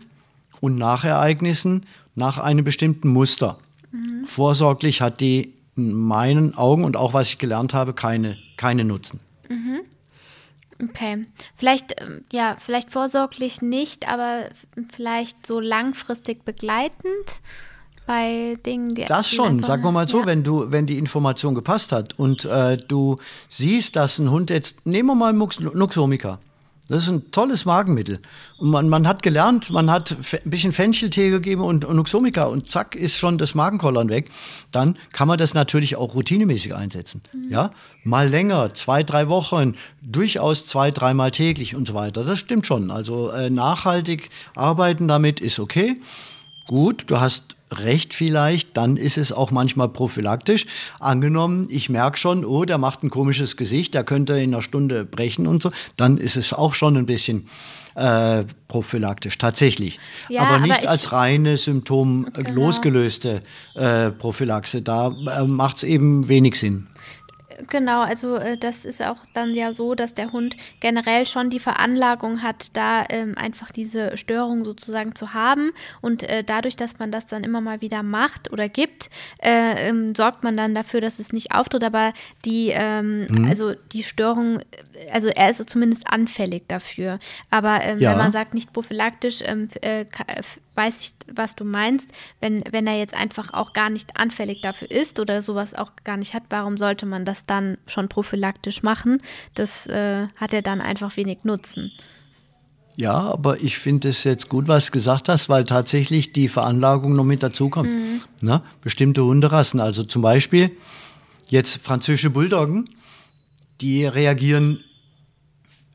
und 0.62 0.78
nach 0.78 1.04
Ereignissen 1.04 1.86
nach 2.16 2.38
einem 2.38 2.64
bestimmten 2.64 3.10
Muster. 3.10 3.58
Mhm. 3.92 4.26
Vorsorglich 4.26 5.02
hat 5.02 5.20
die 5.20 5.54
in 5.76 5.94
meinen 5.94 6.56
Augen 6.56 6.84
und 6.84 6.96
auch 6.98 7.14
was 7.14 7.28
ich 7.30 7.38
gelernt 7.38 7.74
habe, 7.74 7.94
keine, 7.94 8.38
keine 8.58 8.86
Nutzen. 8.86 9.20
Mhm. 9.50 9.82
Okay, 10.82 11.26
vielleicht 11.56 12.02
ähm, 12.02 12.24
ja, 12.32 12.56
vielleicht 12.58 12.92
vorsorglich 12.92 13.62
nicht, 13.62 14.08
aber 14.08 14.46
vielleicht 14.94 15.46
so 15.46 15.60
langfristig 15.60 16.46
begleitend 16.46 17.42
bei 18.10 18.58
Dingen, 18.66 18.96
die 18.96 19.06
Das 19.06 19.30
schon, 19.30 19.64
sagen 19.64 19.84
wir 19.84 19.92
mal 19.92 20.08
so, 20.08 20.22
ja. 20.22 20.26
wenn 20.26 20.42
du, 20.44 20.72
wenn 20.72 20.88
die 20.88 20.98
Information 20.98 21.54
gepasst 21.54 21.92
hat 21.92 22.18
und 22.18 22.44
äh, 22.44 22.76
du 22.76 23.18
siehst, 23.50 23.96
dass 23.96 24.18
ein 24.18 24.32
Hund 24.32 24.50
jetzt, 24.50 24.88
nehmen 24.88 25.10
wir 25.10 25.16
mal 25.16 25.32
Nuxomica. 25.32 26.40
Das 26.88 27.04
ist 27.04 27.10
ein 27.10 27.30
tolles 27.30 27.66
Magenmittel. 27.66 28.18
Und 28.58 28.72
man, 28.72 28.90
man 28.90 29.08
hat 29.08 29.22
gelernt, 29.22 29.70
man 29.70 29.92
hat 29.92 30.16
ein 30.44 30.50
bisschen 30.50 30.74
Fencheltee 30.74 31.30
gegeben 31.30 31.62
und, 31.62 31.86
und 31.86 31.98
Nuxomica 31.98 32.46
und 32.46 32.68
zack 32.68 32.96
ist 32.96 33.16
schon 33.16 33.38
das 33.38 33.54
Magenkollern 33.54 34.10
weg. 34.10 34.32
Dann 34.72 34.98
kann 35.14 35.28
man 35.28 35.38
das 35.38 35.54
natürlich 35.54 35.96
auch 35.96 36.16
routinemäßig 36.16 36.74
einsetzen. 36.74 37.22
Mhm. 37.32 37.52
Ja, 37.52 37.70
mal 38.04 38.28
länger, 38.28 38.74
zwei, 38.74 39.04
drei 39.04 39.30
Wochen, 39.30 39.76
durchaus 40.02 40.66
zwei, 40.66 40.90
dreimal 40.90 41.30
täglich 41.30 41.76
und 41.76 41.88
so 41.88 41.94
weiter. 41.94 42.24
Das 42.24 42.40
stimmt 42.40 42.66
schon. 42.66 42.90
Also 42.90 43.30
äh, 43.30 43.52
nachhaltig 43.52 44.32
arbeiten 44.56 45.08
damit 45.08 45.42
ist 45.42 45.60
okay. 45.60 46.02
Gut, 46.66 47.06
du 47.08 47.20
hast 47.20 47.56
recht 47.78 48.14
vielleicht, 48.14 48.78
dann 48.78 48.98
ist 48.98 49.18
es 49.18 49.32
auch 49.32 49.52
manchmal 49.52 49.90
prophylaktisch. 49.90 50.66
Angenommen, 51.00 51.68
ich 51.70 51.90
merke 51.90 52.18
schon, 52.18 52.46
oh, 52.46 52.66
der 52.66 52.78
macht 52.78 53.04
ein 53.04 53.10
komisches 53.10 53.58
Gesicht, 53.58 53.94
der 53.94 54.04
könnte 54.04 54.34
in 54.34 54.54
einer 54.54 54.62
Stunde 54.62 55.06
brechen 55.06 55.48
und 55.48 55.62
so, 55.62 55.70
dann 55.98 56.18
ist 56.18 56.38
es 56.38 56.54
auch 56.54 56.74
schon 56.74 56.98
ein 56.98 57.06
bisschen 57.06 57.48
äh, 57.96 58.44
prophylaktisch, 58.68 59.38
tatsächlich. 59.38 60.00
Ja, 60.30 60.44
aber 60.44 60.60
nicht 60.60 60.80
aber 60.80 60.90
als 60.90 61.12
reine 61.12 61.58
Symptom 61.58 62.28
genau. 62.34 62.52
losgelöste 62.52 63.42
äh, 63.76 64.12
Prophylaxe. 64.12 64.82
Da 64.82 65.08
äh, 65.08 65.44
macht 65.46 65.78
es 65.78 65.84
eben 65.84 66.30
wenig 66.30 66.56
Sinn. 66.56 66.88
Genau, 67.68 68.02
also 68.02 68.36
äh, 68.36 68.58
das 68.58 68.86
ist 68.86 69.02
auch 69.02 69.18
dann 69.34 69.54
ja 69.54 69.74
so, 69.74 69.96
dass 69.96 70.14
der 70.14 70.32
Hund 70.32 70.56
generell 70.80 71.26
schon 71.26 71.50
die 71.50 71.60
Veranlagung 71.60 72.42
hat, 72.42 72.76
da 72.78 73.06
ähm, 73.10 73.38
einfach 73.38 73.72
diese 73.72 74.18
Störung 74.18 74.66
sozusagen 74.66 75.16
zu 75.16 75.34
haben. 75.34 75.72
Und 76.02 76.24
äh, 76.24 76.44
dadurch, 76.44 76.76
dass 76.76 77.00
man 77.00 77.12
das 77.12 77.26
dann 77.26 77.44
immer 77.44 77.62
mal 77.62 77.82
wieder 77.82 78.04
macht 78.04 78.52
oder 78.52 78.70
gibt, 78.70 79.10
äh, 79.42 79.90
ähm, 79.90 80.16
sorgt 80.16 80.44
man 80.44 80.56
dann 80.58 80.76
dafür, 80.76 81.02
dass 81.02 81.20
es 81.20 81.34
nicht 81.34 81.52
auftritt. 81.52 81.84
Aber 81.84 82.14
die, 82.46 82.72
ähm, 82.74 83.26
mhm. 83.30 83.46
also 83.48 83.74
die 83.94 84.04
Störung, 84.04 84.60
also 85.12 85.28
er 85.28 85.50
ist 85.50 85.70
zumindest 85.70 86.08
anfällig 86.08 86.64
dafür. 86.68 87.20
Aber 87.50 87.84
ähm, 87.84 88.00
ja. 88.00 88.12
wenn 88.12 88.18
man 88.18 88.32
sagt, 88.32 88.54
nicht 88.54 88.74
prophylaktisch, 88.74 89.42
ähm, 89.44 89.68
äh, 89.82 90.06
weiß 90.80 91.02
ich, 91.02 91.12
was 91.36 91.56
du 91.56 91.66
meinst. 91.66 92.10
Wenn, 92.40 92.64
wenn 92.72 92.88
er 92.88 92.98
jetzt 92.98 93.14
einfach 93.14 93.54
auch 93.54 93.74
gar 93.74 93.90
nicht 93.90 94.16
anfällig 94.18 94.62
dafür 94.62 94.90
ist 94.90 95.20
oder 95.20 95.42
sowas 95.42 95.74
auch 95.74 95.92
gar 96.06 96.16
nicht 96.16 96.34
hat, 96.34 96.44
warum 96.50 96.78
sollte 96.78 97.06
man 97.06 97.26
das 97.26 97.46
dann 97.46 97.78
schon 97.86 98.08
prophylaktisch 98.08 98.82
machen? 98.82 99.22
Das 99.56 99.88
äh, 99.88 100.28
hat 100.38 100.54
er 100.54 100.62
dann 100.62 100.80
einfach 100.80 101.18
wenig 101.18 101.40
Nutzen. 101.44 101.92
Ja, 102.96 103.14
aber 103.14 103.62
ich 103.62 103.78
finde 103.78 104.10
es 104.10 104.24
jetzt 104.24 104.50
gut, 104.50 104.68
was 104.68 104.88
du 104.88 104.92
gesagt 104.94 105.30
hast, 105.30 105.50
weil 105.50 105.66
tatsächlich 105.66 106.32
die 106.32 106.48
Veranlagung 106.48 107.16
noch 107.16 107.26
mit 107.26 107.44
dazukommt. 107.44 107.94
Mhm. 107.94 108.22
Ne? 108.42 108.62
Bestimmte 108.82 109.24
Hunderassen, 109.24 109.82
also 109.82 110.04
zum 110.04 110.22
Beispiel 110.22 110.72
jetzt 111.50 111.82
französische 111.82 112.30
Bulldoggen, 112.30 112.88
die 113.82 114.06
reagieren 114.06 114.84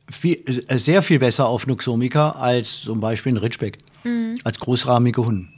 viel, 0.09 0.43
äh, 0.67 0.77
sehr 0.77 1.01
viel 1.01 1.19
besser 1.19 1.47
auf 1.47 1.65
Nuxomica 1.65 2.31
als 2.31 2.81
zum 2.81 2.99
Beispiel 2.99 3.33
ein 3.33 3.37
Ritschbeck 3.37 3.79
mhm. 4.05 4.35
als 4.43 4.59
großrahmige 4.59 5.25
Hund. 5.25 5.49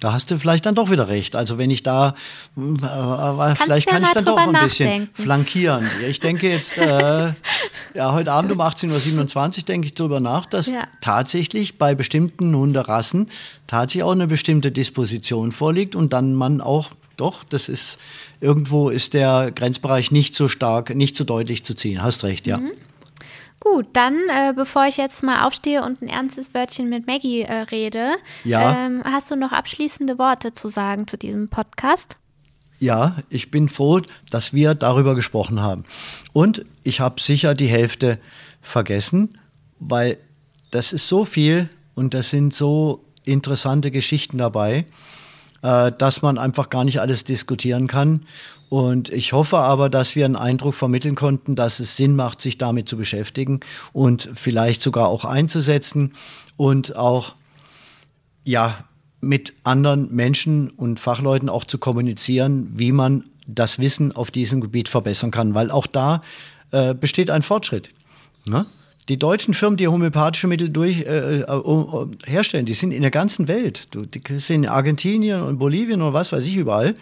Da 0.00 0.12
hast 0.12 0.30
du 0.30 0.38
vielleicht 0.38 0.66
dann 0.66 0.74
doch 0.74 0.90
wieder 0.90 1.08
recht. 1.08 1.36
Also 1.36 1.56
wenn 1.56 1.70
ich 1.70 1.82
da, 1.82 2.14
äh, 2.56 3.54
vielleicht 3.54 3.88
kann 3.88 4.02
ich 4.02 4.10
dann 4.10 4.24
doch 4.24 4.36
ein 4.36 4.52
bisschen 4.52 5.08
flankieren. 5.14 5.88
Ich 6.06 6.20
denke 6.20 6.50
jetzt, 6.50 6.76
äh, 6.76 7.32
ja, 7.94 8.12
heute 8.12 8.32
Abend 8.32 8.52
um 8.52 8.60
18.27 8.60 9.58
Uhr 9.58 9.64
denke 9.64 9.86
ich 9.86 9.94
darüber 9.94 10.20
nach, 10.20 10.46
dass 10.46 10.66
ja. 10.66 10.86
tatsächlich 11.00 11.78
bei 11.78 11.94
bestimmten 11.94 12.54
Hunderassen 12.54 13.30
tatsächlich 13.66 14.02
auch 14.02 14.12
eine 14.12 14.26
bestimmte 14.26 14.72
Disposition 14.72 15.52
vorliegt 15.52 15.94
und 15.94 16.12
dann 16.12 16.34
man 16.34 16.60
auch, 16.60 16.90
doch, 17.16 17.44
das 17.44 17.68
ist, 17.68 17.98
irgendwo 18.40 18.90
ist 18.90 19.14
der 19.14 19.52
Grenzbereich 19.54 20.10
nicht 20.10 20.34
so 20.34 20.48
stark, 20.48 20.94
nicht 20.94 21.16
so 21.16 21.24
deutlich 21.24 21.64
zu 21.64 21.74
ziehen. 21.74 22.02
Hast 22.02 22.24
recht, 22.24 22.46
ja. 22.46 22.58
Mhm. 22.58 22.72
Gut, 23.60 23.86
dann, 23.94 24.14
äh, 24.28 24.52
bevor 24.54 24.86
ich 24.86 24.98
jetzt 24.98 25.22
mal 25.22 25.46
aufstehe 25.46 25.82
und 25.82 26.02
ein 26.02 26.08
ernstes 26.08 26.52
Wörtchen 26.52 26.90
mit 26.90 27.06
Maggie 27.06 27.42
äh, 27.42 27.52
rede, 27.62 28.12
ja. 28.44 28.86
ähm, 28.86 29.02
hast 29.04 29.30
du 29.30 29.36
noch 29.36 29.52
abschließende 29.52 30.18
Worte 30.18 30.52
zu 30.52 30.68
sagen 30.68 31.06
zu 31.06 31.16
diesem 31.16 31.48
Podcast? 31.48 32.16
Ja, 32.78 33.16
ich 33.30 33.50
bin 33.50 33.68
froh, 33.68 34.02
dass 34.30 34.52
wir 34.52 34.74
darüber 34.74 35.14
gesprochen 35.14 35.62
haben. 35.62 35.84
Und 36.32 36.66
ich 36.82 37.00
habe 37.00 37.20
sicher 37.20 37.54
die 37.54 37.66
Hälfte 37.66 38.18
vergessen, 38.60 39.38
weil 39.78 40.18
das 40.70 40.92
ist 40.92 41.08
so 41.08 41.24
viel 41.24 41.70
und 41.94 42.14
das 42.14 42.30
sind 42.30 42.52
so 42.52 43.04
interessante 43.24 43.90
Geschichten 43.90 44.38
dabei, 44.38 44.84
äh, 45.62 45.92
dass 45.92 46.20
man 46.20 46.36
einfach 46.36 46.68
gar 46.68 46.84
nicht 46.84 47.00
alles 47.00 47.24
diskutieren 47.24 47.86
kann. 47.86 48.26
Und 48.74 49.10
ich 49.10 49.32
hoffe 49.32 49.58
aber, 49.58 49.88
dass 49.88 50.16
wir 50.16 50.24
einen 50.24 50.34
Eindruck 50.34 50.74
vermitteln 50.74 51.14
konnten, 51.14 51.54
dass 51.54 51.78
es 51.78 51.96
Sinn 51.96 52.16
macht, 52.16 52.40
sich 52.40 52.58
damit 52.58 52.88
zu 52.88 52.96
beschäftigen 52.96 53.60
und 53.92 54.28
vielleicht 54.32 54.82
sogar 54.82 55.06
auch 55.06 55.24
einzusetzen 55.24 56.12
und 56.56 56.96
auch, 56.96 57.36
ja, 58.42 58.76
mit 59.20 59.54
anderen 59.62 60.12
Menschen 60.12 60.70
und 60.70 60.98
Fachleuten 60.98 61.48
auch 61.48 61.62
zu 61.62 61.78
kommunizieren, 61.78 62.72
wie 62.74 62.90
man 62.90 63.22
das 63.46 63.78
Wissen 63.78 64.10
auf 64.10 64.32
diesem 64.32 64.60
Gebiet 64.60 64.88
verbessern 64.88 65.30
kann, 65.30 65.54
weil 65.54 65.70
auch 65.70 65.86
da 65.86 66.20
äh, 66.72 66.94
besteht 66.94 67.30
ein 67.30 67.44
Fortschritt. 67.44 67.90
Ne? 68.44 68.66
Die 69.08 69.20
deutschen 69.20 69.54
Firmen, 69.54 69.76
die 69.76 69.86
homöopathische 69.86 70.48
Mittel 70.48 70.68
durch, 70.68 71.02
äh, 71.02 71.42
äh, 71.42 72.06
herstellen, 72.26 72.66
die 72.66 72.74
sind 72.74 72.90
in 72.90 73.02
der 73.02 73.12
ganzen 73.12 73.46
Welt. 73.46 73.86
Die 73.94 74.38
sind 74.40 74.64
in 74.64 74.68
Argentinien 74.68 75.42
und 75.42 75.60
Bolivien 75.60 76.02
und 76.02 76.12
was 76.12 76.32
weiß 76.32 76.44
ich 76.44 76.56
überall. 76.56 76.96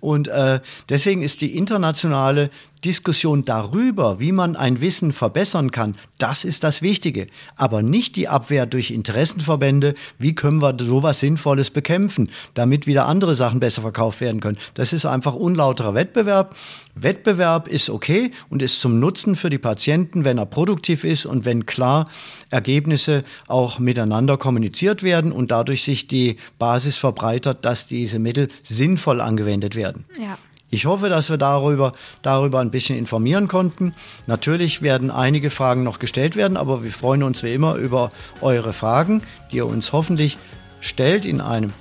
Und 0.00 0.28
äh, 0.28 0.60
deswegen 0.88 1.22
ist 1.22 1.40
die 1.40 1.56
internationale 1.56 2.50
Diskussion 2.84 3.44
darüber, 3.44 4.20
wie 4.20 4.32
man 4.32 4.56
ein 4.56 4.80
Wissen 4.80 5.12
verbessern 5.12 5.70
kann, 5.70 5.96
das 6.18 6.44
ist 6.44 6.64
das 6.64 6.82
Wichtige. 6.82 7.28
Aber 7.56 7.82
nicht 7.82 8.16
die 8.16 8.28
Abwehr 8.28 8.66
durch 8.66 8.90
Interessenverbände, 8.90 9.94
wie 10.18 10.34
können 10.34 10.60
wir 10.60 10.76
sowas 10.78 11.20
Sinnvolles 11.20 11.70
bekämpfen, 11.70 12.30
damit 12.54 12.86
wieder 12.86 13.06
andere 13.06 13.34
Sachen 13.34 13.60
besser 13.60 13.82
verkauft 13.82 14.20
werden 14.20 14.40
können. 14.40 14.58
Das 14.74 14.92
ist 14.92 15.06
einfach 15.06 15.34
unlauterer 15.34 15.94
Wettbewerb. 15.94 16.56
Wettbewerb 16.94 17.68
ist 17.68 17.90
okay 17.90 18.32
und 18.48 18.62
ist 18.62 18.80
zum 18.80 18.98
Nutzen 18.98 19.36
für 19.36 19.50
die 19.50 19.58
Patienten, 19.58 20.24
wenn 20.24 20.38
er 20.38 20.46
produktiv 20.46 21.04
ist 21.04 21.26
und 21.26 21.44
wenn 21.44 21.66
klar 21.66 22.08
Ergebnisse 22.50 23.24
auch 23.46 23.78
miteinander 23.78 24.36
kommuniziert 24.36 25.04
werden 25.04 25.30
und 25.30 25.52
dadurch 25.52 25.84
sich 25.84 26.08
die 26.08 26.36
Basis 26.58 26.96
verbreitert, 26.96 27.64
dass 27.64 27.86
diese 27.86 28.18
Mittel 28.18 28.48
sinnvoll 28.64 29.20
angewendet 29.20 29.76
werden. 29.88 30.04
Ja. 30.20 30.38
Ich 30.70 30.84
hoffe, 30.84 31.08
dass 31.08 31.30
wir 31.30 31.38
darüber, 31.38 31.92
darüber 32.20 32.60
ein 32.60 32.70
bisschen 32.70 32.98
informieren 32.98 33.48
konnten. 33.48 33.94
Natürlich 34.26 34.82
werden 34.82 35.10
einige 35.10 35.48
Fragen 35.48 35.82
noch 35.82 35.98
gestellt 35.98 36.36
werden, 36.36 36.58
aber 36.58 36.82
wir 36.82 36.90
freuen 36.90 37.22
uns 37.22 37.42
wie 37.42 37.54
immer 37.54 37.76
über 37.76 38.10
eure 38.42 38.74
Fragen, 38.74 39.22
die 39.50 39.56
ihr 39.56 39.66
uns 39.66 39.92
hoffentlich 39.92 40.36
stellt 40.80 41.24
in 41.24 41.40
einem 41.40 41.72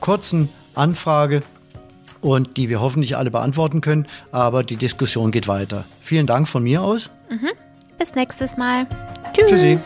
kurzen 0.00 0.48
Anfrage 0.74 1.42
und 2.22 2.56
die 2.56 2.70
wir 2.70 2.80
hoffentlich 2.80 3.16
alle 3.16 3.30
beantworten 3.30 3.82
können. 3.82 4.06
Aber 4.32 4.62
die 4.62 4.76
Diskussion 4.76 5.32
geht 5.32 5.46
weiter. 5.46 5.84
Vielen 6.00 6.26
Dank 6.26 6.48
von 6.48 6.62
mir 6.62 6.82
aus. 6.82 7.10
Mhm. 7.28 7.50
Bis 7.98 8.14
nächstes 8.14 8.56
Mal. 8.56 8.86
Tschüss. 9.34 9.50
Tschüssi. 9.50 9.78